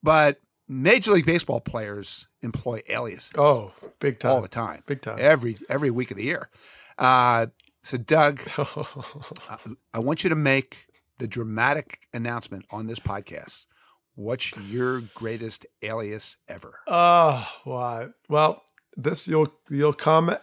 but 0.00 0.38
Major 0.68 1.10
League 1.10 1.26
Baseball 1.26 1.60
players 1.60 2.28
employ 2.40 2.82
aliases 2.88 3.32
Oh, 3.36 3.72
big 3.98 4.20
time. 4.20 4.30
all 4.30 4.40
the 4.42 4.46
time, 4.48 4.84
Big 4.86 5.02
time. 5.02 5.16
every 5.18 5.56
every 5.68 5.90
week 5.90 6.12
of 6.12 6.16
the 6.18 6.22
year. 6.22 6.50
Uh, 6.98 7.46
so, 7.82 7.96
Doug, 7.96 8.40
I 9.94 9.98
want 9.98 10.22
you 10.24 10.30
to 10.30 10.36
make 10.36 10.86
the 11.18 11.26
dramatic 11.26 12.00
announcement 12.12 12.64
on 12.70 12.86
this 12.86 12.98
podcast. 12.98 13.66
What's 14.14 14.56
your 14.56 15.00
greatest 15.14 15.66
alias 15.82 16.36
ever? 16.48 16.80
Oh, 16.86 17.48
why? 17.64 18.08
Well, 18.28 18.62
this 18.96 19.26
you'll 19.26 19.52
you'll 19.70 19.94
come 19.94 20.36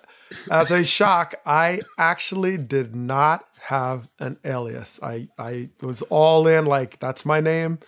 as 0.51 0.71
a 0.71 0.83
shock. 0.83 1.35
I 1.45 1.81
actually 1.97 2.57
did 2.57 2.95
not 2.95 3.45
have 3.61 4.09
an 4.19 4.37
alias. 4.43 4.99
I 5.03 5.27
I 5.37 5.69
was 5.81 6.01
all 6.03 6.47
in 6.47 6.65
like 6.65 6.99
that's 6.99 7.25
my 7.25 7.39
name, 7.39 7.79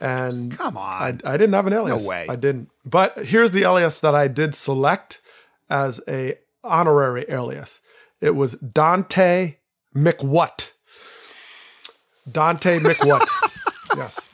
and 0.00 0.56
Come 0.56 0.76
on. 0.76 1.20
I, 1.24 1.34
I 1.34 1.36
didn't 1.36 1.52
have 1.52 1.66
an 1.66 1.72
alias. 1.72 2.02
No 2.02 2.08
way. 2.08 2.26
I 2.28 2.36
didn't. 2.36 2.70
But 2.84 3.26
here's 3.26 3.52
the 3.52 3.62
alias 3.62 4.00
that 4.00 4.14
I 4.14 4.26
did 4.26 4.54
select 4.54 5.20
as 5.70 6.00
a 6.08 6.34
honorary 6.64 7.24
alias. 7.28 7.80
It 8.22 8.34
was 8.36 8.52
Dante 8.54 9.56
McWhat. 9.94 10.70
Dante 12.30 12.78
McWhat. 12.78 13.26
yes. 13.96 14.28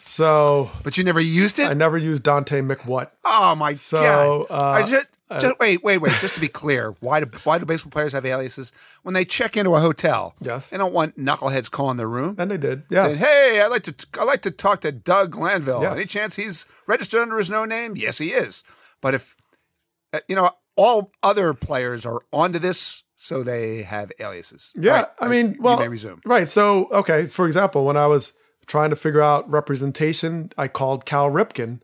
So 0.00 0.70
but 0.82 0.96
you 0.98 1.04
never 1.04 1.20
used 1.20 1.58
it? 1.58 1.68
I 1.68 1.74
never 1.74 1.98
used 1.98 2.22
Dante 2.22 2.60
McWhat. 2.62 3.10
oh 3.24 3.54
my 3.54 3.74
So, 3.76 4.00
god! 4.00 4.46
uh, 4.50 4.70
I 4.70 4.82
just, 4.88 5.06
just 5.38 5.58
wait, 5.60 5.84
wait, 5.84 5.98
wait. 5.98 6.12
Just 6.20 6.34
to 6.34 6.40
be 6.40 6.48
clear, 6.48 6.94
why 7.00 7.20
do 7.20 7.30
why 7.44 7.58
do 7.58 7.66
baseball 7.66 7.90
players 7.90 8.14
have 8.14 8.24
aliases? 8.24 8.72
When 9.02 9.12
they 9.14 9.24
check 9.26 9.56
into 9.56 9.74
a 9.76 9.80
hotel, 9.80 10.34
Yes. 10.40 10.70
they 10.70 10.78
don't 10.78 10.94
want 10.94 11.16
knuckleheads 11.18 11.70
calling 11.70 11.98
their 11.98 12.08
room. 12.08 12.34
And 12.38 12.50
they 12.50 12.56
did. 12.56 12.84
saying, 12.90 13.16
"Hey, 13.18 13.60
I 13.62 13.66
like 13.68 13.82
to 13.84 13.94
I 14.18 14.24
like 14.24 14.40
to 14.42 14.50
talk 14.50 14.80
to 14.80 14.90
Doug 14.92 15.32
Glanville. 15.32 15.82
Yes. 15.82 15.92
Any 15.94 16.06
chance 16.06 16.36
he's 16.36 16.66
registered 16.86 17.20
under 17.20 17.36
his 17.38 17.50
no 17.50 17.64
name? 17.66 17.92
Yes, 17.96 18.16
he 18.18 18.28
is. 18.32 18.64
But 19.02 19.14
if 19.14 19.36
uh, 20.14 20.20
you 20.26 20.34
know, 20.34 20.50
all 20.74 21.12
other 21.22 21.52
players 21.54 22.04
are 22.06 22.20
onto 22.32 22.58
this, 22.58 23.04
so 23.20 23.42
they 23.42 23.82
have 23.82 24.10
aliases. 24.18 24.72
Yeah, 24.74 24.92
right, 24.92 25.08
I 25.20 25.28
mean, 25.28 25.54
you 25.54 25.62
well, 25.62 25.78
may 25.78 25.88
resume. 25.88 26.22
right. 26.24 26.48
So, 26.48 26.88
okay, 26.90 27.26
for 27.26 27.46
example, 27.46 27.84
when 27.84 27.98
I 27.98 28.06
was 28.06 28.32
trying 28.66 28.88
to 28.90 28.96
figure 28.96 29.20
out 29.20 29.48
representation, 29.50 30.50
I 30.56 30.68
called 30.68 31.04
Cal 31.04 31.30
Ripken, 31.30 31.80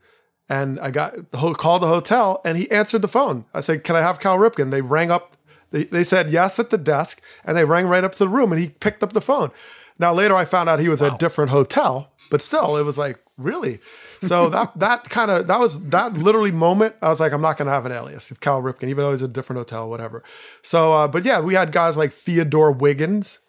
and 0.48 0.80
I 0.80 0.90
got 0.90 1.32
the 1.32 1.54
called 1.54 1.82
the 1.82 1.88
hotel, 1.88 2.40
and 2.44 2.56
he 2.56 2.70
answered 2.70 3.02
the 3.02 3.08
phone. 3.08 3.44
I 3.52 3.60
said, 3.60 3.84
"Can 3.84 3.96
I 3.96 4.00
have 4.00 4.18
Cal 4.18 4.38
Ripken?" 4.38 4.70
They 4.70 4.80
rang 4.80 5.10
up. 5.10 5.36
They, 5.72 5.84
they 5.84 6.04
said 6.04 6.30
yes 6.30 6.58
at 6.58 6.70
the 6.70 6.78
desk, 6.78 7.20
and 7.44 7.54
they 7.54 7.66
rang 7.66 7.86
right 7.86 8.04
up 8.04 8.12
to 8.12 8.18
the 8.20 8.28
room, 8.28 8.50
and 8.50 8.60
he 8.60 8.68
picked 8.68 9.02
up 9.02 9.12
the 9.12 9.20
phone. 9.20 9.50
Now 9.98 10.14
later, 10.14 10.34
I 10.34 10.46
found 10.46 10.70
out 10.70 10.80
he 10.80 10.88
was 10.88 11.02
at 11.02 11.14
a 11.14 11.18
different 11.18 11.50
hotel, 11.50 12.12
but 12.30 12.40
still, 12.40 12.78
it 12.78 12.82
was 12.82 12.96
like 12.96 13.18
really. 13.36 13.80
So 14.22 14.48
that 14.50 14.72
that 14.78 15.08
kind 15.08 15.30
of 15.30 15.46
that 15.46 15.58
was 15.58 15.80
that 15.88 16.14
literally 16.14 16.52
moment. 16.52 16.96
I 17.02 17.08
was 17.08 17.20
like, 17.20 17.32
I'm 17.32 17.42
not 17.42 17.58
to 17.58 17.64
have 17.66 17.86
an 17.86 17.92
alias 17.92 18.30
if 18.30 18.40
Cal 18.40 18.62
Ripken, 18.62 18.88
even 18.88 19.04
though 19.04 19.12
he's 19.12 19.22
a 19.22 19.28
different 19.28 19.58
hotel, 19.58 19.88
whatever. 19.88 20.22
So, 20.62 20.92
uh, 20.92 21.08
but 21.08 21.24
yeah, 21.24 21.40
we 21.40 21.54
had 21.54 21.72
guys 21.72 21.96
like 21.96 22.12
Theodore 22.12 22.72
Wiggins. 22.72 23.40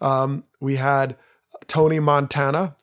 Um, 0.00 0.44
we 0.60 0.76
had 0.76 1.16
Tony 1.66 2.00
Montana. 2.00 2.76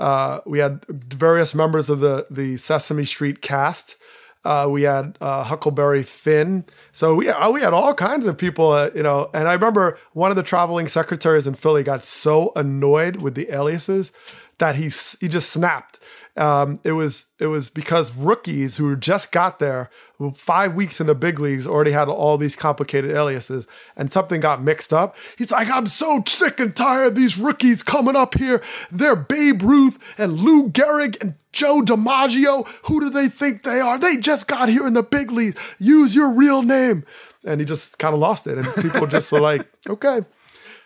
Uh, 0.00 0.40
we 0.46 0.58
had 0.58 0.84
various 0.86 1.54
members 1.54 1.88
of 1.88 2.00
the 2.00 2.26
the 2.30 2.56
Sesame 2.56 3.04
Street 3.04 3.40
cast. 3.40 3.96
Uh, 4.44 4.68
we 4.70 4.82
had 4.82 5.16
uh, 5.22 5.42
Huckleberry 5.42 6.02
Finn. 6.02 6.64
So 6.92 7.14
we 7.14 7.28
uh, 7.28 7.50
we 7.50 7.62
had 7.62 7.72
all 7.72 7.94
kinds 7.94 8.26
of 8.26 8.36
people, 8.36 8.72
uh, 8.72 8.90
you 8.94 9.02
know. 9.02 9.30
And 9.32 9.48
I 9.48 9.54
remember 9.54 9.98
one 10.12 10.30
of 10.30 10.36
the 10.36 10.42
traveling 10.42 10.86
secretaries 10.86 11.46
in 11.46 11.54
Philly 11.54 11.82
got 11.82 12.04
so 12.04 12.52
annoyed 12.54 13.16
with 13.16 13.34
the 13.34 13.50
aliases 13.50 14.12
that 14.58 14.76
he 14.76 14.90
he 15.20 15.28
just 15.28 15.50
snapped. 15.50 15.98
Um, 16.36 16.80
it 16.82 16.92
was 16.92 17.26
it 17.38 17.46
was 17.46 17.70
because 17.70 18.14
rookies 18.14 18.76
who 18.76 18.96
just 18.96 19.30
got 19.30 19.60
there, 19.60 19.88
five 20.34 20.74
weeks 20.74 21.00
in 21.00 21.06
the 21.06 21.14
big 21.14 21.38
leagues, 21.38 21.66
already 21.66 21.92
had 21.92 22.08
all 22.08 22.36
these 22.38 22.56
complicated 22.56 23.12
aliases, 23.12 23.66
and 23.96 24.12
something 24.12 24.40
got 24.40 24.62
mixed 24.62 24.92
up. 24.92 25.16
He's 25.38 25.52
like, 25.52 25.68
I'm 25.70 25.86
so 25.86 26.22
sick 26.26 26.58
and 26.58 26.74
tired 26.74 27.08
of 27.08 27.14
these 27.14 27.38
rookies 27.38 27.82
coming 27.82 28.16
up 28.16 28.34
here. 28.36 28.62
They're 28.90 29.16
Babe 29.16 29.62
Ruth 29.62 29.98
and 30.18 30.40
Lou 30.40 30.70
Gehrig 30.70 31.20
and 31.20 31.34
Joe 31.52 31.82
DiMaggio. 31.82 32.66
Who 32.84 33.00
do 33.00 33.10
they 33.10 33.28
think 33.28 33.62
they 33.62 33.80
are? 33.80 33.98
They 33.98 34.16
just 34.16 34.48
got 34.48 34.68
here 34.68 34.86
in 34.86 34.94
the 34.94 35.04
big 35.04 35.30
leagues. 35.30 35.60
Use 35.78 36.16
your 36.16 36.32
real 36.32 36.62
name. 36.62 37.04
And 37.44 37.60
he 37.60 37.66
just 37.66 37.98
kind 37.98 38.14
of 38.14 38.20
lost 38.20 38.46
it, 38.46 38.58
and 38.58 38.66
people 38.82 39.06
just 39.06 39.30
were 39.30 39.40
like, 39.40 39.66
okay. 39.88 40.22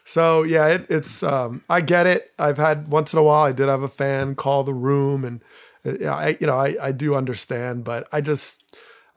So 0.08 0.42
yeah, 0.42 0.68
it, 0.68 0.86
it's 0.88 1.22
um, 1.22 1.62
I 1.68 1.82
get 1.82 2.06
it. 2.06 2.32
I've 2.38 2.56
had 2.56 2.88
once 2.88 3.12
in 3.12 3.18
a 3.18 3.22
while. 3.22 3.44
I 3.44 3.52
did 3.52 3.68
have 3.68 3.82
a 3.82 3.90
fan 3.90 4.36
call 4.36 4.64
the 4.64 4.72
room, 4.72 5.22
and 5.22 5.42
uh, 5.84 6.08
I 6.08 6.38
you 6.40 6.46
know 6.46 6.56
I 6.56 6.76
I 6.80 6.92
do 6.92 7.14
understand, 7.14 7.84
but 7.84 8.08
I 8.10 8.22
just 8.22 8.64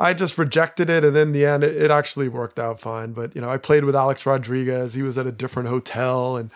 I 0.02 0.14
just 0.14 0.38
rejected 0.38 0.90
it, 0.90 1.06
and 1.06 1.16
in 1.16 1.32
the 1.32 1.46
end, 1.46 1.64
it, 1.64 1.82
it 1.82 1.92
actually 1.92 2.28
worked 2.28 2.60
out 2.60 2.82
fine. 2.82 3.14
But 3.14 3.34
you 3.36 3.42
know, 3.42 3.50
I 3.50 3.56
played 3.56 3.86
with 3.86 3.96
Alex 3.96 4.26
Rodriguez. 4.26 4.94
He 4.94 5.02
was 5.02 5.18
at 5.18 5.26
a 5.26 5.32
different 5.32 5.70
hotel, 5.70 6.36
and 6.36 6.52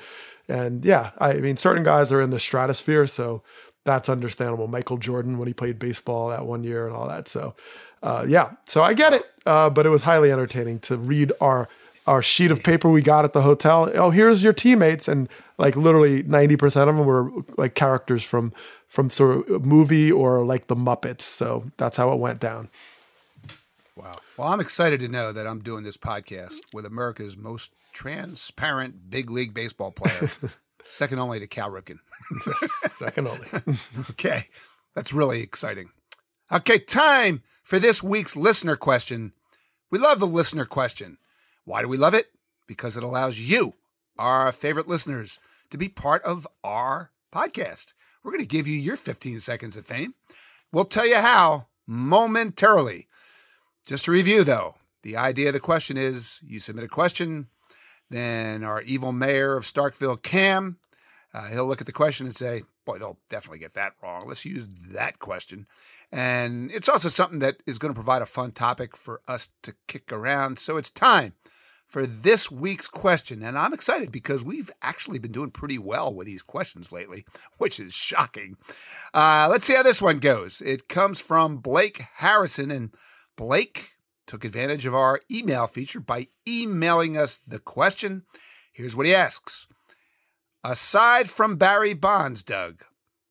and 0.49 0.83
yeah, 0.83 1.11
I 1.17 1.35
mean, 1.35 1.55
certain 1.55 1.85
guys 1.85 2.11
are 2.11 2.21
in 2.21 2.31
the 2.31 2.39
stratosphere, 2.39 3.07
so 3.07 3.41
that's 3.85 4.09
understandable. 4.09 4.67
Michael 4.67 4.97
Jordan 4.97 5.37
when 5.37 5.47
he 5.47 5.53
played 5.53 5.79
baseball 5.79 6.27
that 6.27 6.45
one 6.45 6.65
year 6.65 6.87
and 6.87 6.93
all 6.93 7.07
that. 7.07 7.29
So 7.29 7.55
uh, 8.03 8.25
yeah, 8.27 8.51
so 8.65 8.83
I 8.83 8.95
get 8.95 9.13
it, 9.13 9.23
uh, 9.45 9.69
but 9.69 9.85
it 9.85 9.91
was 9.91 10.01
highly 10.01 10.29
entertaining 10.29 10.79
to 10.79 10.97
read 10.97 11.31
our 11.39 11.69
our 12.07 12.21
sheet 12.21 12.51
of 12.51 12.63
paper 12.63 12.89
we 12.89 13.01
got 13.01 13.25
at 13.25 13.33
the 13.33 13.41
hotel. 13.41 13.91
Oh, 13.95 14.09
here's 14.11 14.43
your 14.43 14.53
teammates, 14.53 15.07
and 15.07 15.29
like 15.57 15.75
literally 15.75 16.23
ninety 16.23 16.55
percent 16.55 16.89
of 16.89 16.95
them 16.95 17.05
were 17.05 17.31
like 17.57 17.75
characters 17.75 18.23
from 18.23 18.53
from 18.87 19.09
sort 19.09 19.49
of 19.49 19.55
a 19.55 19.59
movie 19.59 20.11
or 20.11 20.45
like 20.45 20.67
the 20.67 20.75
Muppets. 20.75 21.21
So 21.21 21.65
that's 21.77 21.97
how 21.97 22.11
it 22.13 22.19
went 22.19 22.39
down. 22.39 22.69
Wow. 23.95 24.17
Well, 24.37 24.49
I'm 24.49 24.59
excited 24.59 24.99
to 24.99 25.07
know 25.07 25.31
that 25.31 25.47
I'm 25.47 25.61
doing 25.61 25.83
this 25.83 25.97
podcast 25.97 26.59
with 26.73 26.85
America's 26.85 27.37
most 27.37 27.71
transparent 27.93 29.09
big 29.09 29.29
league 29.29 29.53
baseball 29.53 29.91
player, 29.91 30.29
second 30.85 31.19
only 31.19 31.39
to 31.39 31.47
Cal 31.47 31.71
Ripken. 31.71 31.99
Second 32.91 33.27
only. 33.27 33.47
okay, 34.11 34.47
that's 34.93 35.13
really 35.13 35.41
exciting. 35.41 35.89
Okay, 36.51 36.79
time 36.79 37.43
for 37.63 37.79
this 37.79 38.01
week's 38.01 38.35
listener 38.35 38.75
question. 38.75 39.33
We 39.91 39.99
love 39.99 40.19
the 40.19 40.27
listener 40.27 40.65
question. 40.65 41.17
Why 41.65 41.81
do 41.81 41.87
we 41.87 41.97
love 41.97 42.13
it? 42.13 42.27
Because 42.67 42.95
it 42.95 43.03
allows 43.03 43.39
you, 43.39 43.73
our 44.19 44.51
favorite 44.51 44.87
listeners, 44.87 45.39
to 45.71 45.77
be 45.77 45.89
part 45.89 46.23
of 46.23 46.47
our 46.63 47.11
podcast. 47.33 47.93
We're 48.23 48.31
going 48.31 48.43
to 48.43 48.47
give 48.47 48.67
you 48.67 48.77
your 48.77 48.95
15 48.95 49.39
seconds 49.39 49.75
of 49.75 49.85
fame. 49.85 50.13
We'll 50.71 50.85
tell 50.85 51.07
you 51.07 51.17
how 51.17 51.67
momentarily. 51.87 53.07
Just 53.85 54.05
to 54.05 54.11
review, 54.11 54.43
though, 54.43 54.75
the 55.01 55.17
idea 55.17 55.47
of 55.47 55.53
the 55.53 55.59
question 55.59 55.97
is 55.97 56.39
you 56.43 56.59
submit 56.59 56.85
a 56.85 56.87
question, 56.87 57.47
then 58.11 58.63
our 58.63 58.83
evil 58.83 59.11
mayor 59.11 59.57
of 59.57 59.63
Starkville, 59.63 60.21
Cam, 60.21 60.77
uh, 61.33 61.47
he'll 61.47 61.65
look 61.65 61.81
at 61.81 61.87
the 61.87 61.91
question 61.93 62.27
and 62.27 62.35
say, 62.35 62.63
Boy, 62.85 62.99
they'll 62.99 63.17
definitely 63.29 63.57
get 63.57 63.73
that 63.73 63.93
wrong. 64.03 64.27
Let's 64.27 64.45
use 64.45 64.67
that 64.91 65.17
question. 65.17 65.65
And 66.11 66.71
it's 66.71 66.87
also 66.87 67.09
something 67.09 67.39
that 67.39 67.57
is 67.65 67.79
going 67.79 67.91
to 67.91 67.97
provide 67.97 68.21
a 68.21 68.27
fun 68.27 68.51
topic 68.51 68.95
for 68.95 69.21
us 69.27 69.49
to 69.63 69.73
kick 69.87 70.11
around. 70.13 70.59
So 70.59 70.77
it's 70.77 70.91
time 70.91 71.33
for 71.87 72.05
this 72.05 72.51
week's 72.51 72.87
question. 72.87 73.43
And 73.43 73.57
I'm 73.57 73.73
excited 73.73 74.11
because 74.11 74.43
we've 74.43 74.71
actually 74.81 75.19
been 75.19 75.31
doing 75.31 75.51
pretty 75.51 75.77
well 75.77 76.13
with 76.13 76.27
these 76.27 76.41
questions 76.41 76.91
lately, 76.91 77.25
which 77.57 77.79
is 77.79 77.93
shocking. 77.93 78.57
Uh, 79.13 79.47
let's 79.49 79.65
see 79.65 79.75
how 79.75 79.83
this 79.83 80.01
one 80.01 80.19
goes. 80.19 80.61
It 80.61 80.87
comes 80.87 81.19
from 81.21 81.57
Blake 81.57 82.01
Harrison. 82.15 82.71
And 82.71 82.93
Blake 83.35 83.91
took 84.25 84.43
advantage 84.43 84.85
of 84.85 84.95
our 84.95 85.21
email 85.29 85.67
feature 85.67 85.99
by 85.99 86.27
emailing 86.47 87.17
us 87.17 87.39
the 87.39 87.59
question. 87.59 88.23
Here's 88.71 88.95
what 88.95 89.05
he 89.05 89.15
asks 89.15 89.67
Aside 90.63 91.29
from 91.29 91.57
Barry 91.57 91.93
Bonds, 91.93 92.41
Doug, 92.41 92.83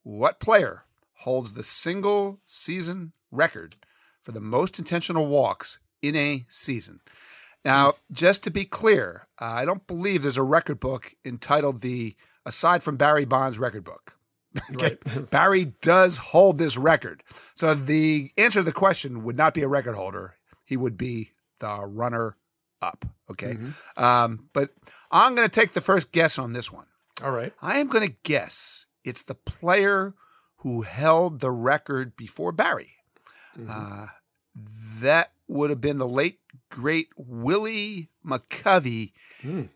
what 0.04 0.38
player 0.38 0.84
holds 1.18 1.54
the 1.54 1.62
single 1.62 2.40
season 2.46 3.12
record 3.30 3.76
for 4.22 4.32
the 4.32 4.40
most 4.40 4.78
intentional 4.78 5.26
walks 5.26 5.80
in 6.00 6.14
a 6.14 6.44
season? 6.48 7.00
Now, 7.64 7.94
just 8.12 8.42
to 8.44 8.50
be 8.50 8.64
clear, 8.64 9.26
uh, 9.40 9.44
I 9.46 9.64
don't 9.64 9.86
believe 9.86 10.22
there's 10.22 10.36
a 10.36 10.42
record 10.42 10.80
book 10.80 11.14
entitled 11.24 11.80
the 11.80 12.14
aside 12.44 12.82
from 12.82 12.96
Barry 12.96 13.24
Bonds 13.24 13.58
record 13.58 13.84
book. 13.84 14.16
okay. 14.74 14.98
Barry 15.30 15.72
does 15.82 16.18
hold 16.18 16.58
this 16.58 16.76
record. 16.76 17.22
So 17.54 17.74
the 17.74 18.30
answer 18.36 18.60
to 18.60 18.64
the 18.64 18.72
question 18.72 19.24
would 19.24 19.36
not 19.36 19.54
be 19.54 19.62
a 19.62 19.68
record 19.68 19.94
holder. 19.94 20.34
He 20.64 20.76
would 20.76 20.96
be 20.96 21.32
the 21.58 21.84
runner 21.86 22.36
up. 22.82 23.04
Okay. 23.30 23.56
Um, 23.96 24.48
but 24.52 24.70
I'm 25.10 25.34
going 25.34 25.48
to 25.48 25.54
take 25.54 25.72
the 25.72 25.80
first 25.80 26.12
guess 26.12 26.38
on 26.38 26.52
this 26.52 26.70
one. 26.70 26.86
All 27.22 27.30
right. 27.30 27.52
I 27.62 27.78
am 27.78 27.86
going 27.86 28.06
to 28.06 28.14
guess 28.22 28.86
it's 29.04 29.22
the 29.22 29.34
player 29.34 30.14
who 30.58 30.82
held 30.82 31.40
the 31.40 31.50
record 31.50 32.16
before 32.16 32.52
Barry. 32.52 32.96
Uh, 33.68 34.06
that 35.00 35.30
would 35.48 35.70
have 35.70 35.80
been 35.80 35.98
the 35.98 36.08
late 36.08 36.38
great 36.70 37.08
Willie 37.16 38.10
McCovey, 38.26 39.12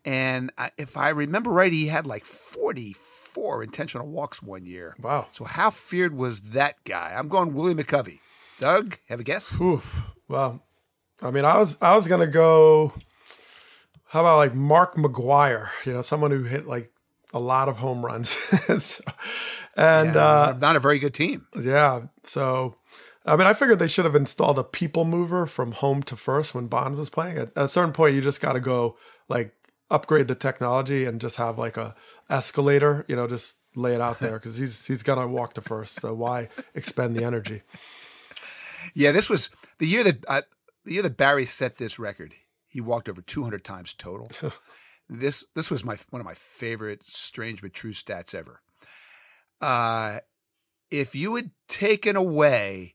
and 0.04 0.50
I, 0.56 0.70
if 0.78 0.96
I 0.96 1.10
remember 1.10 1.50
right, 1.50 1.72
he 1.72 1.86
had 1.88 2.06
like 2.06 2.24
forty-four 2.24 3.62
intentional 3.62 4.08
walks 4.08 4.42
one 4.42 4.64
year. 4.66 4.96
Wow. 5.00 5.26
So 5.30 5.44
how 5.44 5.70
feared 5.70 6.14
was 6.14 6.40
that 6.52 6.82
guy? 6.84 7.12
I'm 7.16 7.28
going 7.28 7.54
Willie 7.54 7.74
McCovey. 7.74 8.20
Doug, 8.60 8.98
have 9.08 9.20
a 9.20 9.24
guess? 9.24 9.60
Oof. 9.60 9.94
Well, 10.28 10.62
I 11.22 11.30
mean, 11.30 11.44
I 11.44 11.58
was 11.58 11.76
I 11.80 11.94
was 11.94 12.06
gonna 12.06 12.26
go. 12.26 12.92
How 14.06 14.20
about 14.20 14.38
like 14.38 14.54
Mark 14.54 14.94
McGwire? 14.96 15.68
You 15.84 15.92
know, 15.92 16.02
someone 16.02 16.30
who 16.30 16.44
hit 16.44 16.66
like 16.66 16.90
a 17.34 17.38
lot 17.40 17.68
of 17.68 17.76
home 17.76 18.04
runs. 18.04 18.34
So- 18.82 19.04
and 19.76 20.14
Yeah, 20.16 20.26
uh, 20.26 20.58
not 20.60 20.74
a 20.74 20.80
very 20.80 20.98
good 20.98 21.14
team. 21.14 21.46
yeah, 21.60 22.06
so 22.24 22.74
I 23.28 23.36
mean, 23.36 23.46
I 23.46 23.52
figured 23.52 23.78
they 23.78 23.88
should 23.88 24.06
have 24.06 24.16
installed 24.16 24.58
a 24.58 24.64
people 24.64 25.04
mover 25.04 25.46
from 25.46 25.72
home 25.72 26.02
to 26.04 26.16
first 26.16 26.54
when 26.54 26.66
Bond 26.66 26.96
was 26.96 27.10
playing. 27.10 27.38
At, 27.38 27.52
a 27.56 27.68
certain 27.68 27.92
point, 27.92 28.14
you 28.14 28.20
just 28.20 28.40
got 28.40 28.54
to 28.54 28.60
go 28.60 28.96
like 29.28 29.54
upgrade 29.90 30.28
the 30.28 30.34
technology 30.34 31.04
and 31.04 31.20
just 31.20 31.36
have 31.36 31.58
like 31.58 31.76
a 31.76 31.94
escalator. 32.30 33.04
You 33.06 33.16
know, 33.16 33.26
just 33.26 33.58
lay 33.74 33.94
it 33.94 34.00
out 34.00 34.18
there 34.20 34.38
because 34.38 34.56
he's 34.56 34.86
he's 34.86 35.02
gonna 35.02 35.28
walk 35.28 35.54
to 35.54 35.60
first. 35.60 36.00
So 36.00 36.14
why 36.14 36.48
expend 36.74 37.16
the 37.16 37.24
energy? 37.24 37.62
Yeah, 38.94 39.12
this 39.12 39.28
was 39.28 39.50
the 39.78 39.86
year 39.86 40.04
that 40.04 40.24
uh, 40.26 40.42
the 40.84 40.94
year 40.94 41.02
that 41.02 41.16
Barry 41.16 41.46
set 41.46 41.76
this 41.76 41.98
record. 41.98 42.34
He 42.70 42.82
walked 42.82 43.08
over 43.08 43.22
200 43.22 43.64
times 43.64 43.94
total. 43.94 44.30
this 45.08 45.44
this 45.54 45.70
was 45.70 45.84
my 45.84 45.96
one 46.10 46.20
of 46.20 46.26
my 46.26 46.34
favorite 46.34 47.02
strange 47.02 47.62
but 47.62 47.72
true 47.72 47.92
stats 47.92 48.34
ever. 48.34 48.60
Uh, 49.60 50.18
if 50.90 51.14
you 51.14 51.34
had 51.34 51.50
taken 51.66 52.14
away 52.14 52.94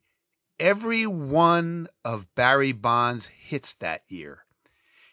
every 0.59 1.05
one 1.05 1.87
of 2.03 2.33
Barry 2.35 2.71
Bonds' 2.71 3.27
hits 3.27 3.73
that 3.75 4.01
year, 4.07 4.45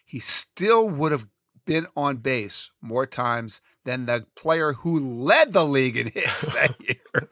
he 0.05 0.19
still 0.19 0.87
would 0.89 1.11
have 1.11 1.27
been 1.65 1.87
on 1.95 2.17
base 2.17 2.71
more 2.81 3.05
times 3.05 3.61
than 3.85 4.05
the 4.05 4.25
player 4.35 4.73
who 4.73 4.99
led 4.99 5.53
the 5.53 5.65
league 5.65 5.97
in 5.97 6.07
hits 6.07 6.51
that 6.53 6.75
year, 6.81 7.29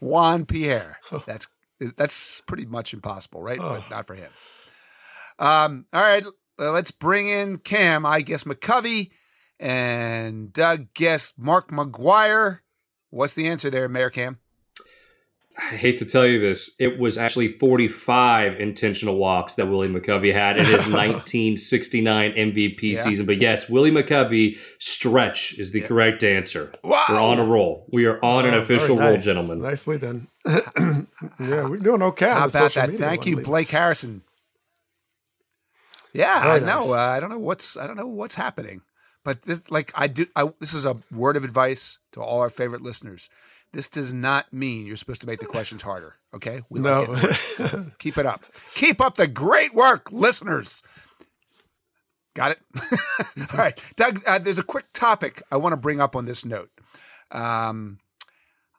Juan 0.00 0.46
Pierre. 0.46 0.98
That's 1.26 1.48
that's 1.96 2.40
pretty 2.42 2.64
much 2.64 2.94
impossible, 2.94 3.42
right? 3.42 3.58
Oh. 3.60 3.68
But 3.74 3.90
not 3.90 4.06
for 4.06 4.14
him. 4.14 4.30
Um, 5.38 5.86
all 5.92 6.02
right, 6.02 6.24
let's 6.58 6.90
bring 6.90 7.28
in 7.28 7.58
Cam. 7.58 8.06
I 8.06 8.22
guess 8.22 8.44
McCovey 8.44 9.10
and 9.58 10.52
Doug 10.52 10.88
guess 10.94 11.34
Mark 11.36 11.70
McGwire. 11.70 12.60
What's 13.10 13.34
the 13.34 13.46
answer 13.48 13.70
there, 13.70 13.88
Mayor 13.88 14.10
Cam? 14.10 14.38
I 15.58 15.76
hate 15.76 15.98
to 15.98 16.04
tell 16.04 16.26
you 16.26 16.38
this, 16.38 16.74
it 16.78 16.98
was 16.98 17.16
actually 17.16 17.56
45 17.58 18.60
intentional 18.60 19.16
walks 19.16 19.54
that 19.54 19.66
Willie 19.66 19.88
McCovey 19.88 20.32
had 20.32 20.58
in 20.58 20.66
his 20.66 20.72
1969 20.86 22.32
MVP 22.32 22.82
yeah. 22.82 23.02
season. 23.02 23.24
But 23.24 23.40
yes, 23.40 23.68
Willie 23.68 23.90
McCovey 23.90 24.58
stretch 24.78 25.58
is 25.58 25.70
the 25.70 25.80
yeah. 25.80 25.86
correct 25.86 26.22
answer. 26.22 26.72
Wow. 26.84 27.04
We're 27.08 27.20
on 27.20 27.38
a 27.38 27.46
roll. 27.46 27.86
We 27.90 28.04
are 28.04 28.22
on 28.22 28.44
an 28.44 28.52
official 28.52 28.96
nice. 28.96 29.04
roll, 29.04 29.16
gentlemen. 29.22 29.62
Nicely 29.62 29.98
done. 29.98 30.28
yeah, 30.46 31.68
we're 31.68 31.78
doing 31.78 32.02
okay. 32.02 32.30
How 32.30 32.48
about 32.48 32.74
that? 32.74 32.92
Thank 32.92 33.26
you, 33.26 33.38
Blake 33.38 33.70
Harrison. 33.70 34.22
Yeah, 36.12 36.42
Very 36.42 36.62
I 36.62 36.66
know. 36.66 36.92
Uh, 36.92 36.98
I 36.98 37.20
don't 37.20 37.30
know 37.30 37.38
what's 37.38 37.76
I 37.76 37.86
don't 37.86 37.96
know 37.96 38.06
what's 38.06 38.34
happening, 38.34 38.82
but 39.24 39.42
this, 39.42 39.70
like 39.70 39.92
I 39.94 40.06
do. 40.06 40.26
I, 40.36 40.52
this 40.60 40.72
is 40.72 40.86
a 40.86 40.96
word 41.10 41.36
of 41.36 41.44
advice 41.44 41.98
to 42.12 42.22
all 42.22 42.40
our 42.40 42.48
favorite 42.48 42.80
listeners 42.80 43.28
this 43.72 43.88
does 43.88 44.12
not 44.12 44.52
mean 44.52 44.86
you're 44.86 44.96
supposed 44.96 45.20
to 45.20 45.26
make 45.26 45.40
the 45.40 45.46
questions 45.56 45.82
harder. 45.82 46.16
Okay, 46.34 46.62
we 46.70 46.80
no. 46.80 47.02
Like 47.02 47.24
it. 47.24 47.36
So 47.36 47.86
keep 47.98 48.18
it 48.18 48.26
up. 48.26 48.44
Keep 48.74 49.00
up 49.00 49.16
the 49.16 49.26
great 49.26 49.74
work, 49.74 50.12
listeners. 50.12 50.82
Got 52.34 52.52
it. 52.52 52.58
All 53.50 53.58
right, 53.58 53.80
Doug. 53.96 54.22
Uh, 54.26 54.38
there's 54.38 54.58
a 54.58 54.62
quick 54.62 54.86
topic 54.92 55.42
I 55.50 55.56
want 55.56 55.72
to 55.72 55.78
bring 55.78 56.00
up 56.00 56.14
on 56.14 56.26
this 56.26 56.44
note. 56.44 56.70
Um, 57.30 57.98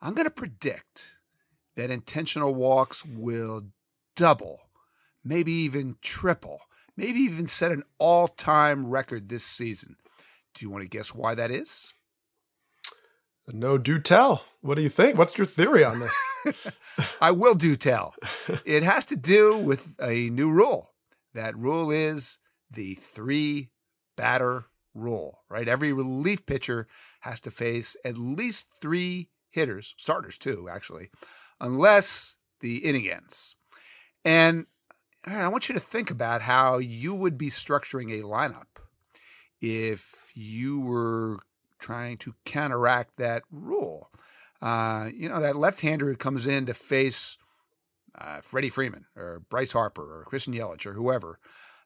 I'm 0.02 0.14
going 0.14 0.26
to 0.26 0.32
predict 0.32 1.18
that 1.76 1.90
intentional 1.90 2.54
walks 2.54 3.04
will 3.04 3.64
double, 4.16 4.60
maybe 5.24 5.52
even 5.52 5.96
triple, 6.02 6.62
maybe 6.96 7.20
even 7.20 7.48
set 7.48 7.72
an 7.72 7.84
all-time 7.98 8.88
record 8.88 9.30
this 9.30 9.44
season. 9.44 9.96
Do 10.54 10.64
you 10.64 10.70
want 10.70 10.84
to 10.84 10.90
guess 10.90 11.14
why 11.16 11.34
that 11.36 11.50
is? 11.52 11.94
No, 13.48 13.78
do 13.78 14.00
tell. 14.00 14.44
What 14.62 14.76
do 14.76 14.82
you 14.82 14.90
think? 14.90 15.18
What's 15.18 15.38
your 15.38 15.46
theory 15.46 15.84
on 15.84 16.00
this? 16.00 16.68
I 17.22 17.32
will 17.32 17.56
do 17.56 17.76
tell. 17.76 18.14
It 18.66 18.84
has 18.84 19.06
to 19.06 19.16
do 19.16 19.58
with 19.58 19.96
a 20.02 20.30
new 20.30 20.52
rule. 20.52 20.92
That 21.34 21.58
rule 21.58 21.90
is 21.92 22.40
the 22.70 22.96
three 22.96 23.70
batter 24.18 24.66
rule, 24.94 25.44
right? 25.50 25.68
Every 25.68 25.94
relief 25.94 26.46
pitcher 26.46 26.88
has 27.22 27.40
to 27.42 27.52
face 27.52 27.96
at 28.04 28.18
least 28.18 28.80
three 28.82 29.30
hitters, 29.50 29.94
starters 29.98 30.38
too, 30.38 30.68
actually, 30.70 31.10
unless 31.62 32.36
the 32.60 32.78
inning 32.80 33.10
ends. 33.10 33.56
And 34.26 34.66
I 35.26 35.48
want 35.48 35.70
you 35.70 35.74
to 35.76 35.80
think 35.80 36.12
about 36.12 36.42
how 36.42 36.80
you 36.80 37.14
would 37.14 37.38
be 37.38 37.50
structuring 37.50 38.12
a 38.12 38.24
lineup 38.24 38.82
if 39.62 40.32
you 40.34 40.80
were 40.80 41.40
trying 41.80 42.18
to 42.18 42.36
counteract 42.46 43.18
that 43.18 43.44
rule. 43.52 44.12
Uh, 44.62 45.10
you 45.14 45.30
know, 45.30 45.40
that 45.40 45.56
left 45.56 45.82
hander 45.82 46.08
who 46.08 46.16
comes 46.16 46.48
in 46.48 46.66
to 46.66 46.74
face 46.74 47.38
uh, 48.18 48.42
Freddie 48.42 48.70
Freeman 48.70 49.06
or 49.16 49.42
Bryce 49.50 49.72
Harper 49.72 50.02
or 50.02 50.24
Christian 50.24 50.54
Yelich 50.54 50.86
or 50.86 50.94
whoever, 50.94 51.40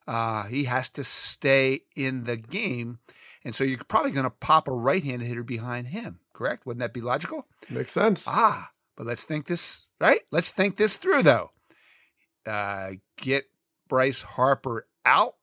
uh, 0.06 0.44
he 0.44 0.64
has 0.64 0.88
to 0.90 1.04
stay 1.04 1.82
in 1.94 2.24
the 2.24 2.36
game. 2.36 2.98
And 3.44 3.54
so 3.54 3.64
you're 3.64 3.78
probably 3.88 4.12
going 4.12 4.24
to 4.24 4.30
pop 4.30 4.68
a 4.68 4.72
right 4.72 5.02
handed 5.02 5.26
hitter 5.26 5.42
behind 5.42 5.88
him, 5.88 6.20
correct? 6.32 6.64
Wouldn't 6.64 6.80
that 6.80 6.94
be 6.94 7.00
logical? 7.00 7.46
Makes 7.68 7.92
sense. 7.92 8.24
Ah, 8.26 8.70
but 8.96 9.06
let's 9.06 9.24
think 9.24 9.46
this, 9.46 9.86
right? 10.00 10.20
Let's 10.30 10.50
think 10.50 10.76
this 10.76 10.96
through, 10.96 11.22
though. 11.22 11.50
Uh, 12.46 12.92
get 13.16 13.44
Bryce 13.88 14.22
Harper 14.22 14.86
out 15.04 15.34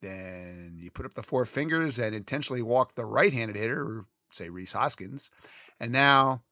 then 0.00 0.76
you 0.78 0.90
put 0.90 1.06
up 1.06 1.14
the 1.14 1.22
four 1.22 1.44
fingers 1.44 1.98
and 1.98 2.14
intentionally 2.14 2.62
walk 2.62 2.94
the 2.94 3.04
right 3.04 3.32
handed 3.32 3.56
hitter, 3.56 3.82
or 3.82 4.06
say 4.30 4.48
Rhys 4.48 4.72
Hoskins. 4.72 5.30
And 5.78 5.92
now 5.92 6.42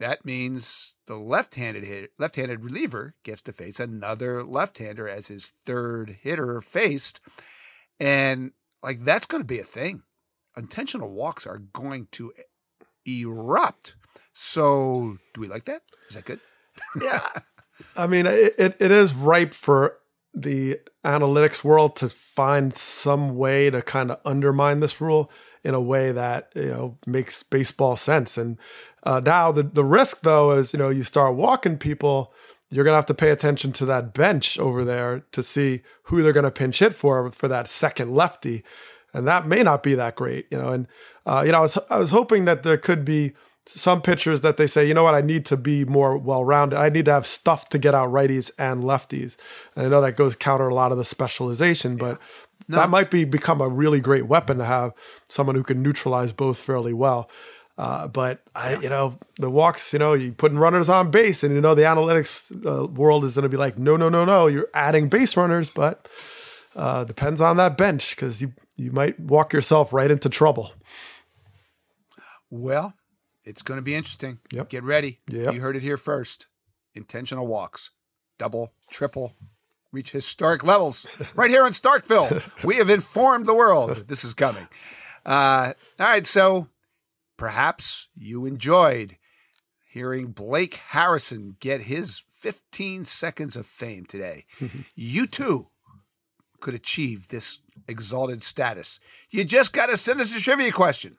that 0.00 0.24
means 0.24 0.96
the 1.06 1.16
left 1.16 1.54
handed 1.54 1.84
hitter, 1.84 2.08
left 2.18 2.36
handed 2.36 2.64
reliever 2.64 3.14
gets 3.22 3.42
to 3.42 3.52
face 3.52 3.80
another 3.80 4.42
left 4.42 4.78
hander 4.78 5.08
as 5.08 5.28
his 5.28 5.52
third 5.66 6.18
hitter 6.22 6.60
faced. 6.60 7.20
And 8.00 8.52
like 8.82 9.04
that's 9.04 9.26
going 9.26 9.42
to 9.42 9.46
be 9.46 9.60
a 9.60 9.64
thing. 9.64 10.02
Intentional 10.56 11.10
walks 11.10 11.46
are 11.46 11.58
going 11.58 12.08
to 12.12 12.32
erupt. 13.06 13.96
So, 14.32 15.18
do 15.34 15.40
we 15.40 15.48
like 15.48 15.64
that? 15.66 15.82
Is 16.08 16.16
that 16.16 16.24
good? 16.24 16.40
yeah. 17.00 17.26
I 17.96 18.06
mean, 18.06 18.26
it, 18.26 18.54
it, 18.58 18.76
it 18.80 18.90
is 18.90 19.14
ripe 19.14 19.54
for 19.54 19.98
the 20.34 20.78
analytics 21.04 21.62
world 21.62 21.96
to 21.96 22.08
find 22.08 22.76
some 22.76 23.36
way 23.36 23.70
to 23.70 23.82
kind 23.82 24.10
of 24.10 24.20
undermine 24.24 24.80
this 24.80 25.00
rule 25.00 25.30
in 25.64 25.74
a 25.74 25.80
way 25.80 26.12
that 26.12 26.50
you 26.54 26.68
know 26.68 26.98
makes 27.06 27.42
baseball 27.42 27.96
sense. 27.96 28.36
And 28.36 28.58
uh, 29.02 29.20
now 29.24 29.52
the 29.52 29.62
the 29.62 29.84
risk 29.84 30.22
though 30.22 30.52
is 30.52 30.72
you 30.72 30.78
know 30.78 30.88
you 30.88 31.04
start 31.04 31.36
walking 31.36 31.78
people, 31.78 32.32
you're 32.70 32.84
gonna 32.84 32.96
have 32.96 33.06
to 33.06 33.14
pay 33.14 33.30
attention 33.30 33.72
to 33.72 33.86
that 33.86 34.14
bench 34.14 34.58
over 34.58 34.84
there 34.84 35.24
to 35.32 35.42
see 35.42 35.82
who 36.04 36.22
they're 36.22 36.32
gonna 36.32 36.50
pinch 36.50 36.78
hit 36.80 36.94
for 36.94 37.30
for 37.30 37.48
that 37.48 37.68
second 37.68 38.12
lefty, 38.12 38.64
and 39.12 39.26
that 39.26 39.46
may 39.46 39.62
not 39.62 39.82
be 39.82 39.94
that 39.94 40.16
great. 40.16 40.46
You 40.50 40.58
know, 40.58 40.68
and 40.68 40.88
uh, 41.26 41.42
you 41.44 41.52
know 41.52 41.58
I 41.58 41.62
was 41.62 41.78
I 41.90 41.98
was 41.98 42.10
hoping 42.10 42.44
that 42.46 42.62
there 42.62 42.78
could 42.78 43.04
be 43.04 43.32
some 43.66 44.02
pitchers 44.02 44.40
that 44.40 44.56
they 44.56 44.66
say, 44.66 44.86
you 44.86 44.94
know 44.94 45.04
what, 45.04 45.14
I 45.14 45.20
need 45.20 45.44
to 45.46 45.56
be 45.56 45.84
more 45.84 46.16
well 46.16 46.44
rounded. 46.44 46.78
I 46.78 46.88
need 46.88 47.04
to 47.06 47.12
have 47.12 47.26
stuff 47.26 47.68
to 47.70 47.78
get 47.78 47.94
out 47.94 48.10
righties 48.10 48.50
and 48.58 48.82
lefties. 48.82 49.36
And 49.76 49.86
I 49.86 49.88
know 49.88 50.00
that 50.00 50.16
goes 50.16 50.36
counter 50.36 50.68
a 50.68 50.74
lot 50.74 50.92
of 50.92 50.98
the 50.98 51.04
specialization, 51.04 51.96
but 51.96 52.18
yeah. 52.18 52.64
no. 52.68 52.76
that 52.78 52.90
might 52.90 53.10
be 53.10 53.24
become 53.24 53.60
a 53.60 53.68
really 53.68 54.00
great 54.00 54.26
weapon 54.26 54.58
to 54.58 54.64
have 54.64 54.92
someone 55.28 55.56
who 55.56 55.62
can 55.62 55.82
neutralize 55.82 56.32
both 56.32 56.58
fairly 56.58 56.92
well. 56.92 57.30
Uh, 57.78 58.06
but 58.06 58.42
I, 58.54 58.76
you 58.78 58.90
know, 58.90 59.18
the 59.38 59.50
walks, 59.50 59.92
you 59.92 59.98
know, 59.98 60.12
you 60.12 60.32
putting 60.32 60.58
runners 60.58 60.90
on 60.90 61.10
base, 61.10 61.42
and 61.42 61.54
you 61.54 61.60
know 61.60 61.74
the 61.74 61.82
analytics 61.82 62.52
uh, 62.66 62.86
world 62.86 63.24
is 63.24 63.34
going 63.34 63.44
to 63.44 63.48
be 63.48 63.56
like, 63.56 63.78
no, 63.78 63.96
no, 63.96 64.10
no, 64.10 64.26
no, 64.26 64.46
you're 64.46 64.68
adding 64.74 65.08
base 65.08 65.36
runners, 65.38 65.70
but 65.70 66.06
uh, 66.76 67.04
depends 67.04 67.40
on 67.40 67.56
that 67.56 67.78
bench 67.78 68.14
because 68.14 68.42
you 68.42 68.52
you 68.76 68.92
might 68.92 69.18
walk 69.18 69.54
yourself 69.54 69.92
right 69.92 70.10
into 70.10 70.28
trouble. 70.28 70.72
Well, 72.50 72.94
it's 73.44 73.62
going 73.62 73.78
to 73.78 73.82
be 73.82 73.94
interesting. 73.94 74.38
Yep. 74.52 74.68
Get 74.68 74.84
ready. 74.84 75.20
Yep. 75.28 75.54
You 75.54 75.60
heard 75.60 75.76
it 75.76 75.82
here 75.82 75.96
first. 75.96 76.46
Intentional 76.94 77.46
walks, 77.46 77.90
double, 78.38 78.72
triple, 78.90 79.34
reach 79.92 80.10
historic 80.10 80.64
levels 80.64 81.06
right 81.34 81.50
here 81.50 81.66
in 81.66 81.72
Starkville. 81.72 82.64
we 82.64 82.76
have 82.76 82.90
informed 82.90 83.46
the 83.46 83.54
world 83.54 84.08
this 84.08 84.24
is 84.24 84.34
coming. 84.34 84.66
Uh, 85.24 85.72
all 86.00 86.06
right, 86.06 86.26
so 86.26 86.68
perhaps 87.36 88.08
you 88.16 88.44
enjoyed 88.44 89.16
hearing 89.88 90.28
Blake 90.28 90.74
Harrison 90.74 91.56
get 91.60 91.82
his 91.82 92.22
15 92.30 93.04
seconds 93.04 93.56
of 93.56 93.66
fame 93.66 94.04
today. 94.04 94.46
you 94.94 95.26
too 95.26 95.68
could 96.60 96.74
achieve 96.74 97.28
this 97.28 97.60
exalted 97.86 98.42
status. 98.42 98.98
You 99.30 99.44
just 99.44 99.72
got 99.72 99.90
to 99.90 99.96
send 99.96 100.20
us 100.20 100.34
a 100.34 100.40
trivia 100.40 100.72
question. 100.72 101.16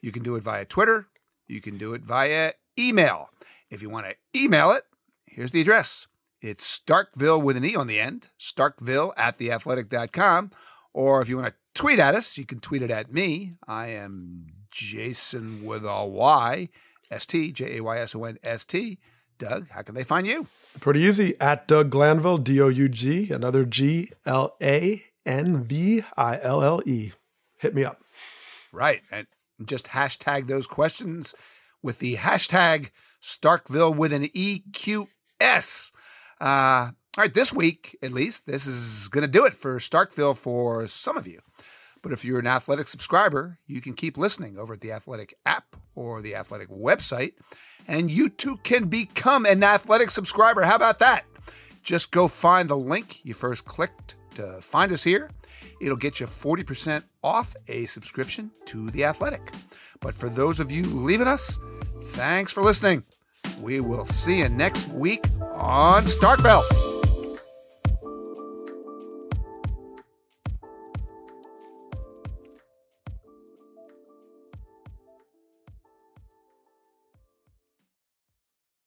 You 0.00 0.12
can 0.12 0.22
do 0.22 0.36
it 0.36 0.42
via 0.42 0.64
Twitter, 0.64 1.08
you 1.46 1.60
can 1.60 1.78
do 1.78 1.94
it 1.94 2.02
via 2.02 2.52
email. 2.78 3.30
If 3.70 3.82
you 3.82 3.90
want 3.90 4.06
to 4.06 4.40
email 4.40 4.70
it, 4.70 4.84
here's 5.26 5.50
the 5.50 5.60
address. 5.60 6.06
It's 6.40 6.78
Starkville 6.78 7.42
with 7.42 7.56
an 7.56 7.64
E 7.64 7.74
on 7.74 7.86
the 7.86 7.98
end, 7.98 8.28
starkville 8.38 9.12
at 9.16 9.38
theathletic.com. 9.38 10.50
Or 10.92 11.20
if 11.20 11.28
you 11.28 11.36
want 11.36 11.48
to 11.48 11.54
tweet 11.74 11.98
at 11.98 12.14
us, 12.14 12.38
you 12.38 12.44
can 12.44 12.60
tweet 12.60 12.82
it 12.82 12.90
at 12.90 13.12
me. 13.12 13.54
I 13.66 13.88
am 13.88 14.46
Jason 14.70 15.64
with 15.64 15.84
a 15.84 16.06
Y, 16.06 16.68
S 17.10 17.26
T, 17.26 17.52
J 17.52 17.78
A 17.78 17.82
Y 17.82 17.98
S 17.98 18.14
O 18.14 18.24
N 18.24 18.38
S 18.42 18.64
T. 18.64 18.98
Doug, 19.38 19.68
how 19.70 19.82
can 19.82 19.94
they 19.94 20.04
find 20.04 20.26
you? 20.26 20.46
Pretty 20.80 21.00
easy. 21.00 21.34
At 21.40 21.66
Doug 21.66 21.90
Glanville, 21.90 22.38
D 22.38 22.60
O 22.60 22.68
U 22.68 22.88
G, 22.88 23.30
another 23.30 23.64
G 23.64 24.10
L 24.24 24.56
A 24.62 25.04
N 25.24 25.64
V 25.64 26.02
I 26.16 26.38
L 26.40 26.62
L 26.62 26.82
E. 26.86 27.12
Hit 27.58 27.74
me 27.74 27.84
up. 27.84 28.00
Right. 28.72 29.02
And 29.10 29.26
just 29.64 29.86
hashtag 29.86 30.48
those 30.48 30.66
questions 30.66 31.34
with 31.82 31.98
the 31.98 32.16
hashtag 32.16 32.90
Starkville 33.22 33.96
with 33.96 34.12
an 34.12 34.24
EQS. 34.24 35.92
Uh, 36.40 36.44
all 36.44 36.92
right, 37.16 37.32
this 37.32 37.52
week 37.52 37.96
at 38.02 38.12
least, 38.12 38.46
this 38.46 38.66
is 38.66 39.08
going 39.08 39.22
to 39.22 39.28
do 39.28 39.44
it 39.44 39.54
for 39.54 39.78
Starkville 39.78 40.36
for 40.36 40.86
some 40.86 41.16
of 41.16 41.26
you. 41.26 41.40
But 42.02 42.12
if 42.12 42.24
you're 42.24 42.38
an 42.38 42.46
athletic 42.46 42.86
subscriber, 42.86 43.58
you 43.66 43.80
can 43.80 43.94
keep 43.94 44.16
listening 44.16 44.58
over 44.58 44.74
at 44.74 44.80
the 44.80 44.92
Athletic 44.92 45.34
app 45.44 45.74
or 45.94 46.22
the 46.22 46.36
Athletic 46.36 46.68
website, 46.68 47.32
and 47.88 48.10
you 48.10 48.28
too 48.28 48.58
can 48.62 48.84
become 48.84 49.44
an 49.44 49.64
athletic 49.64 50.10
subscriber. 50.10 50.62
How 50.62 50.76
about 50.76 51.00
that? 51.00 51.24
Just 51.82 52.12
go 52.12 52.28
find 52.28 52.68
the 52.68 52.76
link 52.76 53.24
you 53.24 53.34
first 53.34 53.64
clicked 53.64 54.14
to 54.34 54.60
find 54.60 54.92
us 54.92 55.02
here 55.02 55.30
It'll 55.80 55.96
get 55.96 56.20
you 56.20 56.26
40% 56.26 57.02
off 57.22 57.54
a 57.68 57.86
subscription 57.86 58.50
to 58.66 58.90
The 58.90 59.04
Athletic. 59.04 59.52
But 60.00 60.14
for 60.14 60.28
those 60.28 60.60
of 60.60 60.70
you 60.70 60.84
leaving 60.84 61.28
us, 61.28 61.58
thanks 62.10 62.52
for 62.52 62.62
listening. 62.62 63.04
We 63.60 63.80
will 63.80 64.04
see 64.04 64.38
you 64.38 64.48
next 64.48 64.88
week 64.88 65.24
on 65.54 66.04
Starkville. 66.04 66.85